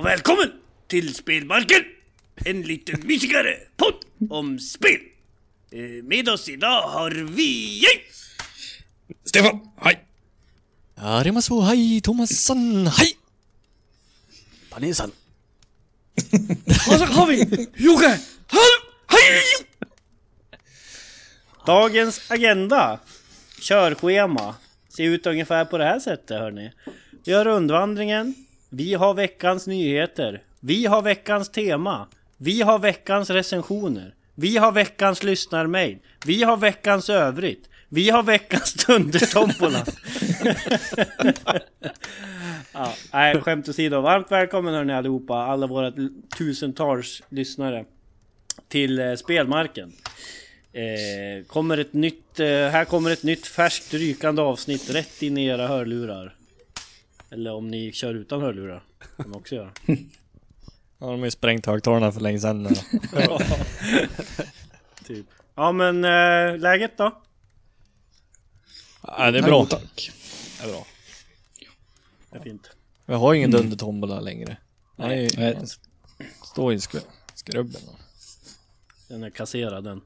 Och 0.00 0.06
välkommen 0.06 0.52
till 0.86 1.14
Spelmarken! 1.14 1.84
En 2.34 2.62
liten 2.62 3.06
mysigare 3.06 3.56
podd 3.76 3.94
om 4.30 4.58
spel. 4.58 5.00
Eh, 5.70 5.80
Med 6.04 6.28
oss 6.28 6.48
idag 6.48 6.82
har 6.82 7.10
vi... 7.10 7.82
Stefan, 9.24 9.60
hej! 9.80 10.04
Arimasu, 10.96 11.60
hej! 11.60 12.00
Thomasson, 12.00 12.86
hej! 12.86 13.16
Paninsan. 14.70 15.12
Och 16.66 16.94
så 16.98 17.04
har 17.04 17.26
vi 17.26 17.68
Jocke! 17.76 18.20
Hej! 19.06 19.42
Dagens 21.66 22.30
agenda, 22.30 23.00
körschema, 23.60 24.54
ser 24.88 25.04
ut 25.04 25.26
ungefär 25.26 25.64
på 25.64 25.78
det 25.78 25.84
här 25.84 26.00
sättet 26.00 26.38
hörni. 26.38 26.72
Vi 27.24 27.32
har 27.32 27.44
rundvandringen, 27.44 28.34
vi 28.70 28.94
har 28.94 29.14
veckans 29.14 29.66
nyheter, 29.66 30.42
vi 30.60 30.86
har 30.86 31.02
veckans 31.02 31.48
tema, 31.48 32.06
vi 32.36 32.62
har 32.62 32.78
veckans 32.78 33.30
recensioner, 33.30 34.14
vi 34.34 34.56
har 34.56 34.72
veckans 34.72 35.22
lyssnarmail, 35.22 35.98
vi 36.26 36.42
har 36.42 36.56
veckans 36.56 37.10
övrigt, 37.10 37.68
vi 37.88 38.10
har 38.10 38.22
veckans 38.22 38.74
Dundertombola. 38.74 39.84
ja, 42.72 42.94
nej, 43.12 43.40
skämt 43.40 43.68
åsido. 43.68 44.00
Varmt 44.00 44.30
välkommen 44.30 44.74
hörni 44.74 44.92
allihopa, 44.92 45.34
alla 45.34 45.66
våra 45.66 45.92
tusentals 46.38 47.22
lyssnare 47.28 47.84
till 48.68 48.98
eh, 48.98 49.14
Spelmarken. 49.14 49.92
Eh, 50.72 51.46
kommer 51.46 51.78
ett 51.78 51.92
nytt, 51.92 52.40
eh, 52.40 52.46
här 52.46 52.84
kommer 52.84 53.10
ett 53.10 53.22
nytt 53.22 53.46
färskt 53.46 53.94
rykande 53.94 54.42
avsnitt 54.42 54.90
rätt 54.90 55.22
in 55.22 55.38
i 55.38 55.46
era 55.46 55.66
hörlurar. 55.66 56.34
Eller 57.30 57.52
om 57.52 57.68
ni 57.68 57.92
kör 57.92 58.14
utan 58.14 58.40
hörlurar. 58.40 58.82
kan 59.16 59.30
man 59.30 59.40
också 59.40 59.54
göra. 59.54 59.72
Ja, 60.98 61.06
de 61.06 61.18
har 61.18 61.24
ju 61.24 61.30
sprängt 61.30 61.66
högtalarna 61.66 62.12
för 62.12 62.20
länge 62.20 62.38
sedan. 62.40 62.62
nu. 62.62 62.70
typ. 65.04 65.26
Ja 65.54 65.72
men 65.72 66.04
eh, 66.04 66.58
läget 66.58 66.98
då? 66.98 67.22
Ja, 69.02 69.30
det 69.30 69.38
är 69.38 69.42
bra. 69.42 69.66
Tack. 69.66 70.10
Det 70.60 70.64
är 70.66 70.72
bra. 70.72 70.86
Det 72.30 72.38
är 72.38 72.42
fint. 72.42 72.70
Vi 73.06 73.14
har 73.14 73.34
ingen 73.34 73.50
dundertombola 73.50 74.20
längre. 74.20 74.56
Nej, 74.96 75.30
Nej. 75.36 75.58
står 76.44 76.72
i 76.72 76.76
sk- 76.76 77.06
skrubben. 77.34 77.80
Den 79.08 79.22
är 79.22 79.30
kasserad 79.30 79.84
den. 79.84 80.00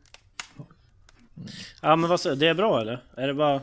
Ja 1.82 1.96
men 1.96 2.10
vad 2.10 2.20
säger 2.20 2.36
det 2.36 2.46
är 2.48 2.54
bra 2.54 2.80
eller? 2.80 3.04
Är 3.16 3.26
det 3.26 3.34
bara 3.34 3.60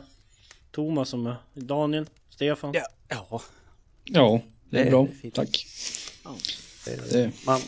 Thomas 0.70 1.08
som 1.08 1.26
är... 1.26 1.36
Daniel? 1.54 2.06
Stefan? 2.42 2.72
Ja, 2.74 2.86
ja. 3.08 3.40
Ja, 4.04 4.40
det 4.70 4.78
är 4.78 4.82
Det 4.84 4.88
är 4.88 4.90
bra. 4.90 5.06
fint. 5.22 5.34
Tack. 5.34 5.66
Det, 6.84 7.10
Det, 7.12 7.30
man, 7.46 7.60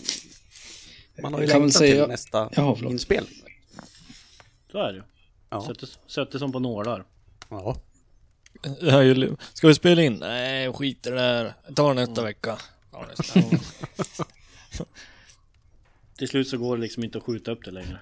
man 1.22 1.34
har 1.34 1.40
ju 1.40 1.46
längtat 1.46 1.72
säga- 1.72 2.02
till 2.04 2.08
nästa 2.10 2.50
förlåt. 2.54 2.92
inspelning. 2.92 3.34
Så 4.72 4.78
är 4.78 4.92
det 4.92 4.98
ju. 4.98 5.02
Ja. 5.50 5.60
Suttit- 5.68 5.98
Suttit 6.06 6.38
som 6.40 6.52
på 6.52 6.58
nålar. 6.58 7.04
ja. 7.50 7.76
Det 8.80 8.90
här 8.90 8.98
är 8.98 9.02
ju... 9.02 9.36
Ska 9.52 9.68
vi 9.68 9.74
spela 9.74 10.02
in? 10.02 10.14
Nej, 10.14 10.72
skit 10.72 11.06
i 11.06 11.10
det 11.10 11.16
där. 11.16 11.54
Tar 11.76 11.94
nästa 11.94 12.22
vecka. 12.22 12.58
Ja, 12.92 13.06
nästa. 13.08 13.40
Till 16.24 16.28
slut 16.28 16.48
så 16.48 16.58
går 16.58 16.76
det 16.76 16.82
liksom 16.82 17.04
inte 17.04 17.18
att 17.18 17.24
skjuta 17.24 17.50
upp 17.50 17.64
det 17.64 17.70
längre. 17.70 17.98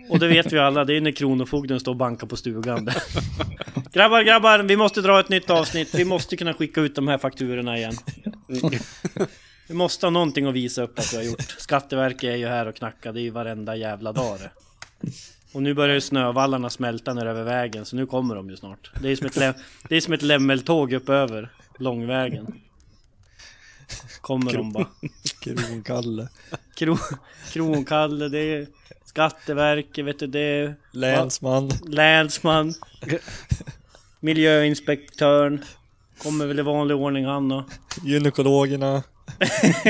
Och 0.10 0.18
det 0.18 0.28
vet 0.28 0.52
vi 0.52 0.58
alla, 0.58 0.84
det 0.84 0.96
är 0.96 1.00
när 1.00 1.10
Kronofogden 1.10 1.80
står 1.80 1.92
och 1.92 1.96
bankar 1.96 2.26
på 2.26 2.36
stugan. 2.36 2.90
grabbar, 3.92 4.22
grabbar, 4.22 4.58
vi 4.58 4.76
måste 4.76 5.00
dra 5.00 5.20
ett 5.20 5.28
nytt 5.28 5.50
avsnitt. 5.50 5.94
Vi 5.94 6.04
måste 6.04 6.36
kunna 6.36 6.54
skicka 6.54 6.80
ut 6.80 6.94
de 6.94 7.08
här 7.08 7.18
fakturorna 7.18 7.76
igen. 7.76 7.92
Vi 9.68 9.74
måste 9.74 10.06
ha 10.06 10.10
någonting 10.10 10.46
att 10.46 10.54
visa 10.54 10.82
upp 10.82 10.98
att 10.98 11.12
vi 11.12 11.16
har 11.16 11.24
gjort. 11.24 11.54
Skatteverket 11.58 12.24
är 12.24 12.36
ju 12.36 12.46
här 12.46 12.66
och 12.66 12.74
knackar, 12.76 13.12
det 13.12 13.20
är 13.20 13.22
ju 13.22 13.30
varenda 13.30 13.76
jävla 13.76 14.12
dag 14.12 14.38
det. 14.38 14.50
Och 15.52 15.62
nu 15.62 15.74
börjar 15.74 15.94
ju 15.94 16.00
snövallarna 16.00 16.70
smälta 16.70 17.14
ner 17.14 17.26
över 17.26 17.44
vägen, 17.44 17.84
så 17.84 17.96
nu 17.96 18.06
kommer 18.06 18.34
de 18.34 18.50
ju 18.50 18.56
snart. 18.56 18.90
Det 19.02 19.08
är 19.08 19.16
som 19.16 19.26
ett, 19.26 19.36
lem- 19.36 19.54
det 19.88 19.96
är 19.96 20.00
som 20.00 20.12
ett 20.14 20.22
lämmeltåg 20.22 20.92
upp 20.92 21.08
över 21.08 21.50
Långvägen. 21.78 22.60
Kommer 24.20 24.52
de 24.52 24.72
bara. 24.72 24.86
Kronkalle. 25.40 26.28
Kro, 26.74 26.96
Kronkalle, 27.52 28.28
det 28.28 28.38
är 28.38 28.66
Skatteverket, 29.04 30.04
vet 30.04 30.18
du, 30.18 30.26
det 30.26 30.74
Länsman. 30.92 31.70
Länsman 31.86 32.74
Miljöinspektören 34.20 35.64
Kommer 36.22 36.46
väl 36.46 36.58
i 36.58 36.62
vanlig 36.62 36.96
ordning 36.96 37.26
han 37.26 37.52
och 37.52 37.64
Gynekologerna. 38.04 39.02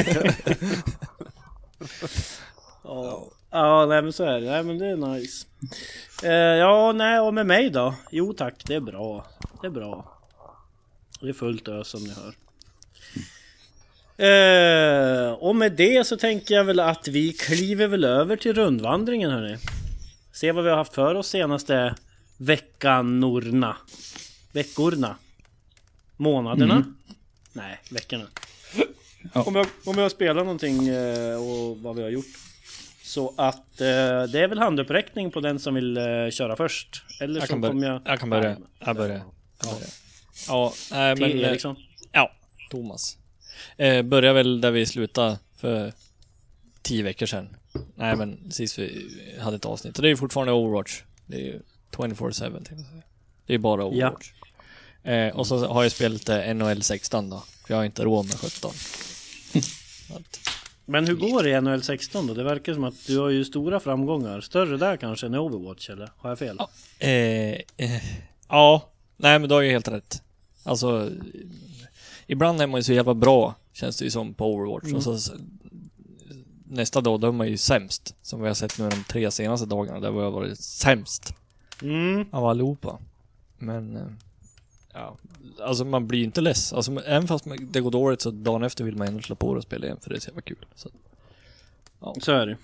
Ja, 2.85 3.27
ja 3.51 3.87
nej 3.87 4.03
men 4.03 4.13
så 4.13 4.25
är 4.25 4.41
det, 4.41 4.51
nej 4.51 4.63
men 4.63 4.79
det 4.79 4.87
är 4.87 4.97
nice 4.97 5.47
eh, 6.23 6.33
Ja, 6.33 6.93
nej 6.93 7.21
och 7.21 7.35
med 7.35 7.47
mig 7.47 7.71
då? 7.71 7.95
Jo 8.11 8.33
tack, 8.33 8.55
det 8.67 8.75
är 8.75 8.81
bra 8.81 9.27
Det 9.61 9.67
är 9.67 9.71
bra 9.71 10.19
Det 11.21 11.29
är 11.29 11.33
fullt 11.33 11.69
ös 11.69 11.89
som 11.89 12.05
ni 12.05 12.11
hör 12.11 12.35
eh, 14.21 15.33
Och 15.33 15.57
med 15.57 15.73
det 15.73 16.07
så 16.07 16.17
tänker 16.17 16.55
jag 16.55 16.65
väl 16.65 16.81
att 16.81 17.09
vi 17.09 17.33
kliver 17.33 17.87
väl 17.87 18.05
över 18.05 18.37
till 18.37 18.53
rundvandringen 18.55 19.31
hörni 19.31 19.57
Se 20.33 20.53
vad 20.53 20.65
vi 20.65 20.71
har 20.71 20.77
haft 20.77 20.95
för 20.95 21.15
oss 21.15 21.29
senaste 21.29 21.95
veckanorna 22.37 23.77
Veckorna 24.53 25.17
Månaderna 26.17 26.85
Nej, 27.53 27.79
veckorna 27.91 28.25
Ja. 29.35 29.43
om, 29.43 29.55
jag, 29.55 29.67
om 29.87 29.99
jag 29.99 30.11
spelar 30.11 30.35
någonting 30.45 30.89
eh, 30.89 31.37
och 31.37 31.79
vad 31.79 31.97
vi 31.97 32.03
har 32.03 32.11
gjort 32.11 32.27
Så 33.03 33.35
att 33.37 33.81
eh, 33.81 33.87
det 34.33 34.41
är 34.41 34.49
väl 34.49 34.59
handuppräckning 34.59 35.31
på 35.31 35.41
den 35.41 35.59
som 35.59 35.75
vill 35.75 35.97
eh, 35.97 36.03
köra 36.31 36.57
först 36.57 37.03
Eller 37.21 37.41
Jag 37.41 37.49
så 37.49 37.55
kommer 37.55 37.87
jag 37.89 38.03
jag 38.05 38.21
kan 38.21 38.31
börja. 38.31 38.57
Jag 38.79 38.97
börjar. 38.97 39.23
Jag 39.65 39.75
börjar. 39.75 39.89
Ja, 40.49 40.73
nej 40.91 41.17
Till 41.17 41.27
men... 41.29 41.39
eh, 41.45 41.49
Eriksson 41.51 41.77
Ja, 42.13 42.33
Thomas. 42.71 43.17
Eh, 43.77 44.03
börjar 44.03 44.35
väl 44.35 44.61
där 44.61 44.71
vi 44.71 44.87
slutade 44.87 45.39
för 45.57 45.93
tio 46.83 47.03
veckor 47.03 47.27
sedan. 47.27 47.57
Nej 47.95 48.17
men 48.17 48.51
sist 48.51 48.79
vi 48.79 49.11
hade 49.41 49.57
ett 49.57 49.65
avsnitt. 49.65 49.97
Och 49.97 50.03
det 50.03 50.09
är 50.09 50.11
ju 50.11 50.17
fortfarande 50.17 50.53
Overwatch. 50.53 51.03
Det 51.27 51.37
är 51.37 51.41
ju 51.41 51.61
24-7 51.91 52.53
tänkte 52.53 52.55
jag 52.55 52.65
säga. 52.65 53.03
Det 53.47 53.55
är 53.55 53.59
bara 53.59 53.85
Overwatch. 53.85 54.33
Eh, 55.03 55.37
och 55.37 55.47
så 55.47 55.67
har 55.67 55.83
jag 55.83 55.93
spelat 55.93 56.29
eh, 56.29 56.55
NHL 56.55 56.83
16 56.83 57.31
då. 57.31 57.43
För 57.67 57.75
jag 57.75 57.77
har 57.77 57.85
inte 57.85 58.05
råd 58.05 58.27
med 58.27 58.35
17. 58.35 58.71
Så 60.09 60.15
att, 60.17 60.41
Men 60.85 61.07
hur 61.07 61.15
går 61.15 61.43
det 61.43 61.51
i 61.51 61.61
NHL 61.61 61.83
16 61.83 62.27
då? 62.27 62.35
Det 62.35 62.45
verkar 62.45 62.75
som 62.75 62.85
att 62.85 63.07
du 63.07 63.19
har 63.19 63.29
ju 63.29 63.45
stora 63.45 63.81
framgångar 63.81 64.41
Större 64.41 64.77
där 64.77 64.97
kanske 64.97 65.27
än 65.27 65.35
i 65.35 65.39
Overwatch 65.39 65.91
eller? 65.91 66.11
Har 66.17 66.31
jag 66.31 66.39
fel? 66.39 66.57
Ja. 66.59 66.71
eh, 66.99 67.53
eh, 67.77 68.03
ja, 68.49 68.91
nej 69.17 69.39
men 69.39 69.49
du 69.49 69.55
har 69.55 69.63
ju 69.63 69.71
helt 69.71 69.89
rätt. 69.89 70.23
Alltså, 70.63 71.11
ibland 72.33 72.61
är 72.61 72.67
man 72.67 72.79
ju 72.79 72.85
så 72.85 72.93
jävla 72.93 73.15
bra, 73.15 73.55
känns 73.73 73.97
det 73.99 74.05
ju 74.05 74.11
som 74.11 74.35
på 74.35 74.55
Overwatch. 74.55 74.93
Och 74.93 75.03
så, 75.03 75.15
s- 75.15 75.33
nästa 76.65 77.01
dag, 77.01 77.21
då 77.21 77.27
är 77.29 77.33
man 77.33 77.49
ju 77.49 77.57
sämst. 77.57 78.15
Som 78.23 78.41
vi 78.41 78.47
har 78.49 78.55
sett 78.55 78.79
nu 78.79 78.89
de 78.89 79.05
tre 79.05 79.31
senaste 79.31 79.67
dagarna, 79.67 80.01
där 80.01 80.11
vi 80.11 80.19
har 80.21 80.31
varit 80.31 80.59
sämst 80.59 81.35
Mm, 81.83 82.27
av 82.33 82.45
allihopa. 82.47 82.99
Men, 83.59 83.97
eh, 83.97 84.03
ja, 84.93 85.17
alltså 85.63 85.85
man 85.85 86.07
blir 86.09 86.19
ju 86.19 86.25
inte 86.25 86.41
less. 86.41 86.73
Alltså, 86.73 86.93
även 87.05 87.29
fast 87.29 87.45
det 87.61 87.81
går 87.81 87.91
dåligt 87.91 88.21
så 88.21 88.31
dagen 88.31 88.63
efter 88.63 88.85
vill 88.85 88.97
man 88.97 89.09
ändå 89.09 89.21
slå 89.23 89.37
på 89.37 89.53
det 89.55 89.59
och 89.59 89.63
spela 89.63 89.87
igen, 89.87 89.99
för 90.01 90.11
det 90.11 90.17
är 90.17 90.21
så 90.21 90.29
jävla 90.29 90.43
kul. 90.43 90.67
Så, 90.75 90.91
så 92.21 92.33
är 92.33 92.47
det 92.47 92.57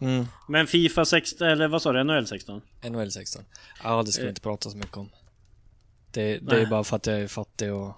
mm. 0.00 0.26
Men 0.48 0.66
Fifa 0.66 1.04
16, 1.04 1.48
eller 1.48 1.68
vad 1.68 1.82
sa 1.82 1.92
du? 1.92 2.04
NHL 2.04 2.26
16? 2.26 2.60
NHL 2.90 3.10
16. 3.10 3.42
Ja, 3.84 4.02
det 4.02 4.12
ska 4.12 4.22
vi 4.22 4.26
Eh. 4.26 4.30
inte 4.30 4.40
prata 4.40 4.70
så 4.70 4.76
mycket 4.76 4.96
om. 4.96 5.08
Det, 6.10 6.38
det 6.38 6.60
är 6.60 6.66
bara 6.66 6.84
för 6.84 6.96
att 6.96 7.06
jag 7.06 7.20
är 7.20 7.28
fattig 7.28 7.72
och 7.74 7.92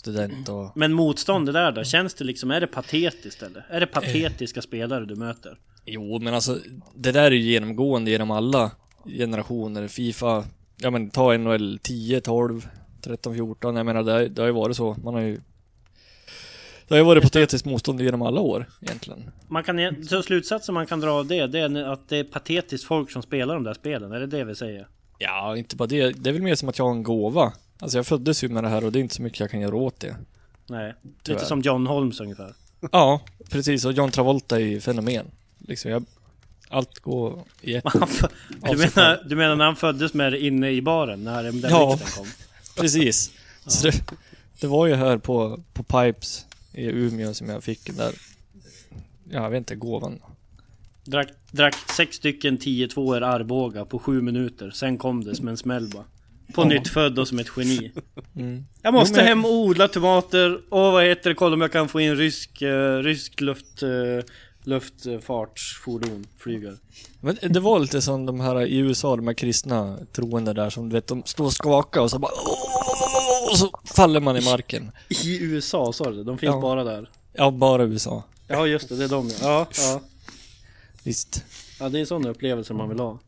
student 0.00 0.48
och... 0.48 0.72
Men 0.74 0.92
motståndet 0.92 1.52
där 1.54 1.72
då? 1.72 1.84
Känns 1.84 2.14
det 2.14 2.24
liksom, 2.24 2.50
är 2.50 2.60
det 2.60 2.66
patetiskt 2.66 3.42
eller? 3.42 3.66
Är 3.70 3.80
det 3.80 3.86
patetiska 3.86 4.62
spelare 4.62 5.04
du 5.06 5.16
möter? 5.16 5.58
Jo, 5.84 6.18
men 6.18 6.34
alltså 6.34 6.58
det 6.94 7.12
där 7.12 7.22
är 7.24 7.30
ju 7.30 7.38
genomgående 7.52 8.10
genom 8.10 8.30
alla 8.30 8.70
generationer. 9.18 9.88
Fifa, 9.88 10.44
ja 10.76 10.90
men 10.90 11.10
ta 11.10 11.36
NHL 11.36 11.78
10, 11.82 12.20
12, 12.20 12.68
13, 13.02 13.34
14. 13.34 13.76
Jag 13.76 13.86
menar 13.86 14.02
det, 14.02 14.12
har- 14.12 14.20
det 14.28 14.42
har 14.42 14.46
ju 14.46 14.52
varit 14.54 14.76
så. 14.76 14.96
Man 15.04 15.14
har 15.14 15.20
ju... 15.20 15.40
Det 16.88 16.94
har 16.94 16.98
ju 16.98 17.04
varit 17.04 17.22
patetiskt 17.22 17.66
motstånd 17.66 18.00
genom 18.00 18.22
alla 18.22 18.40
år 18.40 18.66
egentligen. 18.82 19.30
Man 19.48 19.64
kan, 19.64 20.04
så 20.04 20.22
slutsatsen 20.22 20.74
man 20.74 20.86
kan 20.86 21.00
dra 21.00 21.10
av 21.10 21.26
det, 21.26 21.46
det 21.46 21.58
är 21.60 21.92
att 21.92 22.08
det 22.08 22.16
är 22.16 22.24
patetiskt 22.24 22.84
folk 22.86 23.10
som 23.10 23.22
spelar 23.22 23.54
de 23.54 23.64
där 23.64 23.74
spelen, 23.74 24.12
är 24.12 24.20
det 24.20 24.26
det 24.26 24.44
vi 24.44 24.54
säger? 24.54 24.88
Ja, 25.18 25.56
inte 25.56 25.76
bara 25.76 25.86
det. 25.86 26.10
Det 26.10 26.30
är 26.30 26.34
väl 26.34 26.42
mer 26.42 26.54
som 26.54 26.68
att 26.68 26.78
jag 26.78 26.84
har 26.84 26.92
en 26.92 27.02
gåva. 27.02 27.52
Alltså 27.80 27.98
jag 27.98 28.06
föddes 28.06 28.44
ju 28.44 28.48
med 28.48 28.64
det 28.64 28.68
här 28.68 28.84
och 28.84 28.92
det 28.92 28.98
är 28.98 29.00
inte 29.00 29.14
så 29.14 29.22
mycket 29.22 29.40
jag 29.40 29.50
kan 29.50 29.60
göra 29.60 29.76
åt 29.76 30.00
det. 30.00 30.16
Nej, 30.66 30.94
Tyvärr. 31.22 31.36
lite 31.38 31.46
som 31.48 31.60
John 31.60 31.86
Holmes 31.86 32.20
ungefär 32.20 32.54
Ja, 32.92 33.20
precis. 33.50 33.84
Och 33.84 33.92
John 33.92 34.10
Travolta 34.10 34.56
är 34.56 34.64
ju 34.64 34.80
fenomen. 34.80 35.26
Liksom 35.58 35.90
jag... 35.90 36.04
Allt 36.68 36.98
går 36.98 37.44
i 37.60 37.74
ett... 37.74 37.84
Du, 38.70 38.76
menar, 38.76 39.28
du 39.28 39.36
menar 39.36 39.56
när 39.56 39.64
han 39.64 39.76
föddes 39.76 40.14
med 40.14 40.32
det 40.32 40.44
inne 40.44 40.70
i 40.70 40.82
baren, 40.82 41.24
när 41.24 41.42
den 41.42 41.60
Ja. 41.70 41.98
kom? 42.16 42.26
Precis. 42.76 43.30
Så 43.66 43.86
det, 43.86 44.02
Det 44.60 44.66
var 44.66 44.86
ju 44.86 44.94
här 44.94 45.18
på, 45.18 45.60
på 45.72 45.82
Pipes 45.82 46.46
i 46.72 46.86
Umeå 46.86 47.34
som 47.34 47.48
jag 47.48 47.64
fick 47.64 47.86
den 47.86 47.96
där, 47.96 48.12
ja, 49.30 49.42
jag 49.42 49.50
vet 49.50 49.58
inte, 49.58 49.74
gåvan. 49.74 50.20
Drack, 51.04 51.28
drack 51.50 51.74
sex 51.96 52.16
stycken 52.16 52.58
10-2 52.58 53.16
er 53.16 53.20
Arboga 53.22 53.84
på 53.84 53.98
sju 53.98 54.22
minuter. 54.22 54.70
Sen 54.70 54.98
kom 54.98 55.24
det 55.24 55.34
som 55.36 55.48
en 55.48 55.56
smäll 55.56 55.88
bara. 55.94 56.04
På 56.54 56.64
nytt 56.64 56.88
född 56.88 57.18
och 57.18 57.28
som 57.28 57.38
ett 57.38 57.50
geni. 57.56 57.92
Mm. 58.36 58.64
Jag 58.82 58.94
måste 58.94 59.20
Jo, 59.20 59.26
hem 59.26 59.44
och 59.44 59.52
odla 59.54 59.88
tomater 59.88 60.60
och 60.70 60.92
vad 60.92 61.04
heter 61.04 61.30
det, 61.30 61.34
kolla 61.36 61.54
om 61.54 61.60
jag 61.60 61.72
kan 61.72 61.88
få 61.88 62.00
in 62.00 62.16
rysk, 62.16 62.62
uh, 62.62 62.98
rysk 63.02 63.40
luft, 63.40 63.82
uh, 63.82 64.20
luftfartsfordon, 64.64 66.26
flyger. 66.38 66.76
Men 67.20 67.38
det 67.42 67.60
var 67.60 67.78
lite 67.78 68.02
som 68.02 68.26
de 68.26 68.40
här 68.40 68.62
i 68.66 68.76
USA, 68.78 69.16
de 69.16 69.26
här 69.26 69.34
kristna 69.34 69.98
troende 70.12 70.52
där 70.52 70.70
som 70.70 70.88
du 70.88 70.94
vet, 70.94 71.06
de 71.06 71.22
står 71.24 71.44
och 71.44 71.52
skakar 71.52 72.00
och 72.00 72.10
så 72.10 72.18
bara 72.18 72.32
och 73.50 73.58
så 73.58 73.70
faller 73.84 74.20
man 74.20 74.36
i 74.36 74.44
marken. 74.44 74.90
I 75.24 75.42
USA 75.44 75.92
sa 75.92 76.10
du 76.10 76.16
det? 76.16 76.24
De 76.24 76.38
finns 76.38 76.54
Ja. 76.54 76.60
bara 76.60 76.84
där. 76.84 77.10
Ja, 77.32 77.50
bara 77.50 77.84
USA. 77.84 78.22
Ja 78.46 78.66
just 78.66 78.88
det, 78.88 78.96
det 78.96 79.04
är 79.04 79.08
de 79.08 79.28
ja. 79.28 79.36
ja. 79.42 79.66
Ja, 79.78 80.00
Visst. 81.02 81.44
ja 81.80 81.88
det 81.88 82.00
är 82.00 82.04
sådana 82.04 82.28
upplevelser 82.28 82.74
man 82.74 82.88
vill 82.88 82.98
ha. 83.00 83.18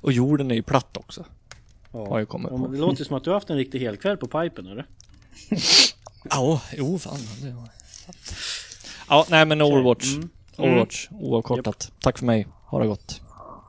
Och 0.00 0.12
jorden 0.12 0.50
är 0.50 0.54
ju 0.54 0.62
platt 0.62 0.96
också. 0.96 1.24
Har 1.96 2.06
Ja. 2.10 2.18
jag 2.18 2.28
kommit 2.28 2.48
på. 2.50 2.66
det 2.68 2.78
låter 2.78 3.04
som 3.04 3.16
att 3.16 3.24
du 3.24 3.30
har 3.30 3.34
haft 3.34 3.50
en 3.50 3.56
riktig 3.56 3.80
helkväll 3.80 4.16
på 4.16 4.26
pipen 4.26 4.66
eller? 4.66 4.86
Ja, 6.30 6.62
jo 6.76 6.98
fan. 6.98 7.18
Ja, 9.08 9.26
nej 9.30 9.46
men 9.46 9.62
Overwatch. 9.62 10.14
Mm. 10.16 10.28
Overwatch, 10.56 11.08
oavkortat. 11.10 11.92
Tack 12.00 12.18
för 12.18 12.26
mig. 12.26 12.46
Ha 12.66 12.80
det 12.80 12.86
gott. 12.86 13.20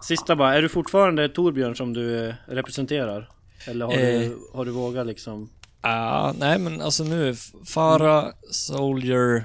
Sista 0.04 0.36
bara, 0.36 0.56
är 0.56 0.62
du 0.62 0.70
fortfarande 0.70 1.30
Torbjörn 1.30 1.76
som 1.76 1.94
du 1.94 2.28
eh, 2.30 2.34
representerar? 2.48 3.30
Eller 3.66 3.86
har, 3.86 3.94
Eh. 3.94 4.20
du, 4.20 4.38
har 4.54 4.66
du 4.66 4.72
vågat 4.72 5.08
liksom? 5.08 5.50
Ja, 5.82 6.34
nej 6.38 6.60
men 6.60 6.82
alltså 6.82 7.04
nu, 7.04 7.36
Farah, 7.66 8.26
Soldier, 8.52 9.44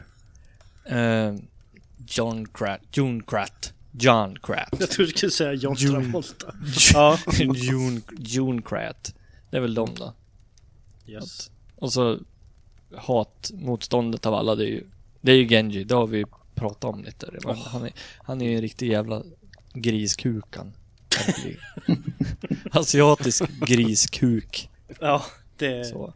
eh, 0.84 1.34
John 2.08 2.46
Krat, 2.55 2.81
June 2.93 3.23
Krat, 3.26 3.73
John 3.93 4.39
Krat. 4.43 4.69
Jag 4.81 4.91
tror 4.91 5.06
du 5.06 5.12
skulle 5.12 5.33
säga 5.33 5.53
John 5.53 5.75
June. 5.79 6.03
Travolta. 6.03 6.55
Ja. 6.94 7.19
June, 7.55 8.00
June 8.19 8.62
Krat. 8.62 9.15
Det 9.50 9.56
är 9.56 9.61
väl 9.61 9.75
de 9.75 9.94
då. 9.94 10.15
Yes. 11.06 11.50
Och 11.77 11.93
så 11.93 12.19
hatmotståndet 12.97 14.27
av 14.27 14.35
alla, 14.35 14.55
det 14.55 14.65
är 14.65 14.69
ju, 14.69 14.85
det 15.21 15.33
är 15.33 15.37
ju 15.37 15.49
Genji. 15.49 15.85
Det 15.85 15.94
har 15.94 16.06
vi 16.06 16.25
pratat 16.55 16.85
om 16.85 17.05
lite. 17.05 17.31
Men 17.44 17.56
Han, 17.56 17.85
är, 17.85 17.93
han 18.19 18.41
är 18.41 18.49
ju 18.49 18.55
en 18.55 18.61
riktig 18.62 18.91
jävla 18.91 19.23
griskukan. 19.75 20.73
Asiatisk 22.71 23.43
griskuk. 23.67 24.71
Ja, 25.00 25.25
det... 25.56 25.85
Så, 25.85 26.15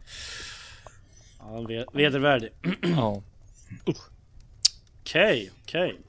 Ja, 1.39 1.61
ve- 1.61 1.85
vedervärdig. 1.93 2.49
ja. 2.81 3.21
Okej, 5.01 5.51
okej. 5.63 5.99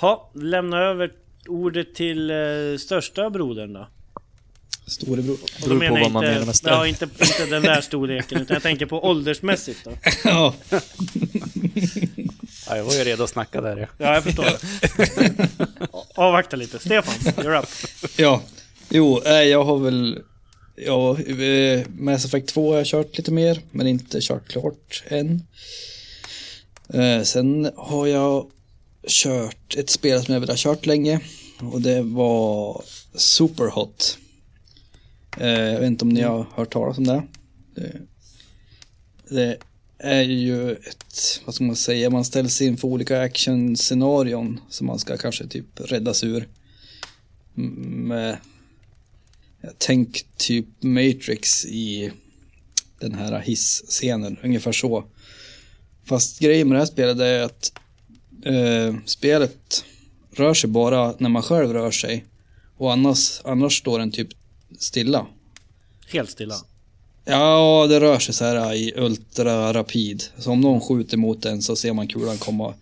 Ha, 0.00 0.30
lämna 0.34 0.78
över 0.78 1.12
ordet 1.48 1.94
till 1.94 2.30
eh, 2.30 2.36
största 2.78 3.30
brodern 3.30 3.72
då. 3.72 3.88
Storebror. 4.86 5.34
Och 5.34 5.68
då 5.68 5.68
Beror 5.68 5.78
på 5.78 5.84
jag 5.84 5.90
vad 6.00 6.10
man 6.10 6.24
inte, 6.24 6.32
menar 6.34 6.46
med 6.46 6.56
störst. 6.56 6.74
Ja, 6.74 6.86
inte, 6.86 7.04
inte 7.04 7.46
den 7.46 7.62
där 7.62 7.80
storleken, 7.80 8.40
utan 8.40 8.54
jag 8.54 8.62
tänker 8.62 8.86
på 8.86 9.04
åldersmässigt 9.04 9.84
då. 9.84 9.90
ja. 10.24 10.54
Ja, 12.68 12.76
jag 12.76 12.84
var 12.84 12.94
ju 12.94 13.04
redo 13.04 13.24
att 13.24 13.30
snacka 13.30 13.60
där 13.60 13.76
ja. 13.76 13.86
Ja, 13.98 14.14
jag 14.14 14.24
förstår. 14.24 14.46
Avvakta 16.14 16.56
lite. 16.56 16.78
Stefan, 16.78 17.14
you're 17.14 17.62
up. 17.62 17.68
Ja, 18.16 18.42
jo, 18.88 19.22
eh, 19.24 19.32
jag 19.32 19.64
har 19.64 19.78
väl, 19.78 20.18
ja, 20.76 21.18
eh, 21.20 21.86
Mass 21.88 22.24
Effect 22.24 22.48
2 22.48 22.70
har 22.70 22.76
jag 22.78 22.86
kört 22.86 23.18
lite 23.18 23.32
mer, 23.32 23.60
men 23.70 23.86
inte 23.86 24.20
kört 24.20 24.48
klart 24.48 25.02
än. 25.08 25.42
Eh, 26.94 27.22
Sen 27.22 27.70
har 27.76 28.06
jag 28.06 28.50
kört 29.08 29.74
ett 29.76 29.90
spel 29.90 30.22
som 30.24 30.34
jag 30.34 30.40
vill 30.40 30.48
ha 30.50 30.56
kört 30.58 30.86
länge 30.86 31.20
och 31.60 31.80
det 31.80 32.02
var 32.02 32.82
Superhot. 33.14 34.18
Eh, 35.38 35.48
Jag 35.48 35.80
vet 35.80 35.86
inte 35.86 36.04
om 36.04 36.08
ni 36.08 36.20
har 36.22 36.46
hört 36.54 36.72
talas 36.72 36.98
om 36.98 37.04
det. 37.06 37.22
Det- 37.74 38.00
Det 39.30 39.58
är 39.98 40.22
ju 40.22 40.72
ett, 40.72 41.40
vad 41.44 41.54
ska 41.54 41.64
man 41.64 41.76
säga, 41.76 42.10
man 42.10 42.24
ställs 42.24 42.60
inför 42.62 42.88
olika 42.88 43.20
actionscenarion 43.20 44.60
som 44.70 44.86
man 44.86 44.98
ska 44.98 45.16
kanske 45.16 45.46
typ 45.46 45.66
räddas 45.80 46.24
ur 46.24 46.48
med 47.54 48.36
tänk 49.78 50.26
typ 50.36 50.66
Matrix 50.80 51.64
i 51.66 52.10
den 53.00 53.14
här 53.14 53.40
hiss-scenen, 53.40 54.36
ungefär 54.42 54.72
så. 54.72 55.04
Fast 56.04 56.38
grejen 56.38 56.68
med 56.68 56.74
det 56.76 56.80
här 56.80 56.86
spelet 56.86 57.18
är 57.20 57.40
att 57.42 57.72
eh, 58.44 58.94
spelet 59.04 59.84
rör 60.30 60.54
sig 60.54 60.70
bara 60.70 61.14
när 61.18 61.28
man 61.28 61.42
själv 61.42 61.72
rör 61.72 61.90
sig 61.90 62.24
och 62.76 62.92
annars, 62.92 63.40
annars 63.44 63.78
står 63.78 63.98
den 63.98 64.10
typ 64.10 64.28
stilla. 64.78 65.26
Helt 66.08 66.30
stilla. 66.30 66.54
Ja, 67.24 67.86
det 67.88 68.00
rör 68.00 68.18
sig 68.18 68.34
så 68.34 68.44
här 68.44 68.74
i 68.74 68.92
ultra 68.96 69.72
rapid. 69.72 70.24
Så 70.38 70.50
om 70.52 70.60
någon 70.60 70.80
skjuter 70.80 71.16
mot 71.16 71.42
den 71.42 71.62
så 71.62 71.76
ser 71.76 71.92
man 71.92 72.08
kulan 72.08 72.38
komma 72.38 72.74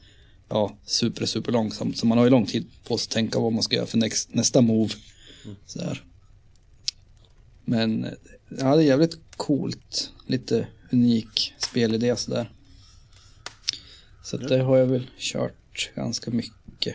ja, 0.49 0.77
super, 0.85 1.27
super 1.27 1.53
långsamt. 1.53 1.99
Så 1.99 2.07
man 2.07 2.19
har 2.19 2.25
ju 2.25 2.31
lång 2.31 2.47
tid 2.47 2.67
på 2.85 2.99
sig 2.99 3.07
att 3.07 3.11
tänka 3.13 3.39
vad 3.39 3.53
man 3.53 3.63
ska 3.63 3.77
göra 3.77 3.87
för 3.87 3.99
next, 3.99 4.35
nästa 4.35 4.61
move. 4.61 4.95
Så 5.67 5.79
där. 5.79 6.03
Men 7.65 8.05
eh, 8.05 8.11
ja, 8.49 8.77
det 8.77 8.83
är 8.83 8.87
jävligt 8.87 9.19
coolt. 9.37 10.13
Lite 10.27 10.67
unik 10.91 11.55
spelidé 11.59 12.17
sådär. 12.17 12.51
Så 14.27 14.37
det 14.37 14.59
har 14.59 14.77
jag 14.77 14.87
väl 14.87 15.07
kört 15.19 15.91
ganska 15.95 16.31
mycket. 16.31 16.95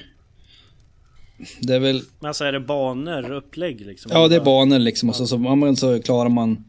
Det 1.59 1.73
är 1.73 1.79
väl 1.79 2.03
Men 2.19 2.27
alltså 2.27 2.43
är 2.43 2.51
det 2.51 2.59
banor, 2.59 3.31
upplägg 3.31 3.81
liksom? 3.81 4.11
Ja, 4.13 4.27
det 4.27 4.35
är 4.35 4.41
banor 4.41 4.79
liksom 4.79 5.09
och 5.09 5.15
så, 5.15 5.27
så, 5.27 5.75
så 5.77 6.01
klarar 6.01 6.29
man 6.29 6.63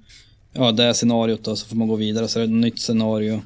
ja, 0.53 0.73
det 0.73 0.95
scenariot 0.95 1.45
då, 1.45 1.57
så 1.57 1.67
får 1.67 1.77
man 1.77 1.89
gå 1.89 1.97
vidare 1.97 2.29
så 2.29 2.39
är 2.39 2.41
det 2.41 2.53
ett 2.53 2.61
nytt 2.61 2.79
scenario. 2.79 3.43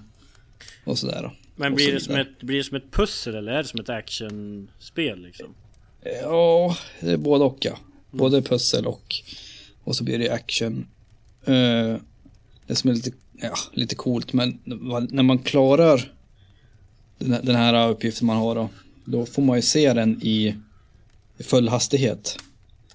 Och 0.84 0.98
sådär 0.98 1.22
då. 1.22 1.32
Men 1.56 1.72
och 1.72 1.76
blir 1.76 1.92
det, 1.92 2.00
som 2.00 2.14
ett, 2.14 2.40
blir 2.40 2.58
det 2.58 2.64
som 2.64 2.76
ett 2.76 2.90
pussel 2.90 3.34
eller 3.34 3.52
är 3.52 3.62
det 3.62 3.68
som 3.68 3.80
ett 3.80 3.88
actionspel 3.88 5.22
liksom? 5.22 5.54
Ja, 6.22 6.76
det 7.00 7.12
är 7.12 7.16
både 7.16 7.44
och 7.44 7.58
ja. 7.60 7.78
Både 8.10 8.42
pussel 8.42 8.86
och, 8.86 9.14
och 9.84 9.96
så 9.96 10.04
blir 10.04 10.18
det 10.18 10.30
action. 10.30 10.86
Eh, 11.44 11.96
det 12.66 12.74
som 12.74 12.90
är 12.90 12.94
lite, 12.94 13.10
ja, 13.32 13.54
lite 13.72 13.94
coolt, 13.94 14.32
men 14.32 14.58
när 15.10 15.22
man 15.22 15.38
klarar 15.38 16.15
den 17.18 17.56
här, 17.56 17.90
uppgiften 17.90 18.26
man 18.26 18.36
har 18.36 18.54
då, 18.54 18.68
då 19.04 19.26
får 19.26 19.42
man 19.42 19.56
ju 19.58 19.62
se 19.62 19.92
den 19.92 20.20
i, 20.22 20.54
i 21.38 21.42
full 21.42 21.68
hastighet. 21.68 22.38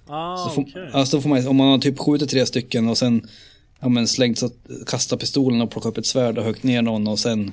Ah, 0.06 0.36
Så 0.36 0.50
får, 0.50 0.62
okej. 0.62 0.90
alltså 0.92 1.20
får 1.20 1.28
man, 1.28 1.46
om 1.48 1.56
man 1.56 1.68
har 1.68 1.78
typ 1.78 1.98
skjutit 1.98 2.30
tre 2.30 2.46
stycken 2.46 2.88
och 2.88 2.98
sen 2.98 3.28
ja, 3.80 3.88
men 3.88 4.08
slängt 4.08 4.38
så 4.38 4.50
kastat 4.86 5.20
pistolen 5.20 5.60
och 5.60 5.70
plockat 5.70 5.90
upp 5.90 5.98
ett 5.98 6.06
svärd 6.06 6.38
och 6.38 6.44
högt 6.44 6.62
ner 6.62 6.82
någon 6.82 7.06
och 7.08 7.18
sen 7.18 7.52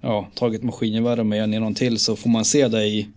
ja, 0.00 0.28
tagit 0.34 0.62
maskingevär 0.62 1.20
och 1.20 1.26
med 1.26 1.48
ner 1.48 1.60
någon 1.60 1.74
till 1.74 1.98
så 1.98 2.16
får 2.16 2.30
man 2.30 2.44
se 2.44 2.68
det 2.68 2.84
i, 2.86 3.08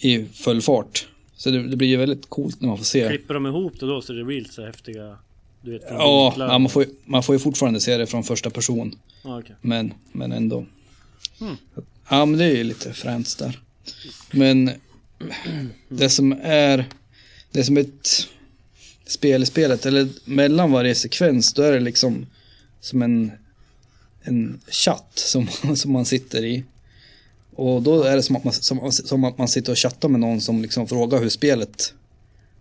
i 0.00 0.24
full 0.24 0.62
fart. 0.62 1.08
Så 1.36 1.50
det, 1.50 1.68
det 1.68 1.76
blir 1.76 1.88
ju 1.88 1.96
väldigt 1.96 2.28
coolt 2.30 2.60
när 2.60 2.68
man 2.68 2.78
får 2.78 2.84
se. 2.84 3.08
Klipper 3.08 3.34
de 3.34 3.46
ihop 3.46 3.80
det 3.80 3.86
då 3.86 4.02
så 4.02 4.12
det 4.12 4.24
blir 4.24 4.38
lite 4.40 4.54
så 4.54 4.66
häftiga... 4.66 5.16
Du 5.62 5.72
vet, 5.72 5.82
Ja, 5.90 6.34
ja 6.38 6.58
man, 6.58 6.68
får, 6.70 6.82
ju- 6.84 6.90
man 7.04 7.22
får 7.22 7.34
ju 7.34 7.38
fortfarande 7.38 7.80
se 7.80 7.96
det 7.96 8.06
från 8.06 8.24
första 8.24 8.50
person. 8.50 8.98
Ah, 9.24 9.38
okej. 9.38 9.56
Men, 9.60 9.94
men 10.12 10.32
ändå. 10.32 10.64
Mm. 11.40 11.56
Ja, 12.08 12.26
men 12.26 12.38
det 12.38 12.44
är 12.44 12.56
ju 12.56 12.64
lite 12.64 12.92
fränt 12.92 13.38
där. 13.38 13.60
Men 14.30 14.70
det 15.88 16.10
som 16.10 16.32
är, 16.42 16.88
det 17.50 17.64
som 17.64 17.76
är 17.76 17.80
ett 17.80 18.28
spel 19.06 19.42
i 19.42 19.46
spelet, 19.46 19.86
eller 19.86 20.08
mellan 20.24 20.72
varje 20.72 20.94
sekvens, 20.94 21.52
då 21.52 21.62
är 21.62 21.72
det 21.72 21.80
liksom 21.80 22.26
som 22.80 23.02
en, 23.02 23.32
en 24.22 24.60
chatt 24.68 25.12
som, 25.14 25.48
som 25.76 25.92
man 25.92 26.04
sitter 26.04 26.44
i. 26.44 26.64
Och 27.54 27.82
då 27.82 28.02
är 28.02 28.16
det 28.16 28.22
som 28.22 28.36
att, 28.36 28.44
man, 28.44 28.52
som, 28.52 28.92
som 28.92 29.24
att 29.24 29.38
man 29.38 29.48
sitter 29.48 29.72
och 29.72 29.78
chattar 29.78 30.08
med 30.08 30.20
någon 30.20 30.40
som 30.40 30.62
liksom 30.62 30.88
frågar 30.88 31.18
hur 31.18 31.28
spelet, 31.28 31.94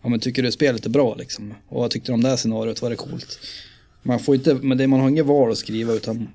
ja 0.02 0.10
men 0.10 0.20
tycker 0.20 0.44
du 0.44 0.52
spelet 0.52 0.86
är 0.86 0.90
bra 0.90 1.16
liksom? 1.16 1.54
Och 1.68 1.82
vad 1.82 1.92
tyckte 1.92 2.12
du 2.12 2.14
om 2.14 2.24
det 2.24 2.30
här 2.30 2.38
scenariot, 2.38 2.82
var 2.82 2.90
det 2.90 2.96
coolt? 2.96 3.40
Man 4.04 4.20
får 4.20 4.36
inte, 4.36 4.54
men 4.54 4.78
det, 4.78 4.88
man 4.88 5.00
har 5.00 5.10
inget 5.10 5.26
val 5.26 5.52
att 5.52 5.58
skriva 5.58 5.94
utan 5.94 6.28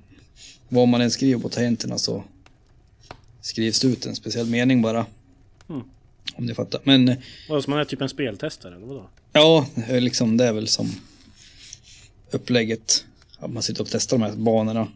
vad 0.69 0.89
man 0.89 1.01
än 1.01 1.11
skriver 1.11 1.41
på 1.41 1.49
tangenterna 1.49 1.99
så 1.99 2.25
skrivs 3.45 3.85
ut 3.85 4.07
en 4.07 4.17
speciell 4.17 4.47
mening 4.47 4.83
bara. 4.83 5.07
Mm. 5.69 5.83
Om 6.37 6.47
ni 6.47 6.55
fattar. 6.55 6.81
Men 6.85 7.09
eh, 7.09 7.17
Vadå, 7.49 7.63
så 7.63 7.71
man 7.71 7.79
är 7.79 7.85
typ 7.85 8.01
en 8.01 8.09
speltestare 8.09 8.77
eller 8.77 8.87
vadå? 8.87 9.09
ja, 9.33 9.67
eh, 9.89 10.01
liksom 10.01 10.37
det 10.37 10.45
är 10.45 10.53
väl 10.53 10.69
som 10.69 10.93
upplägget. 12.31 13.05
Att 13.39 13.51
man 13.53 13.63
sitter 13.63 13.83
och 13.83 13.89
testar 13.91 14.19
de 14.19 14.25
här 14.25 14.33
banorna. 14.37 14.89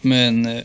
Men 0.00 0.46
eh, 0.46 0.62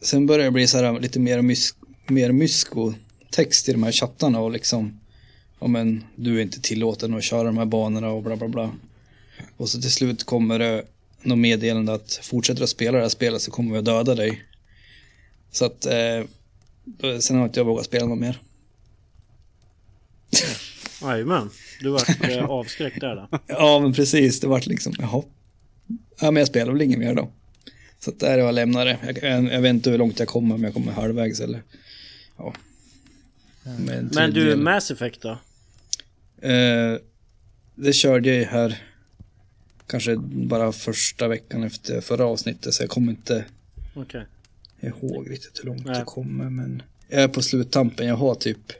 sen 0.00 0.26
börjar 0.26 0.44
det 0.44 0.50
bli 0.50 0.66
så 0.66 0.76
här 0.78 1.00
lite 1.00 1.20
mer, 1.20 1.42
mys 1.42 1.74
mer 2.06 2.32
mysko-text 2.32 3.68
i 3.68 3.72
de 3.72 3.82
här 3.82 3.92
chattarna 3.92 4.40
och 4.40 4.50
liksom 4.50 5.00
ja 5.60 5.66
men 5.66 6.04
du 6.16 6.38
är 6.38 6.42
inte 6.42 6.60
tillåten 6.60 7.14
att 7.14 7.24
köra 7.24 7.42
de 7.42 7.58
här 7.58 7.64
banorna 7.64 8.08
och 8.08 8.22
bla 8.22 8.36
bla 8.36 8.48
bla. 8.48 8.70
Och 9.56 9.68
så 9.68 9.80
till 9.80 9.92
slut 9.92 10.24
kommer 10.24 10.58
det 10.58 10.84
något 11.22 11.38
meddelande 11.38 11.94
att 11.94 12.20
fortsätter 12.22 12.62
att 12.62 12.70
spela 12.70 12.96
det 12.98 13.04
här 13.04 13.08
spelet 13.08 13.42
så 13.42 13.50
kommer 13.50 13.72
vi 13.72 13.78
att 13.78 13.84
döda 13.84 14.14
dig. 14.14 14.42
Så 15.54 15.64
att 15.64 15.86
eh, 15.86 17.20
sen 17.20 17.36
har 17.36 17.44
inte 17.44 17.60
jag 17.60 17.64
vågat 17.64 17.86
spela 17.86 18.06
något 18.06 18.18
mer. 18.18 18.40
Jajamän. 21.02 21.50
Du 21.80 21.90
vart 21.90 22.24
eh, 22.24 22.44
avskräckt 22.44 23.00
där 23.00 23.16
då. 23.16 23.38
Ja, 23.46 23.80
men 23.80 23.92
precis. 23.92 24.40
Det 24.40 24.46
vart 24.46 24.66
liksom, 24.66 24.92
jaha. 24.98 25.22
Ja, 26.20 26.30
men 26.30 26.36
jag 26.36 26.48
spelar 26.48 26.72
väl 26.72 26.82
inget 26.82 26.98
mer 26.98 27.14
då. 27.14 27.30
Så 28.00 28.10
att 28.10 28.20
där 28.20 28.38
jag 28.38 28.54
lämnar 28.54 28.84
det. 28.84 28.98
Jag, 29.06 29.22
jag, 29.22 29.52
jag 29.52 29.60
vet 29.60 29.70
inte 29.70 29.90
hur 29.90 29.98
långt 29.98 30.18
jag 30.18 30.28
kommer, 30.28 30.54
om 30.54 30.64
jag 30.64 30.74
kommer 30.74 30.92
halvvägs 30.92 31.40
eller... 31.40 31.62
Ja. 32.36 32.54
Med 33.78 33.98
en 33.98 34.10
Men 34.14 34.30
du. 34.30 34.56
Mass 34.56 34.90
Effect 34.90 35.22
då? 35.22 35.38
Eh, 36.48 36.98
det 37.74 37.92
körde 37.92 38.28
jag 38.28 38.38
ju 38.38 38.44
här 38.44 38.82
kanske 39.86 40.16
bara 40.26 40.72
första 40.72 41.28
veckan 41.28 41.62
efter 41.62 42.00
förra 42.00 42.24
avsnittet, 42.24 42.74
så 42.74 42.82
jag 42.82 42.90
kommer 42.90 43.12
inte 43.12 43.44
Okej. 43.94 44.26
Ihåg 44.86 45.30
riktigt 45.30 45.58
hur 45.60 45.64
långt 45.66 45.84
Nej. 45.86 45.96
jag 45.98 46.06
kommer, 46.06 46.50
men 46.50 46.82
jag 47.08 47.22
är 47.22 47.28
på 47.28 47.42
sluttampen. 47.42 48.06
Jag 48.06 48.16
har 48.16 48.34
typ, 48.34 48.72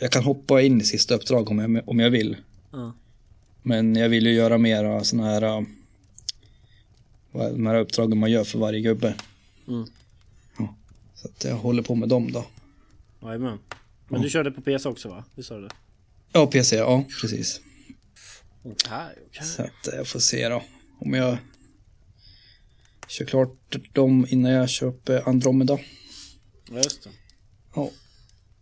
jag 0.00 0.12
kan 0.12 0.24
hoppa 0.24 0.62
in 0.62 0.80
i 0.80 0.84
sista 0.84 1.14
uppdrag 1.14 1.50
om 1.50 1.58
jag, 1.58 1.88
om 1.88 1.98
jag 2.00 2.10
vill. 2.10 2.36
Ja. 2.72 2.94
Men 3.62 3.96
jag 3.96 4.08
vill 4.08 4.26
ju 4.26 4.32
göra 4.32 4.58
mera 4.58 5.04
sådana 5.04 5.28
här, 5.30 5.66
vad- 7.32 7.52
de 7.52 7.66
här 7.66 7.74
uppdragen 7.74 8.18
man 8.18 8.30
gör 8.30 8.44
för 8.44 8.58
varje 8.58 8.80
gubbe. 8.80 9.14
Mm. 9.68 9.86
Ja, 10.58 10.74
så 11.14 11.28
att 11.28 11.44
jag 11.44 11.56
håller 11.56 11.82
på 11.82 11.94
med 11.94 12.08
dem 12.08 12.32
då. 12.32 12.46
Jajamän. 13.22 13.58
Men 14.08 14.22
du 14.22 14.30
körde 14.30 14.50
på 14.50 14.60
PC 14.60 14.88
också 14.88 15.08
va? 15.08 15.24
Visst 15.34 15.48
sa 15.48 15.54
du 15.56 15.62
det? 15.62 15.74
Ja, 16.32 16.46
PC, 16.46 16.76
ja 16.76 17.04
precis. 17.20 17.60
Okej, 18.62 18.74
okej. 19.26 19.44
Så 19.46 19.62
att 19.62 19.88
jag 19.96 20.06
får 20.06 20.20
se 20.20 20.48
då. 20.48 20.62
Om 20.98 21.14
jag 21.14 21.36
kör 23.08 23.24
klart 23.24 23.76
dem 23.92 24.26
innan 24.30 24.52
jag 24.52 24.68
köper 24.68 25.28
Andromeda. 25.28 25.78
Ja, 26.70 26.76
just 26.76 27.04
det. 27.04 27.10
Ja. 27.74 27.90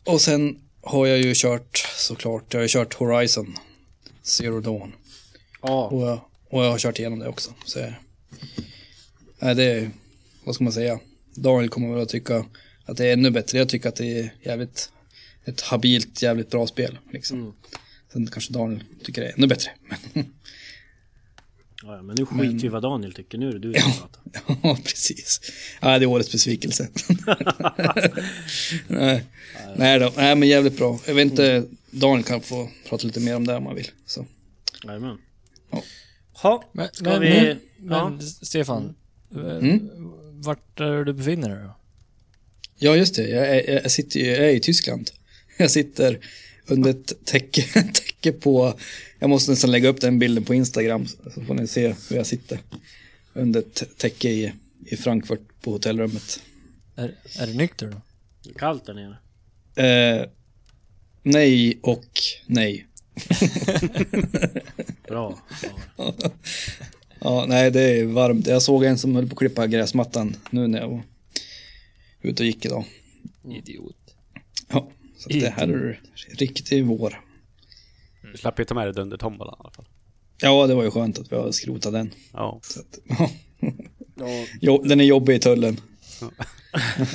Och 0.05 0.21
sen 0.21 0.61
har 0.83 1.07
jag 1.07 1.19
ju 1.19 1.33
kört 1.35 1.87
såklart, 1.97 2.55
jag 2.55 2.59
har 2.59 2.62
ju 2.62 2.69
kört 2.69 2.95
Horizon 2.95 3.57
Zero 4.23 4.61
Dawn. 4.61 4.93
Ja. 5.62 5.88
Och 5.88 6.03
jag, 6.03 6.21
och 6.50 6.65
jag 6.65 6.71
har 6.71 6.79
kört 6.79 6.99
igenom 6.99 7.19
det 7.19 7.29
också. 7.29 7.55
Så 7.65 7.79
jag, 7.79 7.93
nej, 9.38 9.55
det 9.55 9.65
är, 9.65 9.91
vad 10.45 10.55
ska 10.55 10.65
man 10.65 10.73
säga? 10.73 11.00
Daniel 11.35 11.69
kommer 11.69 11.93
väl 11.93 12.03
att 12.03 12.09
tycka 12.09 12.45
att 12.85 12.97
det 12.97 13.07
är 13.07 13.12
ännu 13.12 13.31
bättre. 13.31 13.59
Jag 13.59 13.69
tycker 13.69 13.88
att 13.88 13.97
det 13.97 14.19
är 14.21 14.35
jävligt, 14.43 14.93
ett 15.45 15.61
habilt, 15.61 16.23
jävligt 16.23 16.50
bra 16.50 16.67
spel. 16.67 16.99
Liksom. 17.12 17.41
Mm. 17.41 17.53
Sen 18.12 18.26
kanske 18.26 18.53
Daniel 18.53 18.85
tycker 19.05 19.23
det 19.23 19.29
är 19.29 19.35
ännu 19.37 19.47
bättre. 19.47 19.71
Men 20.12 20.25
Ja, 21.87 22.02
men 22.02 22.16
nu 22.19 22.26
skiter 22.26 22.59
vi 22.62 22.69
vad 22.69 22.83
Daniel 22.83 23.12
tycker. 23.12 23.38
Nu 23.38 23.49
är 23.49 23.52
det 23.52 23.59
du 23.59 23.73
som 23.81 23.93
pratar. 23.93 24.23
Ja, 24.62 24.78
precis. 24.85 25.40
Ja, 25.81 25.99
det 25.99 26.05
är 26.05 26.07
årets 26.07 26.33
besvikelse. 26.33 26.88
nej. 28.88 29.25
nej 29.76 29.99
då, 29.99 30.12
nej 30.16 30.37
men 30.37 30.49
jävligt 30.49 30.76
bra. 30.78 30.99
Jag 31.07 31.14
vet 31.14 31.25
inte, 31.31 31.64
Daniel 31.90 32.25
kan 32.25 32.40
få 32.40 32.69
prata 32.88 33.07
lite 33.07 33.21
mer 33.21 33.37
om 33.37 33.47
det 33.47 33.57
om 33.57 33.64
man 33.64 33.75
vill. 33.75 33.90
Så. 34.07 34.26
Jajamän. 34.85 35.19
Ja. 35.71 35.83
Ja, 36.43 36.64
Men, 36.73 36.88
ska 36.93 37.05
men, 37.05 37.21
vi... 37.21 37.57
men 37.78 38.19
Ja. 38.21 38.26
Stefan. 38.43 38.95
Mm? 39.35 39.90
Vart 40.33 40.81
är 40.81 41.05
du 41.05 41.12
befinner 41.12 41.49
dig 41.49 41.59
då? 41.64 41.76
Ja, 42.78 42.97
just 42.97 43.14
det. 43.16 43.28
Jag 43.28 43.47
är, 43.57 43.71
jag, 43.83 43.90
sitter, 43.90 44.21
ju- 44.21 44.26
jag 44.26 44.38
är 44.38 44.55
i 44.55 44.61
Tyskland. 44.61 45.11
Jag 45.59 45.71
sitter 45.71 46.19
under 46.67 46.91
ett 46.91 47.25
täcke, 47.25 47.63
täcke 47.93 48.33
på... 48.33 48.75
Jag 49.19 49.31
måste 49.31 49.51
nästan 49.51 49.71
lägga 49.71 49.89
upp 49.89 50.01
den 50.01 50.19
bilden 50.19 50.45
på 50.45 50.55
Instagram 50.55 51.07
så 51.07 51.41
får 51.47 51.55
ni 51.55 51.67
se 51.67 51.95
hur 52.11 52.17
jag 52.17 52.27
sitter. 52.27 52.59
Under 53.33 53.61
ett 53.61 53.99
täcke 53.99 54.29
i, 54.29 54.53
i 54.87 54.97
Frankfurt 54.97 55.41
på 55.61 55.71
hotellrummet. 55.71 56.43
Är, 56.97 57.15
är 57.39 57.47
du 57.47 57.55
nykter 57.55 57.87
då? 57.87 58.01
Det 58.43 58.51
är 58.51 58.55
kallt 58.55 58.87
där 58.87 58.95
nere. 58.95 59.17
Eh, 59.77 60.29
nej 61.23 61.79
och 61.83 62.07
nej. 62.47 62.87
Bra. 65.09 65.39
Ja. 65.97 66.15
Ja, 67.19 67.45
nej 67.49 67.71
det 67.71 67.81
är 67.81 68.05
varmt. 68.05 68.47
Jag 68.47 68.63
såg 68.63 68.85
en 68.85 68.99
som 68.99 69.15
höll 69.15 69.27
på 69.27 69.33
att 69.33 69.39
klippa 69.39 69.67
gräsmattan 69.67 70.37
nu 70.51 70.67
när 70.67 70.81
jag 70.81 70.89
var 70.89 71.03
ute 72.23 72.43
och 72.43 72.47
gick 72.47 72.65
idag. 72.65 72.85
Idiot. 73.51 74.16
Ja, 75.17 75.23
så 75.23 75.29
det 75.29 75.49
här 75.57 75.69
är 75.69 76.01
riktig 76.39 76.85
vår. 76.85 77.21
Du 78.33 78.39
slapp 78.39 78.61
ju 78.61 78.65
ta 78.65 78.75
med 78.75 78.87
dig 78.87 78.95
Dundertombolan 78.95 79.55
i 79.59 79.61
alla 79.61 79.71
fall. 79.71 79.85
Ja, 80.43 80.67
det 80.67 80.75
var 80.75 80.85
ju 80.85 80.91
skönt 80.91 81.19
att 81.19 81.33
vi 81.33 81.37
har 81.37 81.53
skrotat 81.53 81.93
den. 81.93 82.11
Ja. 82.33 82.61
Så 82.63 82.81
att, 82.81 82.99
ja. 83.09 83.31
Ja, 84.19 84.45
Jo, 84.61 84.83
den 84.85 85.01
är 85.01 85.05
jobbig 85.05 85.35
i 85.35 85.39
tullen. 85.39 85.81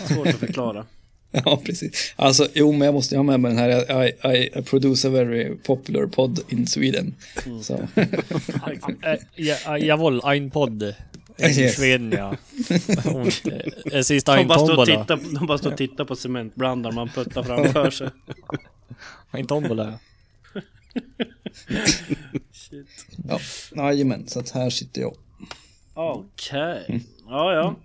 svårt 0.08 0.28
att 0.28 0.36
förklara. 0.36 0.86
Ja, 1.32 1.62
precis. 1.66 2.14
Alltså, 2.16 2.48
jo, 2.54 2.72
men 2.72 2.86
jag 2.86 2.94
måste 2.94 3.16
ju 3.16 3.20
ha 3.20 3.24
med 3.24 3.40
mig 3.40 3.52
den 3.52 3.58
här. 3.60 4.06
I, 4.06 4.38
I, 4.38 4.60
I 4.60 4.62
produce 4.62 5.08
a 5.08 5.12
very 5.12 5.56
popular 5.56 6.06
pod 6.08 6.40
in 6.50 6.68
Sweden. 6.68 7.16
Så, 7.62 7.88
Äh, 9.04 9.20
ja, 9.36 9.78
jawohl, 9.78 10.22
ein 10.26 10.52
Podd. 10.52 10.96
In 11.44 11.70
Schweden 11.70 12.12
ja. 12.12 12.30
Und, 13.14 13.42
es 13.94 14.12
ist 14.12 14.28
De 14.28 14.32
ein 14.32 14.48
bara, 14.48 14.60
står 14.60 14.78
och 14.78 14.86
Tombola. 14.88 15.04
tittar, 15.06 15.40
de 15.40 15.48
bara 15.48 15.58
står 15.58 15.72
och 15.72 15.78
tittar 15.78 16.06
på 16.06 16.16
cementblandaren 16.16 16.96
man 16.96 17.10
puttar 17.10 17.44
framför 17.44 17.90
sig. 17.92 18.10
Ein 19.32 19.48
Tombola. 19.48 20.00
ja, 23.28 23.40
jajamän, 23.76 24.28
så 24.28 24.40
att 24.40 24.50
här 24.52 24.70
sitter 24.70 25.02
jag. 25.02 25.16
Okej. 25.94 27.06
Ja, 27.28 27.54
ja. 27.54 27.76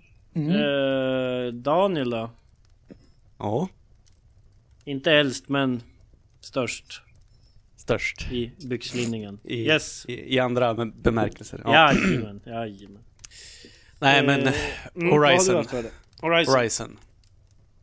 Eh, 0.41 1.53
Daniel 1.53 2.09
då? 2.09 2.29
Ja. 3.37 3.67
Inte 4.85 5.11
äldst, 5.11 5.49
men 5.49 5.81
störst 6.41 7.01
Störst. 7.77 8.31
i 8.31 8.51
byxlinningen. 8.67 9.39
I, 9.43 9.55
Yes. 9.67 10.05
i, 10.07 10.35
I 10.35 10.39
andra 10.39 10.73
be- 10.73 10.85
bemärkelser. 11.01 11.61
Ja. 11.63 11.93
Jajamän, 11.93 12.41
jajamän. 12.45 13.03
Nej 13.99 14.25
men 14.25 14.47
Eh, 14.47 14.53
mm, 14.95 15.11
har 15.11 15.19
du 15.19 15.25
Horizon. 15.27 15.55
Horizon. 16.21 16.53
Horizon. 16.55 16.99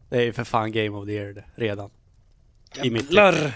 Det 0.08 0.16
är 0.16 0.22
ju 0.22 0.32
för 0.32 0.44
fan 0.44 0.72
Game 0.72 0.90
of 0.90 1.06
the 1.06 1.12
Year 1.12 1.32
det, 1.32 1.44
redan. 1.54 1.90
I 2.82 2.90
mitt. 2.90 3.12
Jävlar. 3.12 3.52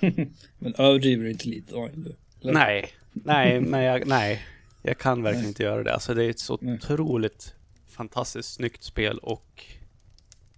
Men 0.58 0.74
överdriver 0.78 1.28
inte 1.28 1.48
lite, 1.48 1.72
du? 1.72 2.16
Eller? 2.42 2.52
Nej, 2.52 2.90
nej, 3.12 3.60
men 3.70 3.82
jag, 3.82 4.06
nej. 4.06 4.46
Jag 4.82 4.98
kan 4.98 5.22
verkligen 5.22 5.48
inte 5.48 5.62
göra 5.62 5.82
det. 5.82 5.94
Alltså 5.94 6.14
det 6.14 6.24
är 6.24 6.30
ett 6.30 6.38
så 6.38 6.58
Nej. 6.60 6.74
otroligt 6.74 7.54
fantastiskt 7.88 8.52
snyggt 8.54 8.82
spel 8.82 9.18
och 9.18 9.64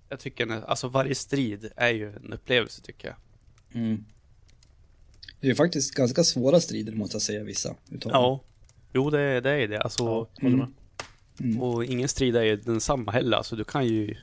jag 0.09 0.21
tycker 0.21 0.51
alltså 0.67 0.89
varje 0.89 1.15
strid 1.15 1.71
är 1.77 1.91
ju 1.91 2.13
en 2.17 2.33
upplevelse 2.33 2.83
tycker 2.83 3.09
jag. 3.09 3.17
Mm. 3.83 4.05
Det 5.41 5.47
är 5.47 5.49
ju 5.49 5.55
faktiskt 5.55 5.95
ganska 5.95 6.25
svåra 6.25 6.61
strider 6.61 6.93
måste 6.93 7.15
jag 7.15 7.23
säga, 7.23 7.45
vissa 7.45 7.75
utav. 7.91 8.13
Ja. 8.13 8.41
Jo, 8.93 9.11
det, 9.11 9.21
är- 9.21 9.41
det 9.41 9.51
är 9.51 9.69
det. 9.69 9.81
Alltså, 9.81 10.29
Ja, 10.37 10.49
med. 10.49 10.73
Mm. 11.41 11.61
Och 11.63 11.85
ingen 11.85 12.09
strid 12.09 12.37
är 12.37 12.43
ju 12.43 12.57
densamma 12.57 13.13
heller. 13.13 13.37
Alltså 13.37 13.57
du 13.57 13.65
kan 13.65 13.87
ju 13.87 14.17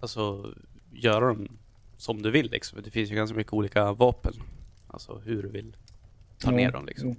alltså 0.00 0.54
göra 0.92 1.26
dem 1.26 1.48
som 1.96 2.22
du 2.22 2.30
vill 2.30 2.50
liksom. 2.50 2.82
Det 2.82 2.90
finns 2.90 3.10
ju 3.10 3.14
ganska 3.14 3.36
mycket 3.36 3.52
olika 3.52 3.92
vapen. 3.92 4.32
Alltså 4.88 5.18
hur 5.24 5.42
du 5.42 5.48
vill 5.48 5.76
ta 6.38 6.50
Ja, 6.50 6.56
ner 6.56 6.70
dem 6.72 6.86
liksom. 6.86 7.16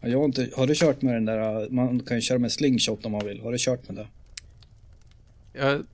Ja, 0.00 0.08
jag 0.08 0.18
har, 0.18 0.24
inte, 0.24 0.50
har 0.56 0.66
du 0.66 0.74
kört 0.74 1.02
med 1.02 1.14
den 1.14 1.24
där, 1.24 1.70
man 1.70 2.00
kan 2.00 2.16
ju 2.16 2.20
köra 2.20 2.38
med 2.38 2.52
slingshot 2.52 3.06
om 3.06 3.12
man 3.12 3.26
vill. 3.26 3.40
Har 3.40 3.52
du 3.52 3.58
kört 3.58 3.88
med 3.88 3.96
det? 3.96 4.06
Jag 5.58 5.64
har 5.66 5.84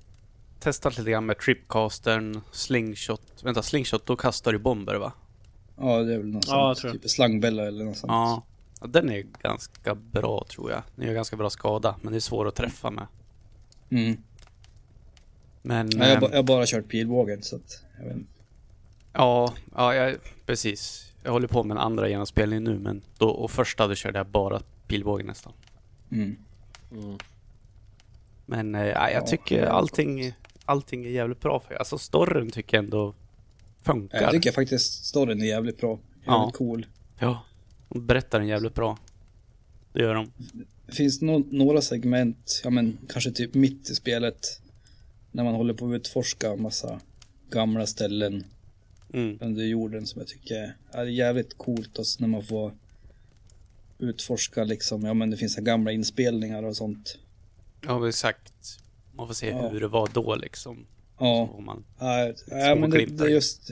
testat 0.60 0.98
lite 0.98 1.10
grann 1.10 1.26
med 1.26 1.38
tripcastern, 1.38 2.40
slingshot. 2.52 3.22
Vänta, 3.42 3.62
slingshot 3.62 4.06
då 4.06 4.16
kastar 4.16 4.52
du 4.52 4.58
bomber 4.58 4.94
va? 4.94 5.12
Ja, 5.76 5.98
det 6.02 6.14
är 6.14 6.18
väl 6.18 6.26
någon 6.26 6.42
Ja, 6.46 6.74
sån, 6.74 6.80
tror 6.80 6.92
jag. 6.94 7.02
typ 7.02 7.10
slangbella 7.10 7.66
eller 7.66 7.84
något 7.84 7.96
sånt. 7.96 8.10
Ja. 8.10 8.42
Ja. 8.80 8.86
Den 8.86 9.10
är 9.10 9.24
ganska 9.42 9.94
bra 9.94 10.44
tror 10.48 10.70
jag. 10.70 10.82
Den 10.96 11.06
gör 11.06 11.14
ganska 11.14 11.36
bra 11.36 11.50
skada, 11.50 11.96
men 12.02 12.12
det 12.12 12.18
är 12.18 12.20
svår 12.20 12.48
att 12.48 12.54
träffa 12.54 12.90
med. 12.90 13.06
Mm. 13.90 14.16
Men... 15.62 15.90
Ja, 15.96 16.06
jag, 16.06 16.08
har 16.08 16.14
ehm, 16.16 16.32
jag 16.32 16.38
har 16.38 16.42
bara 16.42 16.66
kört 16.66 16.88
pilbågen 16.88 17.42
så 17.42 17.56
att, 17.56 17.84
jag 17.98 18.04
vet 18.04 18.16
inte. 18.16 18.32
Ja, 19.12 19.54
ja 19.76 19.94
jag, 19.94 20.16
precis. 20.46 21.12
Jag 21.22 21.32
håller 21.32 21.48
på 21.48 21.64
med 21.64 21.74
en 21.74 21.80
andra 21.82 22.08
genomspelning 22.08 22.64
nu, 22.64 22.78
men 22.78 23.02
då, 23.18 23.28
och 23.30 23.50
första 23.50 23.86
då 23.86 23.94
körde 23.94 24.18
jag 24.18 24.26
bara 24.26 24.60
pilbåge 24.86 25.24
nästan. 25.24 25.52
Mm. 26.10 26.36
Mm. 26.92 27.18
Men 28.46 28.74
ja, 28.74 29.10
jag 29.10 29.12
Ja, 29.12 29.26
tycker 29.26 29.66
allting, 29.66 30.32
allting 30.64 31.04
är 31.04 31.10
jävligt 31.10 31.40
bra 31.40 31.60
för 31.60 31.74
Alltså 31.74 31.98
storyn 31.98 32.50
tycker 32.50 32.76
jag 32.76 32.84
ändå 32.84 33.14
funkar. 33.82 34.22
Jag 34.22 34.30
tycker 34.30 34.52
faktiskt 34.52 35.04
storyn 35.04 35.42
är 35.42 35.46
jävligt 35.46 35.80
bra. 35.80 35.90
Jävligt 35.90 36.26
Ja. 36.26 36.50
cool. 36.54 36.86
Ja, 37.18 37.42
de 37.90 38.06
berättar 38.06 38.38
den 38.38 38.48
jävligt 38.48 38.74
bra. 38.74 38.98
Det 39.92 40.00
gör 40.00 40.14
de. 40.14 40.30
Finns 40.88 41.18
det 41.18 41.26
nå- 41.26 41.46
några 41.50 41.80
segment, 41.82 42.60
ja 42.64 42.70
men 42.70 42.98
kanske 43.08 43.30
typ 43.30 43.54
mitt 43.54 43.90
i 43.90 43.94
spelet, 43.94 44.60
när 45.32 45.44
man 45.44 45.54
håller 45.54 45.74
på 45.74 45.86
att 45.88 45.94
utforska 45.94 46.56
massa 46.56 47.00
gamla 47.50 47.86
ställen 47.86 48.44
Mm. 49.12 49.38
under 49.40 49.64
jorden 49.64 50.06
som 50.06 50.18
jag 50.20 50.28
tycker 50.28 50.76
är 50.90 51.04
jävligt 51.04 51.58
coolt 51.58 51.98
och 51.98 52.04
när 52.18 52.28
man 52.28 52.42
får 52.42 52.72
utforska 53.98 54.64
liksom, 54.64 55.04
ja 55.04 55.14
men 55.14 55.30
det 55.30 55.36
finns 55.36 55.56
gamla 55.56 55.92
inspelningar 55.92 56.62
och 56.62 56.76
sånt. 56.76 57.18
Ja, 57.86 58.08
exakt. 58.08 58.52
Man 59.12 59.26
får 59.26 59.34
se 59.34 59.48
Ja. 59.48 59.68
hur 59.68 59.80
det 59.80 59.88
var 59.88 60.10
då 60.14 60.36
liksom. 60.36 60.86
Ja, 61.18 61.58
man... 61.60 61.84
ja, 61.98 62.32
ja 62.50 62.74
men 62.74 62.90
det, 62.90 63.06
det 63.06 63.28
just, 63.30 63.70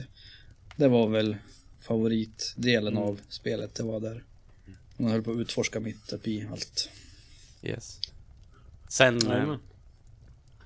det 0.75 0.87
var 0.87 1.07
väl 1.07 1.37
favoritdelen 1.81 2.93
Mm. 2.97 3.03
av 3.09 3.19
spelet, 3.29 3.75
det 3.75 3.83
var 3.83 3.99
där. 3.99 4.23
Man 4.97 5.11
höll 5.11 5.23
på 5.23 5.31
att 5.31 5.37
utforska 5.37 5.79
mitt 5.79 6.13
uppe 6.13 6.29
i 6.29 6.47
allt. 6.51 6.89
Yes. 7.63 7.99
Sen, 8.89 9.17
eh, 9.17 9.23
Jajamän. 9.29 9.59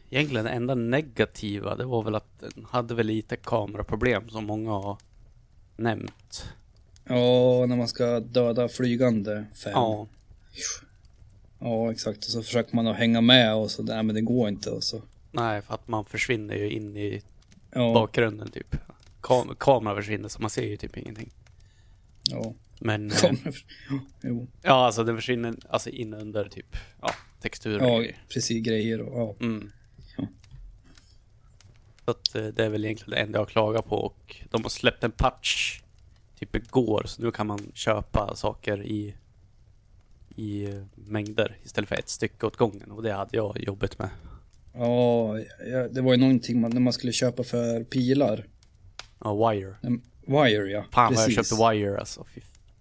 egentligen 0.10 0.46
det 0.46 0.52
enda 0.52 0.76
negativa, 0.76 1.76
det 1.76 1.86
var 1.86 2.04
väl 2.04 2.16
att 2.16 2.40
den 2.40 2.66
hade 2.70 2.94
väl 2.96 3.06
lite 3.08 3.36
kameraproblem 3.36 4.30
som 4.30 4.46
många 4.46 4.72
har 4.72 4.98
nämnt. 5.78 6.46
Ja, 7.06 7.66
när 7.66 7.76
man 7.76 7.88
ska 7.88 8.20
döda 8.20 8.70
flygande 8.70 9.46
fem. 9.56 9.72
Ja, 9.76 10.08
Ja, 11.60 11.92
exakt. 11.92 12.18
Och 12.18 12.24
så 12.32 12.44
försöker 12.44 12.76
man 12.76 12.88
att 12.88 12.96
hänga 12.98 13.22
med 13.22 13.56
och 13.56 13.72
så, 13.72 13.84
nej 13.84 14.04
men 14.04 14.16
det 14.16 14.22
går 14.22 14.50
inte 14.50 14.70
och 14.70 14.84
så. 14.84 15.02
nej, 15.32 15.62
för 15.62 15.74
att 15.74 15.88
man 15.88 16.06
försvinner 16.06 16.56
ju 16.56 16.70
in 16.72 16.98
i 16.98 17.22
Ja, 17.72 17.94
bakgrunden 17.94 18.52
typ. 18.52 18.76
Kam 19.24 19.56
kameran 19.60 19.96
försvinner 19.96 20.30
så 20.30 20.42
man 20.42 20.50
ser 20.50 20.64
ju 20.64 20.78
typ 20.78 20.98
ingenting. 20.98 21.32
ja. 22.24 22.54
Men, 22.80 23.12
eh, 23.12 23.18
Kommer. 23.18 23.66
Jo, 24.24 24.48
ja 24.62 24.86
alltså 24.86 25.04
den 25.04 25.16
försvinner 25.16 25.56
alltså 25.70 25.90
in 25.90 26.14
under 26.14 26.50
typ, 26.50 26.76
ja, 27.02 27.10
texturer. 27.42 27.94
och 27.94 28.04
ja, 28.04 28.12
precis 28.30 28.66
grejer 28.66 29.02
och 29.02 29.22
ja. 29.22 29.46
Mm. 29.46 29.72
Ja. 30.18 30.28
Så 32.06 32.12
att 32.12 32.36
eh, 32.36 32.46
det 32.46 32.66
är 32.66 32.70
väl 32.70 32.86
egentligen 32.86 33.12
det 33.12 33.18
enda 33.18 33.40
jag 33.40 33.50
klagar 33.50 33.82
på 33.82 33.96
och 33.96 34.42
de 34.50 34.62
har 34.64 34.70
släppt 34.70 35.04
en 35.04 35.12
patch 35.12 35.82
typ 36.40 36.56
igår 36.56 37.04
så 37.06 37.22
nu 37.22 37.32
kan 37.32 37.48
man 37.48 37.72
köpa 37.74 38.36
saker 38.36 38.84
i 38.84 39.16
i 40.36 40.66
eh, 40.66 40.84
mängder 40.96 41.58
istället 41.64 41.90
för 41.90 41.96
ett 41.96 42.10
stycke 42.10 42.46
åt 42.46 42.58
gången 42.58 42.92
och 42.92 43.04
det 43.04 43.14
hade 43.14 43.38
jag 43.38 43.64
jobbet 43.64 44.00
med. 44.00 44.10
Ja, 44.74 45.40
ja, 45.40 45.88
det 45.88 46.02
var 46.02 46.14
ju 46.14 46.20
någonting 46.20 46.62
man, 46.62 46.72
när 46.72 46.82
man 46.82 46.94
skulle 46.94 47.14
köpa 47.14 47.44
för 47.44 47.84
pilar. 47.84 48.46
Ja, 49.24 49.52
Wire. 49.52 49.76
En 49.82 50.02
Wire 50.26 50.70
ja, 50.72 50.86
Fan 50.92 51.14
vad 51.14 51.24
jag 51.24 51.32
köpte 51.32 51.56
Wire 51.56 52.00
alltså. 52.00 52.26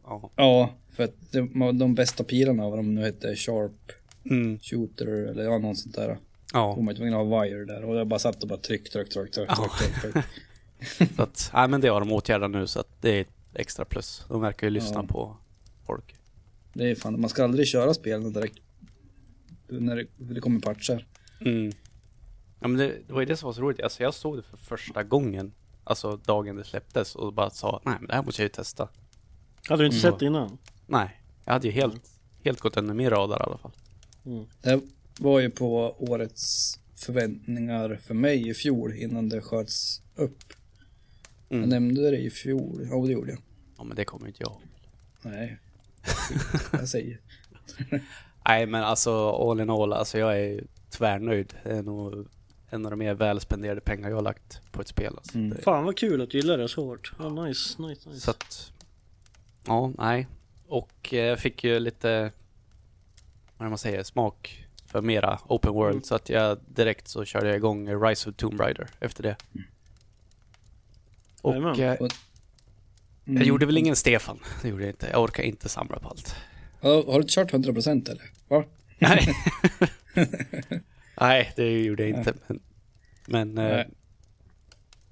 Ja. 0.04 0.30
Ja, 0.36 0.74
för 0.90 1.04
att 1.04 1.14
var 1.54 1.72
de 1.72 1.94
bästa 1.94 2.24
pilarna, 2.24 2.68
vad 2.68 2.78
de 2.78 2.94
nu 2.94 3.00
hette, 3.00 3.36
Sharp 3.36 3.92
Mm. 4.30 4.58
Shooter 4.58 5.06
eller 5.06 5.44
ja, 5.44 5.58
något 5.58 5.78
sånt 5.78 5.94
där. 5.94 6.18
ja. 6.52 6.74
Då 6.78 6.82
var 6.82 6.94
tvungen 6.94 7.14
att 7.14 7.26
ha 7.26 7.42
Wire 7.42 7.64
där 7.64 7.84
och 7.84 7.96
jag 7.96 8.06
bara 8.06 8.18
satt 8.18 8.42
och 8.42 8.48
bara 8.48 8.58
tryck, 8.58 8.90
tryck, 8.90 9.08
tryck, 9.10 9.30
tryck, 9.32 9.48
Ja. 9.48 9.70
tryck, 9.78 10.00
tryck, 10.00 10.12
tryck. 10.12 10.24
Så 11.16 11.22
att, 11.22 11.50
nej 11.54 11.68
men 11.68 11.80
det 11.80 11.88
har 11.88 12.00
de 12.00 12.12
åtgärdat 12.12 12.50
nu 12.50 12.66
så 12.66 12.80
att 12.80 12.88
det 13.02 13.10
är 13.10 13.20
ett 13.20 13.28
extra 13.54 13.84
plus. 13.84 14.24
De 14.28 14.40
verkar 14.40 14.66
ju 14.66 14.70
lyssna 14.70 15.00
Ja. 15.00 15.06
på 15.06 15.36
folk. 15.86 16.14
Det 16.72 16.90
är 16.90 16.94
fan, 16.94 17.20
man 17.20 17.30
ska 17.30 17.44
aldrig 17.44 17.66
köra 17.66 17.94
spelen 17.94 18.32
direkt 18.32 18.58
när 19.68 19.96
det, 19.96 20.06
det 20.16 20.40
kommer 20.40 20.60
patchar. 20.60 21.06
Mm. 21.40 21.72
Ja 22.60 22.68
men 22.68 22.76
det, 22.76 22.92
det 23.06 23.12
var 23.12 23.20
ju 23.20 23.26
det 23.26 23.36
som 23.36 23.46
var 23.46 23.52
så 23.52 23.60
roligt. 23.62 23.80
Alltså 23.80 24.02
jag 24.02 24.14
såg 24.14 24.36
det 24.36 24.42
för 24.42 24.56
första 24.56 25.02
gången. 25.02 25.52
Alltså 25.84 26.16
dagen 26.16 26.56
det 26.56 26.64
släpptes 26.64 27.14
och 27.14 27.32
bara 27.32 27.50
sa 27.50 27.80
nej 27.84 27.94
men 28.00 28.06
det 28.08 28.14
här 28.14 28.22
måste 28.22 28.42
jag 28.42 28.44
ju 28.44 28.48
testa. 28.52 28.88
Hade 29.68 29.82
du 29.82 29.86
inte 29.86 29.98
Mm. 29.98 30.12
sett 30.12 30.18
det 30.20 30.26
innan? 30.26 30.58
Nej, 30.86 31.20
jag 31.44 31.52
hade 31.52 31.66
ju 31.68 31.72
helt, 31.72 32.10
helt 32.44 32.60
gått 32.60 32.76
under 32.76 32.94
min 32.94 33.10
radar 33.10 33.40
i 33.40 33.42
alla 33.42 33.58
fall. 33.58 33.72
Det 34.62 34.80
var 35.18 35.40
ju 35.40 35.50
på 35.50 35.94
årets 35.98 36.78
förväntningar 36.96 37.98
för 38.02 38.14
mig 38.14 38.48
i 38.48 38.54
fjol 38.54 38.92
innan 38.94 39.28
det 39.28 39.40
sköts 39.40 40.02
upp. 40.14 40.52
Jag 41.48 41.56
Mm. 41.58 41.68
nämnde 41.70 42.10
det 42.10 42.18
i 42.18 42.30
fjol, 42.30 42.86
ja 42.90 42.96
det 43.06 43.12
gjorde 43.12 43.30
jag. 43.30 43.40
Ja 43.78 43.84
men 43.84 43.96
det 43.96 44.04
kommer 44.04 44.26
inte 44.26 44.42
jag 44.42 44.50
ihåg. 44.52 44.60
Nej, 45.22 45.58
jag 46.72 46.88
säger. 46.88 47.18
Nej 48.48 48.66
men 48.66 48.82
alltså 48.84 49.30
all 49.30 49.60
in 49.60 49.70
all, 49.70 49.92
alltså 49.92 50.18
jag 50.18 50.40
är 50.40 50.64
tvärnöjd. 50.90 51.54
Det 51.64 51.70
är 51.70 51.82
nog 51.82 52.26
en 52.72 52.84
av 52.86 52.90
de 52.90 52.96
mer 52.98 53.14
välspenderade 53.14 53.80
pengar 53.80 54.08
jag 54.08 54.16
har 54.16 54.22
lagt 54.22 54.60
på 54.72 54.80
ett 54.80 54.88
spel. 54.88 55.14
Alltså. 55.16 55.38
Mm. 55.38 55.50
Det- 55.50 55.62
Fan 55.62 55.84
vad 55.84 55.96
kul 55.98 56.22
att 56.22 56.30
du 56.30 56.38
gillar 56.38 56.58
det 56.58 56.68
så 56.68 56.84
hårt. 56.84 57.12
Ja, 57.18 57.28
nice, 57.28 57.82
nice, 57.82 58.08
nice. 58.08 58.20
Så 58.20 58.30
att, 58.30 58.72
ja, 59.66 59.92
nej. 59.98 60.26
Och 60.68 61.14
eh, 61.14 61.18
jag 61.24 61.38
fick 61.38 61.64
ju 61.64 61.78
lite, 61.80 62.32
vad 63.56 63.68
man 63.68 63.78
säger, 63.78 64.02
smak 64.02 64.66
för 64.86 65.00
mera 65.02 65.38
open 65.48 65.72
world. 65.72 65.92
Mm. 65.94 66.04
Så 66.04 66.14
att 66.14 66.28
jag 66.28 66.58
direkt 66.68 67.08
så 67.08 67.24
körde 67.24 67.46
jag 67.48 67.56
igång 67.56 68.02
Rise 68.04 68.30
of 68.30 68.36
Tomb 68.36 68.60
Raider 68.60 68.88
efter 69.00 69.22
det. 69.22 69.36
Och 71.42 71.52
Jajamän. 71.52 71.80
eh, 71.80 71.96
Mm. 73.26 73.36
jag 73.38 73.46
gjorde 73.46 73.66
väl 73.66 73.78
ingen 73.78 73.96
Stefan, 73.96 74.38
det 74.62 74.68
gjorde 74.68 74.82
jag 74.82 74.90
inte. 74.90 75.08
Jag 75.12 75.22
orkar 75.22 75.42
inte 75.42 75.68
samla 75.68 75.98
på 75.98 76.08
allt. 76.08 76.34
Ja, 76.80 76.88
har 77.06 77.12
du 77.12 77.20
inte 77.20 77.32
kört 77.34 77.52
100% 77.52 78.10
eller? 78.10 78.30
Va? 78.48 78.64
Nej. 78.98 79.28
Nej, 81.20 81.52
det 81.56 81.80
gjorde 81.82 82.08
jag 82.08 82.18
inte. 82.18 82.34
Men, 82.46 82.60
men 83.26 83.58
eh, 83.58 83.64
Nej. 83.76 83.88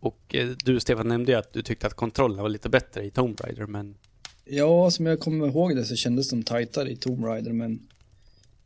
och 0.00 0.34
eh, 0.34 0.48
du 0.64 0.80
Stefan 0.80 1.08
nämnde 1.08 1.32
ju 1.32 1.38
att 1.38 1.52
du 1.52 1.62
tyckte 1.62 1.86
att 1.86 1.94
kontrollen 1.94 2.42
var 2.42 2.48
lite 2.48 2.68
bättre 2.68 3.04
i 3.04 3.10
Tomb 3.10 3.40
Raider, 3.40 3.66
men 3.66 3.94
Ja, 4.44 4.90
som 4.90 5.06
jag 5.06 5.20
kommer 5.20 5.46
ihåg 5.48 5.76
det 5.76 5.84
så 5.84 5.96
kändes 5.96 6.30
de 6.30 6.42
tajtare 6.42 6.90
i 6.90 6.96
Tomb 6.96 7.24
Raider 7.24 7.52
men 7.52 7.88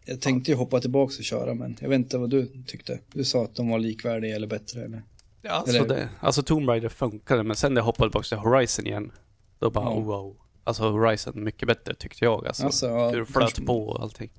jag 0.04 0.20
tänkte 0.20 0.50
ju 0.50 0.56
hoppa 0.56 0.80
tillbaka 0.80 1.14
och 1.18 1.24
köra 1.24 1.54
men 1.54 1.76
jag 1.80 1.88
vet 1.88 1.96
inte 1.96 2.18
vad 2.18 2.30
du 2.30 2.48
tyckte. 2.66 2.98
Du 3.12 3.24
sa 3.24 3.44
att 3.44 3.54
de 3.54 3.68
var 3.68 3.78
likvärdiga 3.78 4.36
eller 4.36 4.46
bättre 4.46 4.84
eller? 4.84 5.02
Ja, 5.42 5.50
alltså, 5.50 5.76
Eller- 5.76 5.88
det, 5.88 6.08
alltså 6.20 6.42
Tomb 6.42 6.68
Raider 6.68 6.88
funkade, 6.88 7.42
men 7.42 7.56
sen 7.56 7.74
när 7.74 7.80
jag 7.80 7.86
hoppade 7.86 8.10
tillbaka 8.10 8.26
till 8.28 8.38
Horizon 8.38 8.86
igen, 8.86 9.12
då 9.58 9.70
bara 9.70 9.84
Ja. 9.84 9.90
oh, 9.94 10.04
wow. 10.04 10.36
Alltså 10.64 10.90
Horizon 10.90 11.44
mycket 11.44 11.68
bättre 11.68 11.94
tyckte 11.94 12.24
jag 12.24 12.46
alltså. 12.46 12.64
Alltså, 12.64 12.86
ja, 12.86 13.10
Hur 13.10 13.18
det 13.20 13.26
flöt 13.26 13.42
kanske- 13.42 13.62
på 13.62 13.86
och 13.88 14.02
allting. 14.02 14.30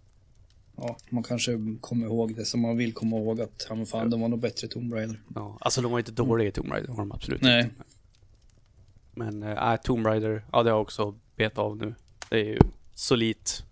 Ja, 0.78 0.98
man 1.10 1.24
kanske 1.24 1.60
kommer 1.82 2.06
ihåg 2.06 2.36
det 2.36 2.46
som 2.46 2.62
man 2.62 2.78
vill 2.78 2.94
komma 2.94 3.18
ihåg 3.18 3.42
att 3.42 3.66
ja, 3.70 3.76
men 3.76 3.86
fan, 3.86 4.10
de 4.10 4.22
var 4.22 4.28
nog 4.28 4.40
bättre 4.40 4.68
i 4.68 4.70
Tomb 4.70 4.94
Raider. 4.94 5.22
Ja, 5.36 5.58
alltså 5.62 5.82
de 5.82 5.92
var 5.92 6.00
inte 6.00 6.12
dåliga 6.12 6.48
i 6.48 6.52
Tomb 6.52 6.72
Raider, 6.72 6.88
var 6.90 6.98
de 6.98 7.12
absolut 7.12 7.42
Nej. 7.42 7.64
inte. 7.64 7.76
Men 9.14 9.44
äh, 9.44 9.76
Tomb 9.76 10.06
Raider, 10.06 10.46
ja 10.52 10.64
det 10.64 10.70
har 10.70 10.78
jag 10.78 10.82
också 10.82 11.16
bet 11.36 11.58
av 11.58 11.78
nu. 11.78 11.96
Det 12.30 12.36
är 12.40 12.44
ju 12.46 12.60
solitt 12.94 13.64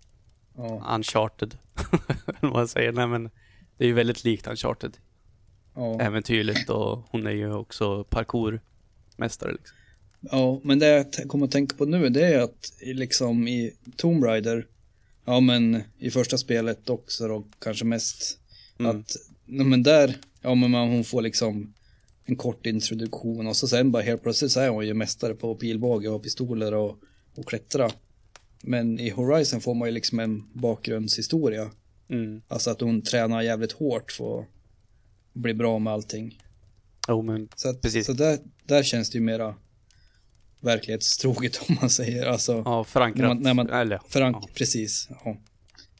Ja, 0.56 0.94
Uncharted. 0.94 1.58
Eller 2.26 2.40
vad 2.40 2.52
man 2.52 2.68
säger. 2.68 2.92
Nej 2.92 3.06
men, 3.06 3.30
det 3.76 3.84
är 3.84 3.88
ju 3.88 3.94
väldigt 3.94 4.24
likt 4.24 4.46
Uncharted. 4.46 4.96
ja. 5.74 6.00
Äventyrligt 6.00 6.70
och 6.70 7.02
hon 7.10 7.26
är 7.26 7.30
ju 7.30 7.52
också 7.52 8.04
parkourmästare 8.04 9.52
liksom. 9.52 9.76
ja, 10.20 10.60
men 10.62 10.78
det 10.78 10.86
jag 10.86 11.28
kommer 11.28 11.44
att 11.46 11.52
tänka 11.52 11.76
på 11.76 11.84
nu 11.84 12.08
det 12.08 12.26
är 12.34 12.40
att 12.42 12.72
liksom 12.80 13.48
i 13.48 13.72
Tomb 13.96 14.24
Raider, 14.24 14.66
ja 15.24 15.40
men 15.40 15.82
i 15.98 16.10
första 16.10 16.38
spelet 16.38 16.90
också 16.90 17.28
då 17.28 17.44
kanske 17.58 17.84
mest 17.84 18.38
Mm. 18.78 18.96
att, 19.00 19.16
ja, 19.46 19.64
men 19.64 19.82
där, 19.82 20.16
ja 20.42 20.54
men 20.54 20.70
man, 20.70 20.88
hon 20.88 21.04
får 21.04 21.22
liksom 21.22 21.74
en 22.24 22.36
kort 22.36 22.66
introduktion 22.66 23.46
och 23.46 23.56
så 23.56 23.68
sen 23.68 23.92
bara 23.92 24.02
helt 24.02 24.22
plötsligt 24.22 24.52
så 24.52 24.60
är 24.60 24.68
hon 24.68 24.86
ju 24.86 24.94
mästare 24.94 25.34
på 25.34 25.54
pilbåge 25.54 26.08
och 26.08 26.22
pistoler 26.22 26.74
och, 26.74 26.98
och 27.34 27.46
klättra. 27.46 27.90
Men 28.62 29.00
i 29.00 29.10
Horizon 29.10 29.60
får 29.60 29.74
man 29.74 29.88
ju 29.88 29.92
liksom 29.94 30.20
en 30.20 30.48
bakgrundshistoria. 30.52 31.70
Mm. 32.08 32.42
Alltså 32.48 32.70
att 32.70 32.80
hon 32.80 33.02
tränar 33.02 33.42
jävligt 33.42 33.72
hårt 33.72 34.12
för 34.12 34.40
att 34.40 34.46
bli 35.32 35.54
bra 35.54 35.78
med 35.78 35.92
allting. 35.92 36.40
Jo 37.08 37.22
men, 37.22 37.48
Så, 37.56 37.68
att, 37.68 37.82
Precis. 37.82 38.06
så 38.06 38.12
där, 38.12 38.38
där 38.64 38.82
känns 38.82 39.10
det 39.10 39.18
ju 39.18 39.24
mera 39.24 39.54
verklighetstroget 40.64 41.60
om 41.68 41.76
man 41.80 41.90
säger. 41.90 42.26
Alltså 42.26 42.62
ja 42.64 42.84
förankrat. 42.84 43.20
När 43.20 43.28
man- 43.34 43.42
när 43.42 43.54
man- 43.54 43.70
Eller, 43.70 44.00
förank, 44.08 44.36
ja. 44.36 44.48
precis. 44.54 45.08
Ja. 45.24 45.36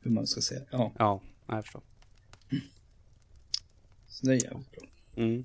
Hur 0.03 0.11
man 0.11 0.27
ska 0.27 0.41
säga. 0.41 0.61
Ja, 0.71 0.93
Ja, 0.99 1.21
jag 1.49 1.65
förstår. 1.65 1.83
så 4.09 4.27
det 4.27 4.33
är 4.33 4.45
jävligt 4.45 4.71
bra. 4.71 4.83
Mm. 5.17 5.45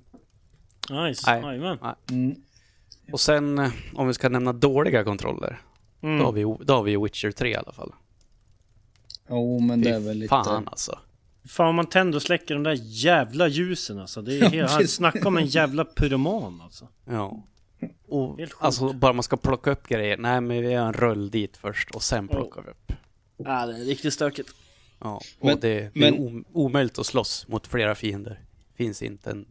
Nice, 1.06 1.22
Nej. 1.30 1.42
jajamän. 1.42 1.78
Mm. 2.10 2.34
Och 3.12 3.20
sen, 3.20 3.58
eh, 3.58 3.70
om 3.94 4.06
vi 4.08 4.14
ska 4.14 4.28
nämna 4.28 4.52
dåliga 4.52 5.04
kontroller, 5.04 5.60
då, 6.00 6.08
har 6.08 6.14
Mm. 6.32 6.34
vi, 6.34 6.64
då 6.64 6.74
har 6.74 6.82
vi 6.82 6.96
Witcher 6.96 7.30
3 7.30 7.48
i 7.50 7.56
alla 7.56 7.72
fall. 7.72 7.92
Jo, 9.28 9.60
men 9.60 9.80
det 9.80 9.90
är 9.90 10.00
väl 10.00 10.16
lite... 10.18 10.28
fan 10.28 10.68
alltså. 10.68 10.98
Fan 11.48 11.68
om 11.68 11.74
man 11.76 11.86
tänder 11.86 12.16
och 12.16 12.22
släcker 12.22 12.54
de 12.54 12.62
där 12.62 12.76
jävla 12.80 13.48
ljusen 13.48 13.98
alltså. 13.98 14.22
Det 14.22 14.38
är 14.38 14.50
helt, 14.50 14.70
han 14.70 14.88
snackar 14.88 15.26
om 15.26 15.36
en 15.36 15.46
jävla 15.46 15.84
pyroman 15.84 16.60
alltså. 16.60 16.88
Ja. 17.04 17.42
Och, 18.08 18.40
alltså 18.58 18.92
bara 18.92 19.12
man 19.12 19.22
ska 19.22 19.36
plocka 19.36 19.70
upp 19.70 19.88
grejer. 19.88 20.16
Nej 20.16 20.40
men 20.40 20.62
vi 20.62 20.70
gör 20.70 20.86
en 20.86 20.92
rull 20.92 21.30
dit 21.30 21.56
först 21.56 21.90
och 21.90 22.02
sen 22.02 22.28
plockar 22.28 22.62
vi 22.62 22.70
upp. 22.70 22.92
Ja, 23.36 23.66
det 23.66 23.76
är 23.76 23.84
riktigt 23.84 24.14
stökigt. 24.14 24.50
Ja. 25.00 25.20
Och 25.40 25.46
Men- 25.46 25.60
det, 25.60 25.80
det 25.80 25.90
men- 25.94 26.14
är 26.14 26.26
om, 26.26 26.44
omöjligt 26.52 26.98
att 26.98 27.06
slåss 27.06 27.48
mot 27.48 27.66
flera 27.66 27.94
fiender. 27.94 28.40
Finns 28.74 29.02
inte 29.02 29.30
en 29.30 29.46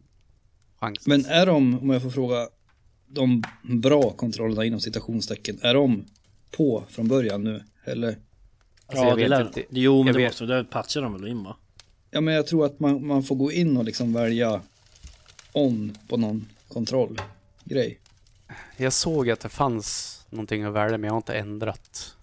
chans. 0.80 1.06
Men 1.06 1.24
är 1.26 1.46
de, 1.46 1.78
om 1.80 1.90
jag 1.90 2.02
får 2.02 2.10
fråga, 2.10 2.48
de 3.06 3.42
bra 3.62 4.10
kontrollerna 4.10 4.64
inom 4.64 4.80
citationstecken, 4.80 5.58
är 5.62 5.74
de 5.74 6.04
på 6.56 6.84
från 6.88 7.08
början 7.08 7.44
nu? 7.44 7.64
Eller? 7.84 8.08
Alltså, 8.86 9.04
ja, 9.04 9.08
jag 9.08 9.18
det 9.18 9.22
vet 9.22 9.30
lär 9.30 9.46
inte. 9.46 9.62
Jo, 9.70 9.98
men 9.98 10.06
Jag 10.06 10.14
det 10.14 10.18
vet- 10.22 10.28
måste 10.32 10.44
det 10.44 10.64
patchar 10.64 11.02
de 11.02 11.12
väl 11.12 11.28
in 11.28 11.44
va? 11.44 11.56
Ja, 12.10 12.20
men 12.20 12.34
jag 12.34 12.46
tror 12.46 12.66
att 12.66 12.80
man, 12.80 13.06
man 13.06 13.22
får 13.22 13.36
gå 13.36 13.52
in 13.52 13.76
och 13.76 13.84
liksom 13.84 14.12
välja 14.12 14.60
on 15.52 15.96
på 16.08 16.16
någon 16.16 16.48
kontrollgrej. 16.68 18.00
Jag 18.80 18.92
såg 18.92 19.30
att 19.30 19.40
det 19.40 19.48
fanns 19.48 20.20
någonting 20.30 20.62
att 20.64 20.72
välja 20.72 20.98
men 20.98 21.04
jag 21.08 21.12
har 21.12 21.18
inte 21.18 21.34
ändrat. 21.34 22.16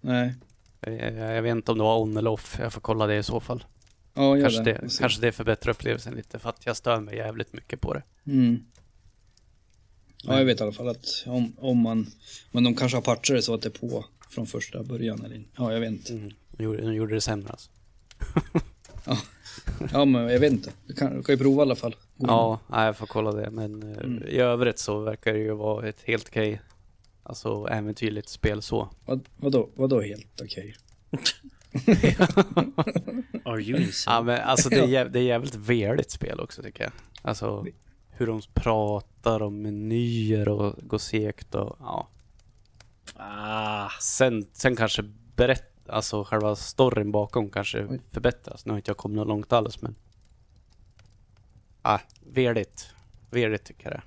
Nej, 0.00 0.34
Jag, 0.80 1.14
jag 1.36 1.42
vet 1.42 1.50
inte 1.50 1.72
om 1.72 1.78
det 1.78 1.84
var 1.84 1.98
on 2.00 2.16
eller 2.16 2.30
off. 2.30 2.56
Jag 2.60 2.72
får 2.72 2.80
kolla 2.80 3.06
det 3.06 3.16
i 3.16 3.22
så 3.22 3.40
fall. 3.40 3.64
Ja, 4.14 4.36
Kanske 4.40 4.62
det. 4.62 4.72
det, 4.72 4.98
kanske 4.98 5.20
det 5.20 5.32
förbättrar 5.32 5.70
upplevelsen 5.70 6.14
lite 6.14 6.38
för 6.38 6.48
att 6.48 6.66
jag 6.66 6.76
stör 6.76 7.00
mig 7.00 7.16
jävligt 7.16 7.52
mycket 7.52 7.80
på 7.80 7.94
det. 7.94 8.02
Mm. 8.26 8.64
Ja, 10.24 10.38
jag 10.38 10.44
vet 10.44 10.60
i 10.60 10.62
alla 10.62 10.72
fall 10.72 10.88
att 10.88 11.06
om, 11.26 11.52
om 11.58 11.78
man, 11.78 12.06
men 12.52 12.64
de 12.64 12.74
kanske 12.74 12.96
har 12.96 13.02
patchat 13.02 13.36
det 13.36 13.42
så 13.42 13.54
att 13.54 13.62
det 13.62 13.68
är 13.68 13.88
på 13.88 14.04
från 14.30 14.46
första 14.46 14.82
början 14.82 15.24
eller 15.24 15.44
Ja, 15.56 15.72
jag 15.72 15.80
vet 15.80 15.90
inte. 15.90 16.12
Mm. 16.12 16.32
De, 16.50 16.64
gjorde, 16.64 16.82
de 16.82 16.94
gjorde 16.94 17.14
det 17.14 17.20
sämre 17.20 17.50
alltså. 17.50 17.70
Ja, 19.04 19.18
men 19.92 20.14
jag 20.14 20.40
vet 20.40 20.52
inte. 20.52 20.70
Du 20.86 20.94
kan, 20.94 21.16
du 21.16 21.22
kan 21.22 21.32
ju 21.34 21.38
prova 21.38 21.62
i 21.62 21.62
alla 21.62 21.76
fall. 21.76 21.96
Gå. 22.16 22.26
Ja, 22.28 22.60
nej, 22.66 22.86
jag 22.86 22.96
får 22.96 23.06
kolla 23.06 23.32
det. 23.32 23.50
Men 23.50 23.82
eh, 23.82 23.98
Mm. 23.98 24.22
i 24.28 24.36
övrigt 24.38 24.78
så 24.78 24.98
verkar 24.98 25.32
det 25.32 25.38
ju 25.38 25.52
vara 25.54 25.88
ett 25.88 26.02
helt 26.04 26.28
okej, 26.28 26.60
alltså 27.22 27.66
äventyrligt 27.70 28.28
spel 28.28 28.62
så. 28.62 28.88
Vad, 29.06 29.20
vadå, 29.36 29.68
vadå 29.74 30.00
helt 30.00 30.40
okej? 30.42 30.74
Are 33.44 33.60
you 33.62 33.80
insane? 33.82 34.16
Ja, 34.16 34.22
men 34.22 34.40
alltså 34.40 34.68
det 34.68 34.76
är, 34.78 34.86
jäv, 34.88 35.12
det 35.12 35.18
är 35.18 35.22
jävligt 35.22 35.54
veligt 35.54 36.10
spel 36.10 36.40
också 36.40 36.62
tycker 36.62 36.84
jag. 36.84 36.92
Alltså 37.22 37.66
hur 38.10 38.26
de 38.26 38.40
pratar 38.54 39.42
om 39.42 39.62
menyer 39.62 40.48
och 40.48 40.74
går 40.82 40.98
segt 40.98 41.54
och 41.54 41.76
ja. 41.80 42.08
Ah, 43.16 43.88
Sen, 44.00 44.46
sen 44.52 44.76
kanske 44.76 45.02
berätt, 45.36 45.75
alltså 45.88 46.24
själva 46.24 46.56
storyn 46.56 47.12
bakom 47.12 47.50
kanske 47.50 47.86
Oj. 47.86 48.00
förbättras. 48.12 48.66
Nu 48.66 48.72
har 48.72 48.76
inte 48.76 48.90
jag 48.90 48.96
kommit 48.96 49.26
långt 49.26 49.52
alls 49.52 49.82
men. 49.82 49.94
Ah, 51.82 51.98
veligt. 52.32 52.94
Veligt 53.30 53.64
tycker 53.64 53.84
jag 53.84 53.92
det. 53.92 54.02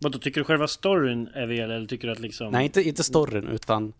vadå, 0.00 0.18
tycker 0.18 0.40
du 0.40 0.44
själva 0.44 0.68
storyn 0.68 1.28
är 1.34 1.46
väl 1.46 1.70
eller 1.70 1.86
tycker 1.86 2.06
du 2.08 2.12
att 2.12 2.18
liksom... 2.18 2.52
Nej, 2.52 2.64
inte, 2.64 2.82
inte 2.82 3.04
storyn 3.04 3.48
utan 3.48 3.92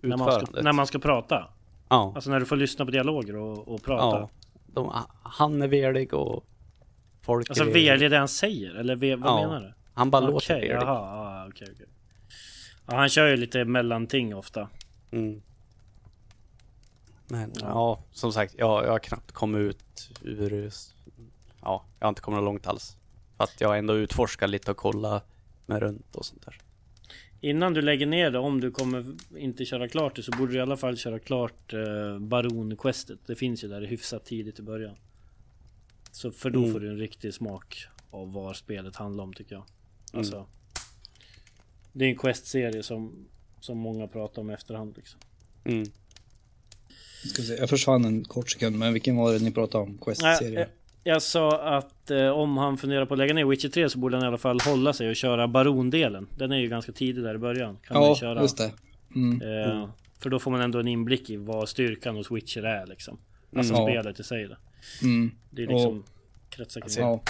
när 0.00 0.16
man, 0.16 0.32
ska, 0.32 0.62
när 0.62 0.72
man 0.72 0.86
ska 0.86 0.98
prata? 0.98 1.48
Ja. 1.88 2.12
Alltså 2.14 2.30
när 2.30 2.40
du 2.40 2.46
får 2.46 2.56
lyssna 2.56 2.84
på 2.84 2.90
dialoger 2.90 3.36
och, 3.36 3.68
och 3.68 3.82
prata? 3.82 4.18
Ja. 4.18 4.30
De, 4.66 4.92
han 5.22 5.62
är 5.62 5.68
velig 5.68 6.14
och 6.14 6.44
folk 7.22 7.50
Alltså 7.50 7.64
är 7.64 7.72
velig 7.72 8.10
det 8.10 8.18
han 8.18 8.28
säger? 8.28 8.74
Eller 8.74 8.96
ve, 8.96 9.16
vad 9.16 9.30
Ja, 9.30 9.46
menar 9.46 9.60
du? 9.60 9.72
Han 9.94 10.10
bara 10.10 10.22
Okej, 10.22 10.32
låter 10.32 10.54
velig. 10.54 10.70
jaha, 10.70 10.84
ja, 10.84 11.46
okej, 11.48 11.68
okej. 11.74 11.86
Ja, 12.86 12.96
han 12.96 13.08
kör 13.08 13.26
ju 13.28 13.36
lite 13.36 13.64
mellanting 13.64 14.34
ofta. 14.34 14.68
Mm. 15.10 15.42
Men 17.34 17.52
Ja. 17.60 17.98
som 18.12 18.32
sagt, 18.32 18.54
jag, 18.58 18.84
jag 18.84 18.90
har 18.90 18.98
knappt 18.98 19.32
kommit 19.32 19.60
ut 19.60 20.10
ur... 20.22 20.70
Ja, 21.62 21.84
jag 21.98 22.06
har 22.06 22.08
inte 22.08 22.20
kommit 22.22 22.42
långt 22.44 22.66
alls. 22.66 22.96
För 23.36 23.44
att 23.44 23.60
jag 23.60 23.78
ändå 23.78 23.94
utforskat 23.96 24.50
lite 24.50 24.70
och 24.70 24.76
kollat 24.76 25.24
med 25.66 25.80
runt 25.82 26.16
och 26.16 26.24
sånt 26.26 26.44
där. 26.44 26.58
Innan 27.40 27.74
du 27.74 27.82
lägger 27.82 28.06
ner 28.06 28.30
det, 28.30 28.38
om 28.38 28.60
du 28.60 28.70
kommer 28.70 29.04
inte 29.36 29.64
köra 29.64 29.88
klart 29.88 30.16
det 30.16 30.22
så 30.22 30.30
borde 30.30 30.52
du 30.52 30.58
i 30.58 30.60
alla 30.60 30.76
fall 30.76 30.96
köra 30.96 31.18
klart 31.18 31.72
eh, 31.72 32.18
Baron-questet. 32.18 33.18
Det 33.26 33.34
finns 33.36 33.64
ju 33.64 33.68
där 33.68 33.82
hyfsat 33.82 34.24
tidigt 34.24 34.58
i 34.58 34.62
början. 34.62 34.96
Så 36.10 36.30
för 36.32 36.50
då 36.50 36.58
Mm. 36.58 36.72
får 36.72 36.80
du 36.80 36.88
en 36.90 36.96
riktig 36.98 37.34
smak 37.34 37.86
av 38.10 38.32
vad 38.32 38.56
spelet 38.56 38.96
handlar 38.96 39.24
om 39.24 39.32
tycker 39.32 39.54
jag. 39.54 39.64
Mm. 40.12 40.18
Alltså, 40.20 40.46
Det 41.92 42.04
är 42.04 42.08
en 42.08 42.16
quest-serie 42.18 42.82
som, 42.82 43.26
som 43.60 43.78
många 43.78 44.06
pratar 44.08 44.42
om 44.42 44.50
i 44.50 44.54
efterhand 44.54 44.96
liksom. 44.96 45.20
Mm. 45.64 45.86
Ska 47.28 47.42
se, 47.42 47.54
jag 47.54 47.68
försvann 47.70 48.04
en 48.04 48.24
kort 48.24 48.50
sekund, 48.50 48.78
men 48.78 48.92
vilken 48.92 49.16
var 49.16 49.32
det 49.32 49.38
ni 49.38 49.50
pratade 49.50 49.84
om? 49.84 49.98
Quest-serien? 49.98 50.62
eh, 50.62 50.68
jag 51.04 51.22
sa 51.22 51.60
att 51.78 52.10
eh, 52.10 52.28
om 52.28 52.56
han 52.56 52.78
funderar 52.78 53.06
på 53.06 53.14
att 53.14 53.18
lägga 53.18 53.34
ner 53.34 53.44
Witcher 53.44 53.68
3 53.68 53.90
så 53.90 53.98
borde 53.98 54.16
han 54.16 54.24
i 54.24 54.28
alla 54.28 54.38
fall 54.38 54.60
hålla 54.60 54.92
sig 54.92 55.08
och 55.10 55.16
köra 55.16 55.48
Barondelen. 55.48 56.28
Den 56.38 56.52
är 56.52 56.56
ju 56.58 56.68
ganska 56.68 56.92
tidig 56.92 57.24
där 57.24 57.34
i 57.34 57.38
början. 57.38 57.76
Kan 57.86 58.00
man 58.00 58.08
ja, 58.08 58.16
köra. 58.16 58.42
just 58.42 58.58
det. 58.58 58.72
Mm. 59.14 59.42
Eh, 59.42 59.88
För 60.18 60.30
då 60.30 60.38
får 60.38 60.50
man 60.50 60.60
ändå 60.60 60.78
en 60.78 60.88
inblick 60.88 61.30
i 61.30 61.36
vad 61.36 61.68
styrkan 61.68 62.16
hos 62.16 62.30
Witcher 62.30 62.62
är 62.62 62.86
liksom. 62.86 63.18
Alltså 63.56 63.74
Mm. 63.74 63.86
Spelet 63.86 64.20
i 64.20 64.22
sig 64.24 64.48
då. 64.48 64.56
Mm. 65.02 65.30
Det 65.50 65.62
är 65.62 65.66
liksom 65.66 66.04
kretsar 66.50 66.80
kring 66.80 66.84
Alltså. 66.84 67.00
Ja. 67.00 67.20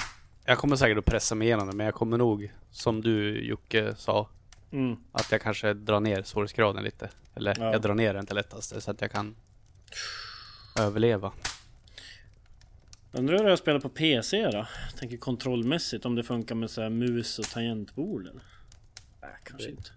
Jag 0.44 0.58
kommer 0.58 0.76
säkert 0.76 0.98
att 0.98 1.04
pressa 1.04 1.34
mig 1.34 1.46
igenom 1.48 1.66
det, 1.70 1.76
men 1.76 1.86
jag 1.86 1.94
kommer 1.94 2.18
nog, 2.18 2.52
som 2.70 3.00
du 3.02 3.44
Jocke 3.46 3.94
sa, 3.96 4.28
Mm. 4.72 4.96
att 5.12 5.32
jag 5.32 5.40
kanske 5.40 5.74
drar 5.74 6.00
ner 6.00 6.22
svårighetsgraden 6.22 6.84
lite. 6.84 7.10
Eller 7.34 7.56
Ja. 7.60 7.72
jag 7.72 7.82
drar 7.82 7.94
ner 7.94 8.14
den 8.14 8.26
till 8.26 8.36
lättaste 8.36 8.80
så 8.80 8.90
att 8.90 9.00
jag 9.00 9.10
kan 9.10 9.34
överleva. 10.80 11.32
Undrar 13.12 13.38
hur 13.38 13.48
jag 13.48 13.58
spelar 13.58 13.80
på 13.80 13.88
PC 13.88 14.42
då? 14.50 14.56
Jag 14.56 14.96
tänker 14.98 15.16
kontrollmässigt 15.16 16.04
om 16.06 16.14
det 16.14 16.22
funkar 16.22 16.54
med 16.54 16.70
så 16.70 16.82
här 16.82 16.88
mus 16.90 17.38
och 17.38 17.44
tangentbord 17.44 18.20
eller? 18.22 18.42
Nej, 19.22 19.30
kanske 19.44 19.66
Det- 19.66 19.70
inte. 19.70 19.90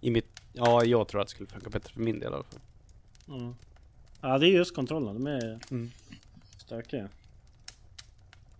I 0.00 0.10
mitt, 0.10 0.40
ja, 0.52 0.84
jag 0.84 1.08
tror 1.08 1.20
att 1.20 1.26
det 1.26 1.30
skulle 1.30 1.48
funka 1.48 1.70
bättre 1.70 1.92
för 1.92 2.00
min 2.00 2.20
del 2.20 2.32
i 2.32 2.34
alla 2.34 2.44
fall. 2.44 2.60
Ja. 3.26 3.54
ja, 4.20 4.38
det 4.38 4.46
är 4.46 4.50
just 4.50 4.74
kontrollerna. 4.74 5.12
De 5.12 5.26
är 5.26 5.58
Mm. 5.70 5.90
stökiga. 6.58 7.08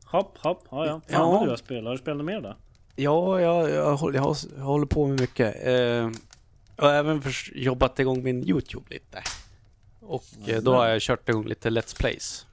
Hopp, 0.05 0.39
hopp. 0.39 0.65
Ja, 0.71 0.87
ja. 0.87 1.01
Fan 1.09 1.21
Ja. 1.21 1.31
vad 1.31 1.47
du 1.47 1.51
har 1.51 1.57
spelat. 1.57 1.85
Har 1.85 1.93
du 1.93 1.99
spelat 1.99 2.25
mer 2.25 2.41
då? 2.41 2.57
Ja, 2.97 3.41
jag, 3.41 3.71
jag, 3.71 3.97
håller, 3.97 4.19
jag, 4.19 4.35
håller 4.63 4.87
på 4.87 5.07
med 5.07 5.21
mycket. 5.21 5.57
Eh, 5.67 5.73
jag 5.73 6.11
har 6.85 6.93
även 6.93 7.23
jobbat 7.55 7.99
igång 7.99 8.23
min 8.23 8.49
YouTube 8.49 8.85
lite. 8.91 9.23
Och 10.11 10.49
eh, 10.49 10.63
då 10.63 10.75
har 10.75 10.87
jag 10.89 11.03
kört 11.03 11.29
igång 11.29 11.47
lite 11.47 11.71
Let's 11.71 11.99
Plays. 11.99 12.47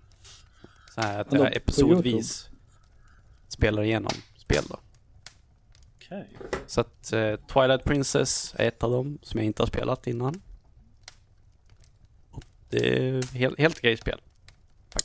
Så 0.96 1.02
här 1.02 1.22
att 1.22 1.34
jag 1.34 1.56
episodvis 1.56 2.50
spelar 3.48 3.84
igenom 3.84 4.12
spel 4.38 4.64
då. 4.70 4.80
Okej. 5.96 6.30
Så 6.68 6.82
att 6.82 7.14
eh, 7.14 7.36
Twilight 7.36 7.84
Princess 7.84 8.56
är 8.58 8.68
ett 8.68 8.84
av 8.84 8.92
dem 8.92 9.18
som 9.22 9.38
jag 9.40 9.46
inte 9.46 9.62
har 9.62 9.68
spelat 9.68 10.08
innan. 10.08 10.42
Och 12.32 12.44
det 12.70 12.98
är 13.08 13.36
helt, 13.36 13.60
helt 13.60 13.78
okej 13.78 13.98
spel. 13.98 14.22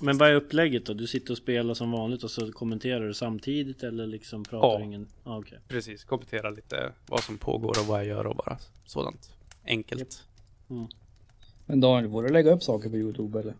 Men 0.00 0.18
vad 0.18 0.30
är 0.30 0.34
upplägget 0.34 0.86
då? 0.86 0.94
Du 0.94 1.06
sitter 1.06 1.30
och 1.32 1.38
spelar 1.38 1.74
som 1.74 1.90
vanligt 1.92 2.24
och 2.24 2.30
så 2.30 2.52
kommenterar 2.52 3.06
du 3.06 3.14
samtidigt 3.14 3.82
eller 3.82 4.06
liksom 4.06 4.44
pratar 4.44 4.68
Ja. 4.80 4.84
ingen? 4.84 5.08
Ja, 5.24 5.38
okej. 5.38 5.58
Precis, 5.68 6.04
kommentera 6.04 6.50
lite 6.50 6.92
vad 7.06 7.22
som 7.22 7.38
pågår 7.38 7.78
och 7.80 7.86
vad 7.86 7.98
jag 8.00 8.06
gör 8.06 8.26
och 8.26 8.36
bara 8.36 8.58
sådant. 8.84 9.32
Enkelt. 9.66 10.24
Men 11.66 11.80
Daniel, 11.80 12.10
får 12.10 12.22
du 12.22 12.28
lägga 12.28 12.50
upp 12.50 12.62
saker 12.62 12.90
på 12.90 12.96
YouTube 12.96 13.40
eller? 13.40 13.54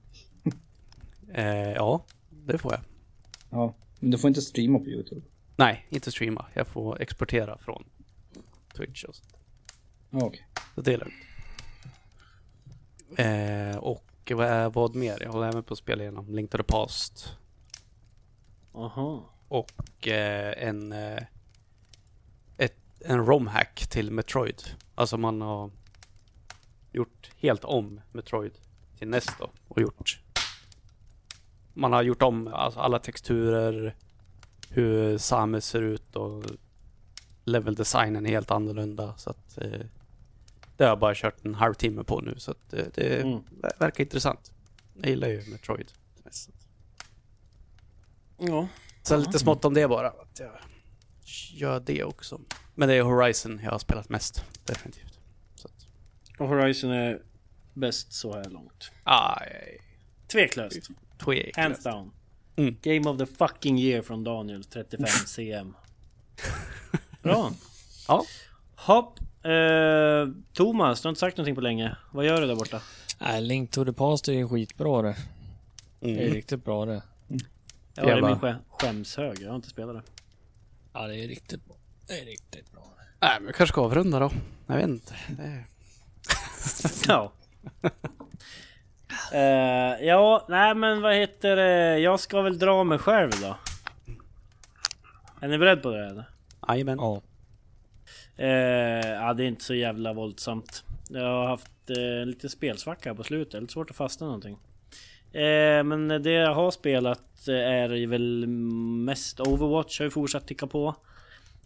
Eh, 1.34 1.72
ja, 1.72 2.04
det 2.30 2.58
får 2.58 2.72
jag. 2.72 2.80
Ja, 3.50 3.74
men 4.00 4.10
du 4.10 4.18
får 4.18 4.28
inte 4.28 4.42
streama 4.42 4.78
på 4.78 4.86
YouTube. 4.86 5.20
Nej, 5.56 5.86
inte 5.90 6.10
streama. 6.10 6.46
Jag 6.54 6.66
får 6.66 7.02
exportera 7.02 7.58
från 7.58 7.84
Twitch 8.76 9.04
och 9.04 9.14
sånt. 9.14 9.36
Ja, 10.10 10.24
okej. 10.24 10.46
Så 10.74 10.80
det 10.80 10.94
är 10.94 10.98
lugnt. 10.98 11.14
Eh, 13.16 13.76
och 13.76 14.32
vad, 14.34 14.46
är, 14.46 14.70
vad 14.70 14.94
mer? 14.94 15.18
Jag 15.22 15.32
håller 15.32 15.48
även 15.48 15.62
på 15.62 15.72
att 15.72 15.78
spela 15.78 16.02
igenom 16.02 16.34
Link 16.34 16.50
to 16.50 16.56
the 16.56 16.62
Past. 16.62 17.36
Aha. 18.72 19.30
Och 19.48 20.08
eh, 20.08 20.68
en, 20.68 20.92
eh, 20.92 21.22
ett, 22.56 22.76
en 23.00 23.26
ROM-hack 23.26 23.86
till 23.90 24.10
Metroid. 24.10 24.62
Alltså 24.94 25.18
man 25.18 25.40
har 25.40 25.70
gjort 26.92 27.30
helt 27.36 27.64
om 27.64 28.00
Metroid 28.12 28.52
till 28.98 29.08
NES 29.08 29.26
då. 29.38 29.50
Och 29.68 29.80
gjort... 29.82 30.20
Man 31.74 31.92
har 31.92 32.02
gjort 32.02 32.22
om 32.22 32.48
alltså, 32.48 32.80
alla 32.80 32.98
texturer, 32.98 33.94
hur 34.68 35.18
Samus 35.18 35.66
ser 35.66 35.82
ut 35.82 36.16
och 36.16 36.44
leveldesignen 37.44 38.26
är 38.26 38.30
helt 38.30 38.50
annorlunda. 38.50 39.14
Så 39.16 39.30
att 39.30 39.58
eh, 39.58 39.80
det 40.76 40.84
har 40.84 40.88
jag 40.90 40.98
bara 40.98 41.14
kört 41.14 41.44
en 41.44 41.54
halvtimme 41.54 42.04
på 42.04 42.20
nu. 42.20 42.34
Så 42.38 42.50
att 42.50 42.72
eh, 42.72 42.84
det 42.94 43.20
Mm. 43.20 43.38
ver- 43.62 43.78
verkar 43.78 44.04
intressant. 44.04 44.52
Jag 44.94 45.08
gillar 45.10 45.28
ju 45.28 45.44
Metroid. 45.50 45.92
Ja. 48.38 48.68
Så 49.02 49.16
lite 49.16 49.38
smått 49.38 49.64
om 49.64 49.74
det 49.74 49.88
bara. 49.88 50.08
Att 50.08 50.40
jag 50.40 50.50
gör 51.54 51.80
det 51.80 52.04
också. 52.04 52.40
Men 52.74 52.88
det 52.88 52.94
är 52.94 53.02
Horizon 53.02 53.60
jag 53.64 53.70
har 53.70 53.78
spelat 53.78 54.08
mest. 54.08 54.44
Definitivt. 54.64 55.11
Horizon 56.48 56.90
är 56.90 57.22
bäst 57.74 58.12
så 58.12 58.32
här 58.34 58.44
långt. 58.50 58.90
aj, 59.04 59.78
Tveklöst. 60.26 60.88
tveklöst. 61.24 61.56
Hands 61.56 61.82
down. 61.84 62.10
Mm. 62.56 62.76
Game 62.82 63.10
of 63.10 63.18
the 63.18 63.26
fucking 63.26 63.78
year 63.78 64.02
från 64.02 64.24
Daniel 64.24 64.64
35 64.64 65.06
cm. 65.26 65.74
Bra. 67.22 67.50
Ja. 68.08 68.24
Hopp. 68.76 69.18
Eh, 69.44 70.28
Thomas, 70.52 71.00
du 71.00 71.06
har 71.06 71.10
inte 71.10 71.20
sagt 71.20 71.36
någonting 71.36 71.54
på 71.54 71.60
länge. 71.60 71.96
Vad 72.12 72.26
gör 72.26 72.40
du 72.40 72.46
där 72.46 72.56
borta? 72.56 72.82
Nej, 73.20 73.42
Link 73.42 73.70
to 73.70 73.84
the 73.84 73.92
Past 73.92 74.28
är 74.28 74.32
ju 74.32 74.48
skitbra 74.48 75.02
det. 75.02 75.16
Det 76.00 76.10
är 76.10 76.20
Mm. 76.22 76.34
riktigt 76.34 76.64
bra 76.64 76.84
det. 76.86 77.02
Ja, 77.94 78.04
det 78.04 78.10
är 78.12 78.22
min 78.22 78.36
skä 78.38 78.56
skämshög. 78.70 79.38
Jag 79.42 79.48
har 79.48 79.56
inte 79.56 79.68
spelat 79.68 79.94
det. 79.96 80.02
Ja, 80.92 81.06
det 81.06 81.16
är 81.24 81.28
riktigt 81.28 81.64
bra. 81.66 81.76
Det 82.06 82.20
är 82.20 82.24
riktigt 82.24 82.72
bra. 82.72 82.82
Nej, 83.20 83.30
men 83.40 83.46
jag 83.46 83.54
kanske 83.54 83.72
ska 83.72 83.80
avrunda 83.84 84.18
då. 84.18 84.30
Jag 84.66 84.76
vet 84.76 84.88
inte. 84.88 85.14
Det 85.36 85.42
är... 85.42 85.64
Ja. 87.08 87.32
Eh, 89.32 90.06
ja, 90.06 90.46
nej 90.48 90.74
men 90.74 91.02
vad 91.02 91.14
heter 91.14 91.56
det? 91.56 91.98
Jag 91.98 92.20
ska 92.20 92.40
väl 92.40 92.58
dra 92.58 92.84
mig 92.84 92.98
själv 92.98 93.30
då. 93.42 93.56
Är 95.40 95.48
ni 95.48 95.58
beredd 95.58 95.82
på 95.82 95.90
det 95.90 96.06
eller? 96.06 96.24
Jajamän. 96.68 96.98
Ja. 96.98 97.22
Eh, 98.36 99.10
ja, 99.10 99.34
det 99.34 99.44
är 99.44 99.48
inte 99.48 99.64
så 99.64 99.74
jävla 99.74 100.12
våldsamt. 100.12 100.84
Jag 101.10 101.24
har 101.24 101.46
haft 101.46 101.90
eh, 101.90 102.26
lite 102.26 102.48
spelsvacka 102.48 103.14
på 103.14 103.22
slutet, 103.22 103.60
lite 103.60 103.72
svårt 103.72 103.90
att 103.90 103.96
fastna 103.96 104.26
någonting. 104.26 104.58
Eh, 105.32 105.84
men 105.84 106.08
det 106.08 106.30
jag 106.30 106.54
har 106.54 106.70
spelat 106.70 107.48
är 107.48 108.06
väl 108.06 108.46
mest 108.46 109.40
Overwatch 109.40 109.98
har 109.98 110.04
ju 110.04 110.10
fortsatt 110.10 110.46
ticka 110.46 110.66
på. 110.66 110.94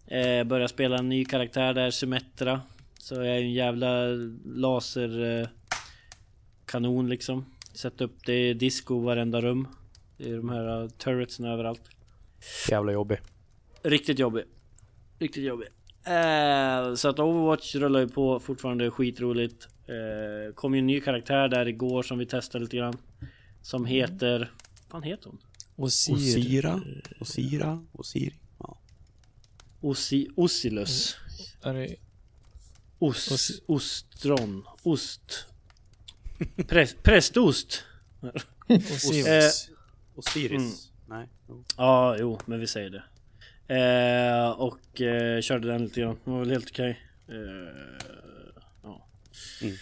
Eh, 0.06 0.44
börjar 0.44 0.66
spela 0.66 0.98
en 0.98 1.08
ny 1.08 1.24
karaktär 1.24 1.74
där, 1.74 1.90
Symmetra. 1.90 2.60
Så 3.06 3.14
jag 3.14 3.26
är 3.26 3.40
en 3.40 3.52
jävla 3.52 4.06
laser 4.44 5.40
eh, 5.40 5.48
kanon 6.64 7.08
liksom. 7.08 7.44
Sätta 7.72 8.04
upp 8.04 8.26
det 8.26 8.48
i 8.48 8.54
disco 8.54 8.98
varenda 8.98 9.40
rum. 9.40 9.68
Det 10.16 10.30
är 10.30 10.36
de 10.36 10.48
här 10.48 10.82
uh, 10.82 10.88
turretsen 10.88 11.46
överallt. 11.46 11.82
Jävla 12.70 12.92
jobbig. 12.92 13.18
Riktigt 13.82 14.18
jobbig. 14.18 14.44
Riktigt 15.18 15.44
jobbig. 15.44 15.68
Eh, 16.06 16.94
så 16.94 17.08
att 17.08 17.18
Overwatch 17.18 17.74
rullar 17.74 18.00
ju 18.00 18.08
på 18.08 18.40
fortfarande 18.40 18.90
skitroligt. 18.90 19.68
Eh, 19.86 20.54
kom 20.54 20.74
ju 20.74 20.78
en 20.78 20.86
ny 20.86 21.00
karaktär 21.00 21.48
där 21.48 21.68
igår 21.68 22.02
som 22.02 22.18
vi 22.18 22.26
testade 22.26 22.64
lite 22.64 22.76
grann. 22.76 22.96
Som 23.62 23.84
heter... 23.84 24.38
Vad 24.38 24.90
fan 24.90 25.02
heter 25.02 25.30
hon? 25.30 25.38
Osir. 25.76 26.14
Osira? 26.14 26.82
Osira? 27.20 27.86
Osiri? 27.92 28.34
Ja. 28.58 28.78
Osi, 29.80 30.28
Osilus. 30.36 31.16
Är 31.62 31.74
det... 31.74 31.96
Os, 32.98 33.30
Os- 33.30 33.62
ostron. 33.66 34.64
Ost. 34.82 35.46
Präst, 36.68 36.96
prästost. 37.02 37.84
Osiris. 38.68 39.70
Osiris? 40.14 40.52
Mm. 40.62 40.72
Nej. 41.08 41.28
Ja, 41.76 42.16
jo, 42.18 42.38
men 42.46 42.60
vi 42.60 42.66
säger 42.66 42.90
det. 42.90 43.02
Eh, 43.74 44.50
och 44.50 45.00
eh, 45.00 45.40
körde 45.40 45.68
den 45.68 45.82
lite 45.84 46.00
grann. 46.00 46.18
Den 46.24 46.32
var 46.32 46.40
väl 46.40 46.50
helt 46.50 46.70
okej. 46.70 47.00
Eh, 47.28 47.36
ja. 48.82 49.06
Mm. 49.62 49.76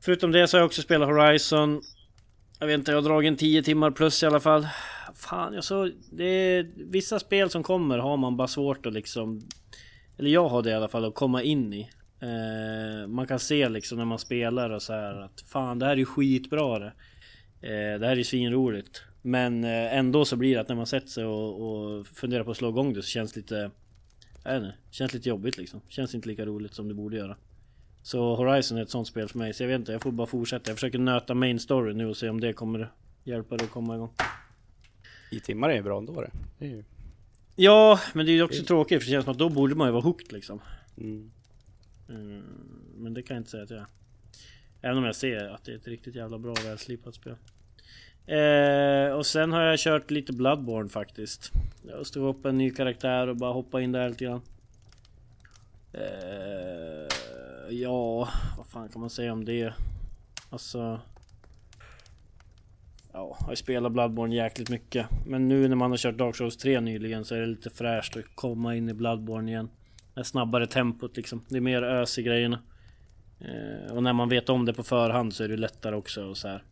Förutom 0.00 0.32
det 0.32 0.48
så 0.48 0.56
har 0.56 0.60
jag 0.60 0.66
också 0.66 0.82
spelat 0.82 1.08
Horizon. 1.08 1.82
Jag 2.58 2.66
vet 2.66 2.74
inte, 2.78 2.90
jag 2.90 2.96
har 3.02 3.08
dragit 3.08 3.28
en 3.28 3.36
10 3.36 3.62
timmar 3.62 3.90
plus 3.90 4.22
i 4.22 4.26
alla 4.26 4.40
fall. 4.40 4.68
Fan, 5.14 5.54
jag 5.54 5.64
så... 5.64 5.90
Det 6.12 6.24
är, 6.24 6.70
vissa 6.76 7.18
spel 7.18 7.50
som 7.50 7.62
kommer 7.62 7.98
har 7.98 8.16
man 8.16 8.36
bara 8.36 8.48
svårt 8.48 8.86
att 8.86 8.92
liksom... 8.92 9.48
Eller 10.18 10.30
jag 10.30 10.48
har 10.48 10.62
det 10.62 10.70
i 10.70 10.74
alla 10.74 10.88
fall, 10.88 11.04
att 11.04 11.14
komma 11.14 11.42
in 11.42 11.72
i. 11.72 11.90
Eh, 12.24 13.06
man 13.06 13.26
kan 13.26 13.38
se 13.38 13.68
liksom 13.68 13.98
när 13.98 14.04
man 14.04 14.18
spelar 14.18 14.70
och 14.70 14.82
så 14.82 14.92
här 14.92 15.20
att 15.20 15.40
fan 15.40 15.78
det 15.78 15.86
här 15.86 15.92
är 15.92 15.96
ju 15.96 16.04
skitbra 16.04 16.78
det. 16.78 16.92
Eh, 17.60 18.00
det 18.00 18.06
här 18.06 18.12
är 18.12 18.16
ju 18.16 18.24
svinroligt. 18.24 19.02
Men 19.22 19.64
eh, 19.64 19.98
ändå 19.98 20.24
så 20.24 20.36
blir 20.36 20.54
det 20.54 20.60
att 20.60 20.68
när 20.68 20.76
man 20.76 20.86
sätter 20.86 21.08
sig 21.08 21.24
och, 21.24 21.60
och 21.60 22.06
funderar 22.06 22.44
på 22.44 22.50
att 22.50 22.56
slå 22.56 22.68
igång 22.68 22.94
det 22.94 23.02
så 23.02 23.08
känns 23.08 23.32
det 23.32 23.40
lite... 23.40 23.70
Jag 24.44 24.52
vet 24.52 24.62
inte, 24.62 24.74
känns 24.90 25.14
lite 25.14 25.28
jobbigt 25.28 25.58
liksom. 25.58 25.80
Känns 25.88 26.14
inte 26.14 26.28
lika 26.28 26.46
roligt 26.46 26.74
som 26.74 26.88
det 26.88 26.94
borde 26.94 27.16
göra. 27.16 27.36
Så 28.02 28.36
Horizon 28.36 28.78
är 28.78 28.82
ett 28.82 28.90
sånt 28.90 29.08
spel 29.08 29.28
för 29.28 29.38
mig, 29.38 29.54
så 29.54 29.62
jag 29.62 29.68
vet 29.68 29.78
inte, 29.78 29.92
jag 29.92 30.02
får 30.02 30.12
bara 30.12 30.26
fortsätta. 30.26 30.70
Jag 30.70 30.76
försöker 30.76 30.98
nöta 30.98 31.34
main 31.34 31.60
story 31.60 31.94
nu 31.94 32.06
och 32.06 32.16
se 32.16 32.28
om 32.28 32.40
det 32.40 32.52
kommer 32.52 32.92
hjälpa 33.24 33.56
dig 33.56 33.64
att 33.64 33.70
komma 33.70 33.94
igång. 33.94 34.10
I 35.30 35.40
timmar 35.40 35.70
är 35.70 35.74
ju 35.74 35.82
bra 35.82 35.98
ändå 35.98 36.20
det. 36.20 36.30
det 36.58 36.66
ju... 36.66 36.84
Ja, 37.56 38.00
men 38.14 38.26
det 38.26 38.32
är 38.32 38.34
ju 38.34 38.42
också 38.42 38.64
tråkigt 38.64 39.02
för 39.02 39.06
det 39.06 39.12
känns 39.12 39.24
som 39.24 39.32
att 39.32 39.38
då 39.38 39.48
borde 39.48 39.74
man 39.74 39.88
ju 39.88 39.92
vara 39.92 40.02
hooked 40.02 40.32
liksom. 40.32 40.60
mm. 40.96 41.30
Mm, 42.08 42.42
men 42.96 43.14
det 43.14 43.22
kan 43.22 43.34
jag 43.34 43.40
inte 43.40 43.50
säga 43.50 43.62
att 43.62 43.70
jag 43.70 43.80
är. 43.80 43.86
Även 44.80 44.98
om 44.98 45.04
jag 45.04 45.16
ser 45.16 45.48
att 45.48 45.64
det 45.64 45.72
är 45.72 45.76
ett 45.76 45.88
riktigt 45.88 46.14
jävla 46.14 46.38
bra 46.38 46.52
och 46.52 46.64
välslipat 46.64 47.14
spel. 47.14 47.36
Eh, 48.26 49.12
och 49.16 49.26
sen 49.26 49.52
har 49.52 49.62
jag 49.62 49.78
kört 49.78 50.10
lite 50.10 50.32
Bloodborne 50.32 50.88
faktiskt. 50.88 51.52
Jag 51.88 52.06
stod 52.06 52.28
upp 52.28 52.44
en 52.44 52.58
ny 52.58 52.70
karaktär 52.70 53.26
och 53.26 53.36
bara 53.36 53.52
hoppa 53.52 53.80
in 53.80 53.92
där 53.92 54.08
lite 54.08 54.24
grann. 54.24 54.40
Eh, 55.92 57.08
ja, 57.70 58.28
vad 58.56 58.66
fan 58.66 58.88
kan 58.88 59.00
man 59.00 59.10
säga 59.10 59.32
om 59.32 59.44
det? 59.44 59.72
Alltså... 60.50 61.00
Ja, 63.12 63.36
jag 63.38 63.38
spelar 63.38 63.56
spelat 63.56 63.92
Bloodborne 63.92 64.34
jäkligt 64.34 64.70
mycket. 64.70 65.06
Men 65.26 65.48
nu 65.48 65.68
när 65.68 65.76
man 65.76 65.90
har 65.90 65.98
kört 65.98 66.18
Dark 66.18 66.36
Souls 66.36 66.56
3 66.56 66.80
nyligen 66.80 67.24
så 67.24 67.34
är 67.34 67.40
det 67.40 67.46
lite 67.46 67.70
fräscht 67.70 68.16
att 68.16 68.24
komma 68.34 68.76
in 68.76 68.88
i 68.88 68.94
Bloodborne 68.94 69.50
igen. 69.50 69.68
Det 70.14 70.24
snabbare 70.24 70.66
tempot 70.66 71.16
liksom. 71.16 71.44
Det 71.48 71.56
är 71.56 71.60
mer 71.60 71.82
ös 71.82 72.18
i 72.18 72.22
grejerna. 72.22 72.62
Eh, 73.40 73.92
och 73.92 74.02
när 74.02 74.12
man 74.12 74.28
vet 74.28 74.48
om 74.48 74.64
det 74.64 74.74
på 74.74 74.82
förhand 74.82 75.34
så 75.34 75.44
är 75.44 75.48
det 75.48 75.56
lättare 75.56 75.96
också 75.96 76.30
att 76.30 76.36
så 76.36 76.48
här, 76.48 76.64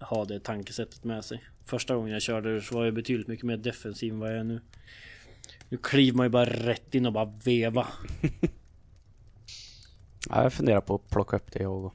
ha 0.00 0.24
det 0.24 0.40
tankesättet 0.40 1.04
med 1.04 1.24
sig. 1.24 1.44
Första 1.64 1.94
gången 1.94 2.12
jag 2.12 2.22
körde 2.22 2.60
så 2.62 2.74
var 2.74 2.84
jag 2.84 2.94
betydligt 2.94 3.28
mycket 3.28 3.46
mer 3.46 3.56
defensiv 3.56 4.12
än 4.12 4.18
vad 4.20 4.30
jag 4.30 4.38
är 4.38 4.44
nu. 4.44 4.60
Nu 5.68 5.76
kliver 5.76 6.16
man 6.16 6.26
ju 6.26 6.30
bara 6.30 6.44
rätt 6.44 6.94
in 6.94 7.06
och 7.06 7.12
bara 7.12 7.32
veva. 7.44 7.86
Ja, 10.30 10.42
jag 10.42 10.52
funderar 10.52 10.80
på 10.80 10.94
att 10.94 11.10
plocka 11.10 11.36
upp 11.36 11.52
det 11.52 11.66
och 11.66 11.94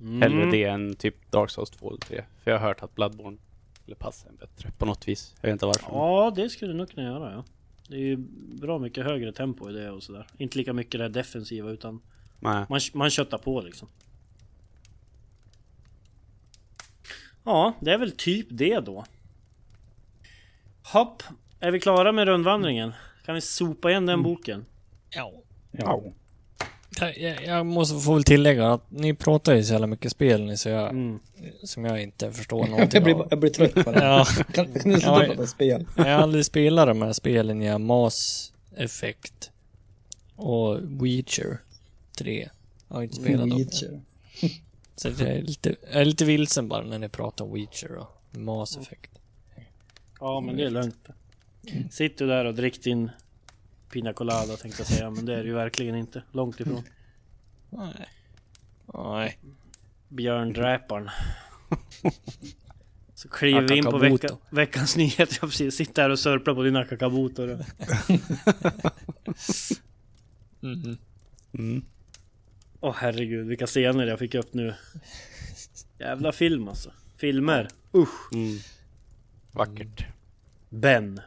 Mm. 0.00 0.22
hellre 0.22 0.50
det 0.50 0.64
än 0.64 0.94
typ 0.96 1.30
Dark 1.30 1.50
Souls 1.50 1.70
2 1.70 1.88
eller 1.88 1.98
3. 2.00 2.24
För 2.44 2.50
jag 2.50 2.58
har 2.58 2.66
hört 2.66 2.82
att 2.82 2.94
Bloodborne 2.94 3.36
skulle 3.82 3.94
passa 3.96 4.28
en 4.28 4.36
bättre 4.36 4.70
på 4.78 4.86
något 4.86 5.08
vis. 5.08 5.34
Jag 5.40 5.48
vet 5.48 5.52
inte 5.52 5.66
varför. 5.66 5.92
Ja, 5.92 6.32
det 6.36 6.50
skulle 6.50 6.72
du 6.72 6.78
nog 6.78 6.90
kunna 6.90 7.02
göra 7.06 7.32
ja. 7.32 7.44
Det 7.90 7.96
är 7.96 8.00
ju 8.00 8.16
bra 8.60 8.78
mycket 8.78 9.04
högre 9.04 9.32
tempo 9.32 9.70
i 9.70 9.72
det 9.72 9.90
och 9.90 10.02
sådär. 10.02 10.26
Inte 10.38 10.58
lika 10.58 10.72
mycket 10.72 10.98
det 10.98 11.04
här 11.04 11.08
defensiva 11.08 11.70
utan 11.70 12.02
Nej. 12.40 12.66
man, 12.68 12.80
man 12.94 13.10
köttar 13.10 13.38
på 13.38 13.60
liksom. 13.60 13.88
Ja, 17.44 17.74
det 17.80 17.92
är 17.92 17.98
väl 17.98 18.12
typ 18.12 18.46
det 18.50 18.80
då. 18.80 19.04
Hopp, 20.92 21.22
är 21.60 21.70
vi 21.70 21.80
klara 21.80 22.12
med 22.12 22.26
rundvandringen? 22.26 22.92
Kan 23.24 23.34
vi 23.34 23.40
sopa 23.40 23.90
igen 23.90 24.06
den 24.06 24.22
boken? 24.22 24.64
Ja. 25.10 25.32
Ja. 25.70 26.02
Jag, 26.98 27.18
jag, 27.18 27.44
jag 27.44 27.66
måste 27.66 27.98
få 28.00 28.14
väl 28.14 28.24
tillägga 28.24 28.72
att 28.72 28.90
ni 28.90 29.14
pratar 29.14 29.54
ju 29.54 29.64
så 29.64 29.72
jävla 29.72 29.86
mycket 29.86 30.12
spel 30.12 30.44
ni, 30.44 30.56
så 30.56 30.68
jag, 30.68 30.90
Mm. 30.90 31.18
som 31.64 31.84
jag 31.84 32.02
inte 32.02 32.32
förstår 32.32 32.60
Jag 32.60 32.70
någonting 32.70 33.02
blir, 33.02 33.14
av. 33.14 33.26
jag 33.30 33.40
blir 33.40 33.50
trött 33.50 33.74
på 33.74 33.92
det. 33.92 34.04
Ja, 34.04 34.24
Kan, 34.52 34.64
kan 34.64 34.72
du 34.72 34.80
sluta 34.80 35.20
prata 35.26 35.46
spel? 35.46 35.86
jag 35.96 36.04
har 36.04 36.10
aldrig 36.10 36.44
spelat 36.46 36.86
de 36.86 37.02
här 37.02 37.12
spelen 37.12 37.62
jag 37.62 37.80
Mass 37.80 38.52
Effect 38.76 39.50
och 40.36 40.78
Witcher 41.04 41.60
3. 42.18 42.48
Jag 42.88 42.96
har 42.96 43.02
inte 43.02 43.16
spelat 43.16 43.48
dem. 43.50 43.58
Witcher. 43.58 44.00
Så 44.96 45.08
jag 45.08 45.20
är, 45.20 45.42
lite, 45.42 45.76
jag 45.92 46.00
är 46.00 46.04
lite 46.04 46.24
vilsen 46.24 46.68
bara 46.68 46.84
när 46.84 46.98
ni 46.98 47.08
pratar 47.08 47.44
om 47.44 47.52
Witcher 47.54 47.96
och 47.96 48.38
Mass 48.38 48.76
Effect. 48.76 49.10
Ja, 50.20 50.40
men 50.40 50.56
det 50.56 50.62
är 50.64 50.70
lugnt. 50.70 51.06
Sitt 51.90 52.18
du 52.18 52.26
där 52.26 52.44
och 52.44 52.54
drick 52.54 52.82
din 52.82 53.10
Pina 53.92 54.12
Colada 54.12 54.56
tänkte 54.56 54.80
jag 54.80 54.86
säga, 54.86 55.10
men 55.10 55.26
det 55.26 55.34
är 55.34 55.38
det 55.38 55.48
ju 55.48 55.54
verkligen 55.54 55.94
inte. 55.94 56.22
Långt 56.32 56.60
ifrån. 56.60 56.82
Nej. 57.70 58.08
Nej. 58.94 59.38
Björndräparen. 60.08 61.08
Så 63.14 63.28
kliver 63.28 63.60
vi 63.68 63.76
in 63.76 63.84
på 63.84 63.98
vecka, 63.98 64.28
veckans 64.50 64.96
nyheter. 64.96 65.38
Jag 65.40 65.50
precis 65.50 65.74
sitter 65.74 66.02
här 66.02 66.10
och 66.10 66.18
sörplar 66.18 66.54
på 66.54 66.62
din 66.62 66.76
Akakabuto. 66.76 67.46
då. 67.46 67.58
Mhm. 70.62 70.98
Mm. 71.52 71.84
Åh 72.80 72.94
herregud, 72.98 73.46
vilka 73.46 73.66
scener 73.66 74.06
jag 74.06 74.18
fick 74.18 74.34
upp 74.34 74.54
nu. 74.54 74.74
Jävla 75.98 76.32
film 76.32 76.68
alltså. 76.68 76.92
Filmer. 77.16 77.68
Usch. 77.94 78.32
Mm. 78.32 78.58
Vackert. 79.52 80.04
Ben. 80.68 81.20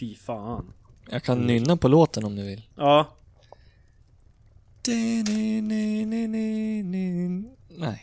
Fy 0.00 0.14
fan. 0.14 0.72
Jag 1.10 1.22
kan 1.22 1.46
nynna 1.46 1.76
på 1.76 1.88
låten 1.88 2.24
om 2.24 2.36
du 2.36 2.42
vill. 2.42 2.62
Ja. 2.76 3.12
Nej. 7.68 8.02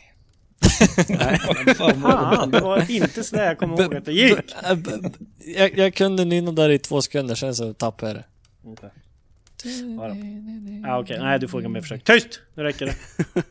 Fan, 1.76 2.50
det 2.50 2.60
var 2.60 2.90
inte 2.90 3.24
sådär 3.24 3.46
jag 3.46 3.58
kommer 3.58 3.82
ihåg 3.82 3.94
att 3.94 4.04
det 4.04 4.12
gick. 4.12 4.38
Jag, 5.56 5.78
jag 5.78 5.94
kunde 5.94 6.24
nynna 6.24 6.52
där 6.52 6.70
i 6.70 6.78
två 6.78 7.02
sekunder, 7.02 7.34
sen 7.34 7.54
så 7.54 7.74
tappade 7.74 8.12
jag 8.12 8.16
det. 8.16 8.24
Ja, 9.96 10.08
då. 10.08 10.14
Ja, 10.88 10.98
okej, 11.00 11.18
nej 11.20 11.38
du 11.38 11.48
får 11.48 11.60
inga 11.60 11.68
mer 11.68 11.80
försök. 11.80 12.04
Tyst! 12.04 12.40
Nu 12.54 12.62
räcker 12.62 12.86
det. 12.86 12.94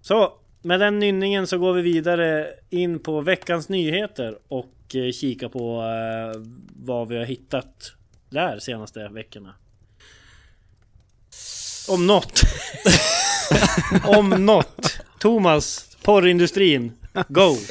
Så, 0.00 0.32
med 0.62 0.80
den 0.80 0.98
nynningen 0.98 1.46
så 1.46 1.58
går 1.58 1.72
vi 1.72 1.82
vidare 1.82 2.46
in 2.70 2.98
på 2.98 3.20
veckans 3.20 3.68
nyheter 3.68 4.38
och 4.48 4.94
eh, 4.94 5.12
kika 5.12 5.48
på 5.48 5.82
eh, 5.82 6.42
vad 6.76 7.08
vi 7.08 7.16
har 7.16 7.24
hittat 7.24 7.92
där 8.30 8.58
senaste 8.58 9.08
veckorna. 9.08 9.54
Om 11.88 12.06
något. 12.06 12.40
Om 14.04 14.30
något. 14.30 14.98
Thomas, 15.18 15.96
porrindustrin. 16.02 16.92
Go! 17.28 17.56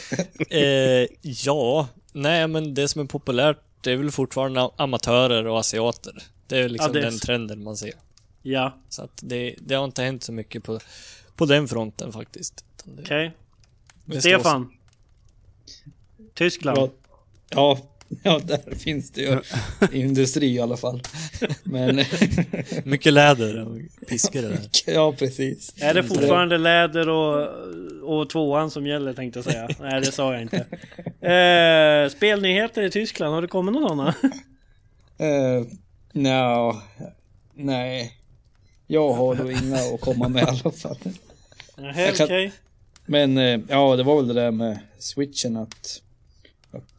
Eh, 0.49 1.07
ja, 1.21 1.87
nej 2.11 2.47
men 2.47 2.73
det 2.73 2.87
som 2.87 3.01
är 3.01 3.05
populärt 3.05 3.57
det 3.81 3.91
är 3.91 3.95
väl 3.97 4.11
fortfarande 4.11 4.69
amatörer 4.77 5.47
och 5.47 5.59
asiater. 5.59 6.23
Det 6.47 6.57
är 6.57 6.69
liksom 6.69 6.87
Ja, 6.87 6.93
det 6.93 6.99
är- 7.07 7.11
den 7.11 7.19
trenden 7.19 7.63
man 7.63 7.77
ser. 7.77 7.93
Ja, 8.41 8.77
Så 8.89 9.01
att 9.03 9.19
det, 9.23 9.55
det 9.61 9.75
har 9.75 9.85
inte 9.85 10.03
hänt 10.03 10.23
så 10.23 10.31
mycket 10.31 10.63
på, 10.63 10.79
på 11.35 11.45
den 11.45 11.67
fronten 11.67 12.11
faktiskt. 12.13 12.65
Okej. 12.99 13.31
det 14.05 14.21
står 14.21 14.29
Stefan. 14.29 14.73
Tyskland. 16.33 16.91
Ja, 17.49 17.79
ja, 18.23 18.41
där 18.45 18.75
finns 18.75 19.11
det 19.11 19.21
ju 19.21 19.41
industri 19.91 20.53
i 20.53 20.59
alla 20.59 20.77
fall. 20.77 21.01
Men, 21.63 21.95
Mycket 22.83 23.13
läder 23.13 23.65
och 23.67 23.77
piskor 24.07 24.41
där. 24.41 24.59
ja 24.93 25.11
precis. 25.11 25.73
Är 25.81 25.93
det 25.93 26.03
fortfarande 26.03 26.57
läder 26.57 27.09
och, 27.09 27.49
och 28.03 28.29
tvåan 28.29 28.71
som 28.71 28.87
gäller 28.87 29.13
tänkte 29.13 29.39
jag 29.39 29.45
säga. 29.45 29.69
Nej 29.79 30.01
det 30.01 30.11
sa 30.11 30.33
jag 30.33 30.41
inte. 30.41 30.57
Eh, 31.31 32.09
spelnyheter 32.17 32.81
i 32.83 32.91
Tyskland, 32.91 33.33
har 33.33 33.41
det 33.41 33.47
kommit 33.47 33.73
några 33.73 33.87
sådana? 33.87 34.13
Uh, 35.21 35.65
no, 36.11 36.81
nej. 37.53 38.17
Jag 38.87 39.13
har 39.13 39.35
då 39.35 39.51
inga 39.51 39.75
att 39.75 40.01
komma 40.01 40.29
med 40.29 40.43
i 40.43 40.45
alla 40.45 40.71
fall. 40.71 40.97
Nej, 41.77 42.13
kan- 42.15 42.25
okej. 42.25 42.51
Men 43.05 43.37
eh, 43.37 43.59
ja, 43.69 43.95
det 43.95 44.03
var 44.03 44.15
väl 44.15 44.27
det 44.27 44.33
där 44.33 44.51
med 44.51 44.79
switchen 44.99 45.57
att 45.57 46.01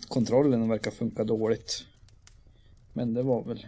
kontrollen 0.09 0.69
verkar 0.69 0.90
funka 0.90 1.25
dåligt. 1.25 1.85
Men 2.92 3.14
det 3.14 3.23
var 3.23 3.42
väl... 3.45 3.66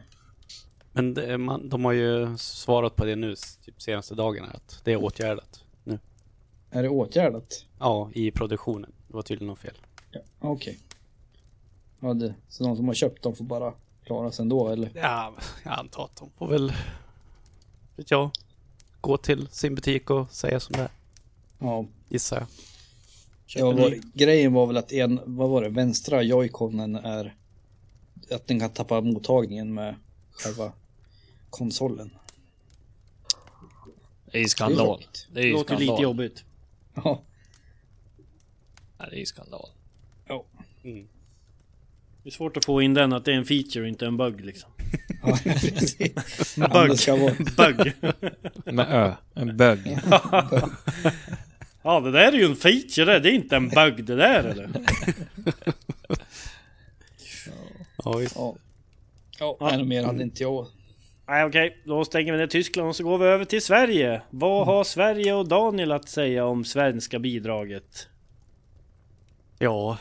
Men 0.93 1.15
det, 1.15 1.39
man, 1.39 1.69
de 1.69 1.85
har 1.85 1.93
ju 1.93 2.37
svarat 2.39 2.97
på 2.97 3.05
det 3.05 3.17
nu, 3.17 3.35
typ 3.65 3.83
senaste 3.83 4.15
dagarna, 4.15 4.49
att 4.49 4.81
det 4.85 4.93
är 4.93 5.05
åtgärdat 5.05 5.65
nu. 5.85 5.99
Är 6.71 6.83
det 6.83 6.89
åtgärdat? 6.89 7.65
Ja, 7.79 8.11
i 8.15 8.31
produktionen. 8.31 8.93
Det 9.09 9.15
var 9.15 9.23
tydligen 9.23 9.49
något 9.49 9.59
fel. 9.59 9.75
Ja, 10.11 10.21
okej. 10.41 10.79
Ja, 12.01 12.15
det, 12.15 12.35
så 12.49 12.65
de 12.65 12.77
som 12.77 12.87
har 12.87 12.95
köpt 12.95 13.23
dem 13.23 13.35
får 13.35 13.45
bara 13.45 13.73
klara 14.05 14.33
sig 14.33 14.43
ändå 14.43 14.69
eller? 14.69 14.91
Ja, 14.95 15.35
jag 15.65 15.79
antar 15.79 16.05
att 16.05 16.17
de 16.17 16.31
får 16.39 16.49
väl, 16.49 16.73
vet 17.97 18.11
jag, 18.11 18.31
gå 19.01 19.17
till 19.17 19.49
sin 19.51 19.75
butik 19.75 20.11
och 20.11 20.31
säga 20.33 20.61
som 20.61 20.73
det 20.73 20.83
är, 20.83 20.91
Ja. 21.59 21.87
gissar 22.09 22.37
jag. 22.37 22.47
Ja 23.55 23.73
var, 23.73 23.99
grejen 24.15 24.53
var 24.53 24.67
väl 24.67 24.77
att 24.77 24.93
en, 24.93 25.21
vad 25.25 25.51
var 25.51 25.63
det, 25.63 25.69
vänstra 25.69 26.23
joyconen 26.23 26.97
är 26.97 27.35
att 28.31 28.47
den 28.47 28.61
kan 28.61 28.71
tappa 28.71 29.01
mottagningen 29.01 29.75
med 29.75 29.95
själva 30.33 30.73
konsolen. 31.51 32.11
Det 34.33 34.39
är 34.39 34.41
ju 34.41 34.43
Det 34.43 34.47
är 34.47 34.49
skandal. 34.49 35.05
Det 35.33 35.41
är 35.41 35.45
ju 35.45 35.53
Låter 35.53 35.77
skandal. 35.77 35.97
lite 35.97 36.03
jobbigt. 36.03 36.45
Ja. 36.95 37.23
Ja, 38.99 39.07
det 39.11 39.17
är 39.17 39.21
ju 39.21 39.27
skandal. 39.27 39.69
Ja. 40.27 40.45
Det 42.23 42.29
är 42.29 42.31
svårt 42.31 42.57
att 42.57 42.65
få 42.65 42.83
in 42.83 42.95
den 42.95 43.13
att 43.13 43.25
det 43.25 43.33
är 43.33 43.37
en 43.37 43.45
feature 43.45 43.89
inte 43.89 44.07
en 44.07 44.17
bug 44.17 44.41
liksom. 44.45 44.71
ja 45.23 45.39
precis. 45.45 45.95
Bug. 46.57 47.33
Bug. 47.57 47.93
Med 48.75 48.87
ö. 48.91 49.15
En 49.35 49.57
bög. 49.57 49.79
Ja 51.89 52.01
det 52.01 52.11
där 52.11 52.33
är 52.33 52.37
ju 52.37 52.45
en 52.45 52.57
feature 52.57 53.05
det, 53.05 53.21
det 53.21 53.29
är 53.31 53.33
inte 53.33 53.57
en 53.57 53.69
bug 53.69 54.05
det 54.05 54.15
där 54.15 54.45
eller? 54.45 54.71
Ja, 58.05 58.17
visst. 58.17 58.37
ja. 58.37 58.57
Ja, 59.39 59.57
nej, 59.61 59.85
mer 59.85 60.05
hade 60.05 60.23
inte 60.23 60.43
jag. 60.43 60.67
Nej 61.29 61.45
okej, 61.45 61.79
då 61.85 62.05
stänger 62.05 62.33
vi 62.33 62.39
ner 62.39 62.47
Tyskland 62.47 62.89
och 62.89 62.97
så 62.97 63.05
går 63.05 63.19
vi 63.19 63.27
över 63.27 63.45
till 63.45 63.63
Sverige. 63.63 64.23
Vad 64.31 64.67
har 64.67 64.85
Sverige 64.85 65.35
och 65.35 65.49
Daniel 65.49 65.93
att 65.93 66.09
säga 66.09 66.45
om 66.45 66.65
svenska 66.65 67.19
bidraget? 67.19 68.09
Ja, 69.59 69.99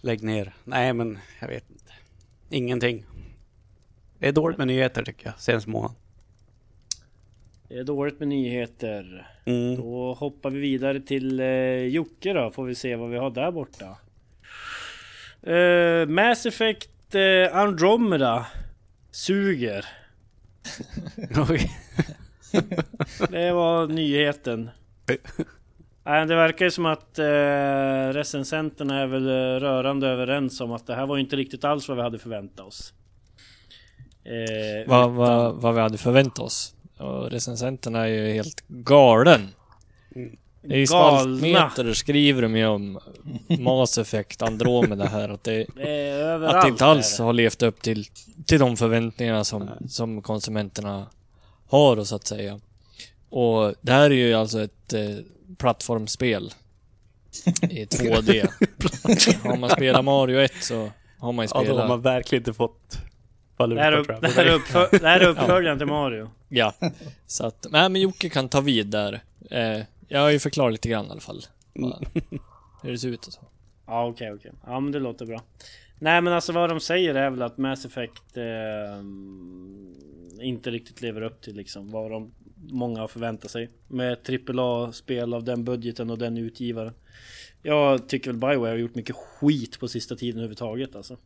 lägg 0.00 0.22
ner. 0.22 0.54
Nej, 0.64 0.92
men 0.92 1.18
jag 1.40 1.48
vet 1.48 1.70
inte. 1.70 1.92
Ingenting. 2.50 3.04
Det 4.18 4.28
är 4.28 4.32
dåligt 4.32 4.58
med 4.58 4.66
nyheter 4.66 5.02
tycker 5.02 5.26
jag, 5.26 5.40
senaste 5.40 5.70
månaden. 5.70 5.96
Det 7.70 7.78
är 7.78 7.84
dåligt 7.84 8.18
med 8.18 8.28
nyheter. 8.28 9.30
Mm. 9.44 9.76
Då 9.76 10.14
hoppar 10.14 10.50
vi 10.50 10.60
vidare 10.60 11.00
till 11.00 11.40
eh, 11.40 11.46
Jocke 11.86 12.32
då, 12.32 12.50
får 12.50 12.64
vi 12.64 12.74
se 12.74 12.96
vad 12.96 13.10
vi 13.10 13.18
har 13.18 13.30
där 13.30 13.50
borta. 13.50 13.96
Eh, 15.42 16.06
Mass 16.08 16.46
Effect 16.46 17.14
eh, 17.14 17.56
Andromeda 17.56 18.46
suger. 19.10 19.84
Det 23.30 23.52
var 23.52 23.86
nyheten. 23.86 24.70
Nej, 26.04 26.26
det 26.26 26.36
verkar 26.36 26.64
ju 26.64 26.70
som 26.70 26.86
att 26.86 27.18
eh, 27.18 28.12
recensenterna 28.12 29.00
är 29.00 29.06
väl 29.06 29.28
eh, 29.28 29.60
rörande 29.60 30.08
överens 30.08 30.60
om 30.60 30.72
att 30.72 30.86
det 30.86 30.94
här 30.94 31.06
var 31.06 31.18
inte 31.18 31.36
riktigt 31.36 31.64
alls 31.64 31.88
vad 31.88 31.96
vi 31.96 32.02
hade 32.02 32.18
förväntat 32.18 32.66
oss. 32.66 32.92
Eh, 34.24 34.88
Vad, 34.88 35.10
vad, 35.10 35.54
vad 35.54 35.74
vi 35.74 35.80
hade 35.80 35.98
förväntat 35.98 36.38
oss. 36.38 36.74
Och 37.00 37.30
recensenterna 37.30 37.98
är 37.98 38.06
ju 38.06 38.32
helt 38.32 38.64
galen. 38.68 39.48
Det 40.62 40.74
är 40.74 40.78
ju 40.78 40.86
spaltmeter 40.86 41.92
skriver 41.94 42.42
de 42.42 42.56
ju 42.56 42.66
om 42.66 42.98
Mass 43.58 43.98
Effect, 43.98 44.42
Andromeda 44.42 45.04
här. 45.04 45.28
Att 45.28 45.44
det, 45.44 45.66
Det 45.74 46.48
att 46.48 46.62
det 46.62 46.68
inte 46.68 46.84
alls 46.86 47.18
har 47.18 47.32
levt 47.32 47.62
upp 47.62 47.82
till, 47.82 48.04
till 48.46 48.58
de 48.58 48.76
förväntningarna 48.76 49.44
som, 49.44 49.70
som 49.88 50.22
konsumenterna 50.22 51.06
har 51.68 51.96
och 51.96 52.06
så 52.06 52.16
att 52.16 52.26
säga. 52.26 52.60
Och 53.30 53.74
det 53.80 53.92
här 53.92 54.10
är 54.10 54.14
ju 54.14 54.34
alltså 54.34 54.60
ett 54.60 54.92
eh, 54.92 55.00
plattformsspel 55.58 56.52
i 57.62 57.84
2D. 57.84 58.48
har 59.48 59.56
man 59.56 59.70
spelat 59.70 60.04
Mario 60.04 60.40
1 60.40 60.52
så 60.60 60.90
har 61.18 61.32
man 61.32 61.44
ju 61.44 61.48
Ja, 61.54 61.54
då 61.54 61.58
har 61.58 61.64
spelat... 61.64 61.88
man 61.88 62.02
verkligen 62.02 62.40
inte 62.40 62.52
fått 62.52 62.98
Det 63.66 63.80
här, 63.80 63.92
valuta 63.92 64.00
är 64.00 64.00
upp, 64.00 64.06
tror 64.06 64.18
jag. 64.22 64.22
det, 64.22 64.34
här 64.34 64.46
är 64.46 64.58
uppfö- 64.58 64.98
det 65.00 65.08
här 65.08 65.20
är 65.20 65.28
uppföljaren 65.28 65.78
till 65.78 65.86
Mario. 65.86 66.30
Ja, 66.48 66.74
så 67.26 67.46
att... 67.46 67.66
Nej 67.70 67.88
men 67.88 68.00
Jocke 68.00 68.28
kan 68.28 68.48
ta 68.48 68.60
vid 68.60 68.86
där. 68.86 69.20
Eh, 69.50 69.80
jag 70.08 70.20
har 70.20 70.30
ju 70.30 70.38
förklarat 70.38 70.72
lite 70.72 70.88
grann 70.88 71.06
i 71.06 71.10
alla 71.10 71.20
fall. 71.20 71.42
Vad- 71.74 72.06
Hur 72.82 72.90
det 72.92 72.98
ser 72.98 73.08
ut 73.08 73.26
och 73.26 73.32
så. 73.32 73.40
Ja 73.86 74.06
okej 74.06 74.32
okej. 74.32 74.52
Ja 74.66 74.80
men 74.80 74.92
det 74.92 74.98
låter 74.98 75.26
bra. 75.26 75.42
Nej 75.98 76.20
men 76.20 76.32
alltså 76.32 76.52
vad 76.52 76.70
de 76.70 76.80
säger 76.80 77.14
är 77.14 77.30
väl 77.30 77.42
att 77.42 77.58
Mass 77.58 77.84
Effect 77.84 78.36
eh, 78.36 79.00
inte 80.46 80.70
riktigt 80.70 81.02
lever 81.02 81.22
upp 81.22 81.40
till 81.40 81.56
liksom 81.56 81.90
vad 81.90 82.10
de 82.10 82.32
många 82.70 83.00
har 83.00 83.08
förväntat 83.08 83.50
sig. 83.50 83.68
Med 83.88 84.18
AAA-spel 84.58 85.34
av 85.34 85.44
den 85.44 85.64
budgeten 85.64 86.10
och 86.10 86.18
den 86.18 86.36
utgivaren. 86.36 86.92
Jag 87.62 88.08
tycker 88.08 88.30
väl 88.30 88.36
Bioware 88.40 88.70
har 88.70 88.76
gjort 88.76 88.94
mycket 88.94 89.16
skit 89.16 89.80
på 89.80 89.88
sista 89.88 90.16
tiden 90.16 90.38
överhuvudtaget 90.38 90.96
alltså. 90.96 91.16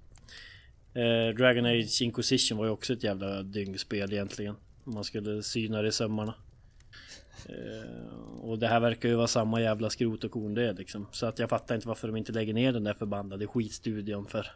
Eh, 0.95 1.35
Dragon 1.35 1.67
Age 1.67 2.03
Inquisition 2.03 2.59
var 2.59 2.65
ju 2.65 2.71
också 2.71 2.93
ett 2.93 3.05
jävla 3.05 3.43
dyngspel 3.43 4.13
egentligen. 4.13 4.57
Om 4.85 4.95
man 4.95 5.05
skulle 5.05 5.43
syna 5.43 5.83
det 5.83 5.89
i 5.89 5.93
sömmarna. 5.93 6.35
Eh, 7.47 8.41
och 8.41 8.59
det 8.59 8.67
här 8.67 8.81
verkar 8.81 9.09
ju 9.09 9.15
vara 9.15 9.27
samma 9.27 9.61
jävla 9.61 9.91
skrot 9.91 10.25
och 10.25 10.31
korn 10.31 10.55
det 10.55 10.73
liksom. 10.73 11.07
Så 11.13 11.27
att 11.27 11.39
jag 11.39 11.51
fattar 11.51 11.75
inte 11.75 11.89
varför 11.89 12.09
de 12.09 12.17
inte 12.17 12.33
lägger 12.33 12.55
ner 12.55 12.73
den 12.73 12.85
där 12.85 12.95
förbannade 12.95 13.47
skitstudion 13.47 14.27
för 14.27 14.51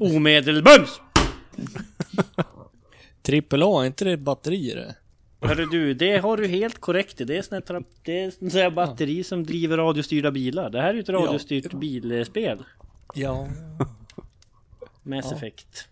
omedelbums! 0.00 1.00
Trippel 3.22 3.62
A, 3.62 3.82
är 3.82 3.86
inte 3.86 4.04
det 4.04 4.16
batterier 4.16 4.76
det? 4.76 4.94
Hörru 5.46 5.66
du, 5.66 5.94
det 5.94 6.16
har 6.16 6.36
du 6.36 6.46
helt 6.46 6.78
korrekt 6.78 7.20
i. 7.20 7.24
Det 7.24 7.36
är 7.36 7.42
sån 7.42 7.62
här, 7.68 7.84
det 8.04 8.24
är 8.24 8.62
här 8.62 8.70
batteri 8.70 9.24
som 9.24 9.44
driver 9.44 9.76
radiostyrda 9.76 10.30
bilar. 10.30 10.70
Det 10.70 10.80
här 10.80 10.88
är 10.88 10.94
ju 10.94 11.00
ett 11.00 11.08
radiostyrt 11.08 11.72
bilspel. 11.72 12.64
Ja. 13.14 13.48
Mass 15.02 15.26
Ja. 15.30 15.36
Effect. 15.36 15.88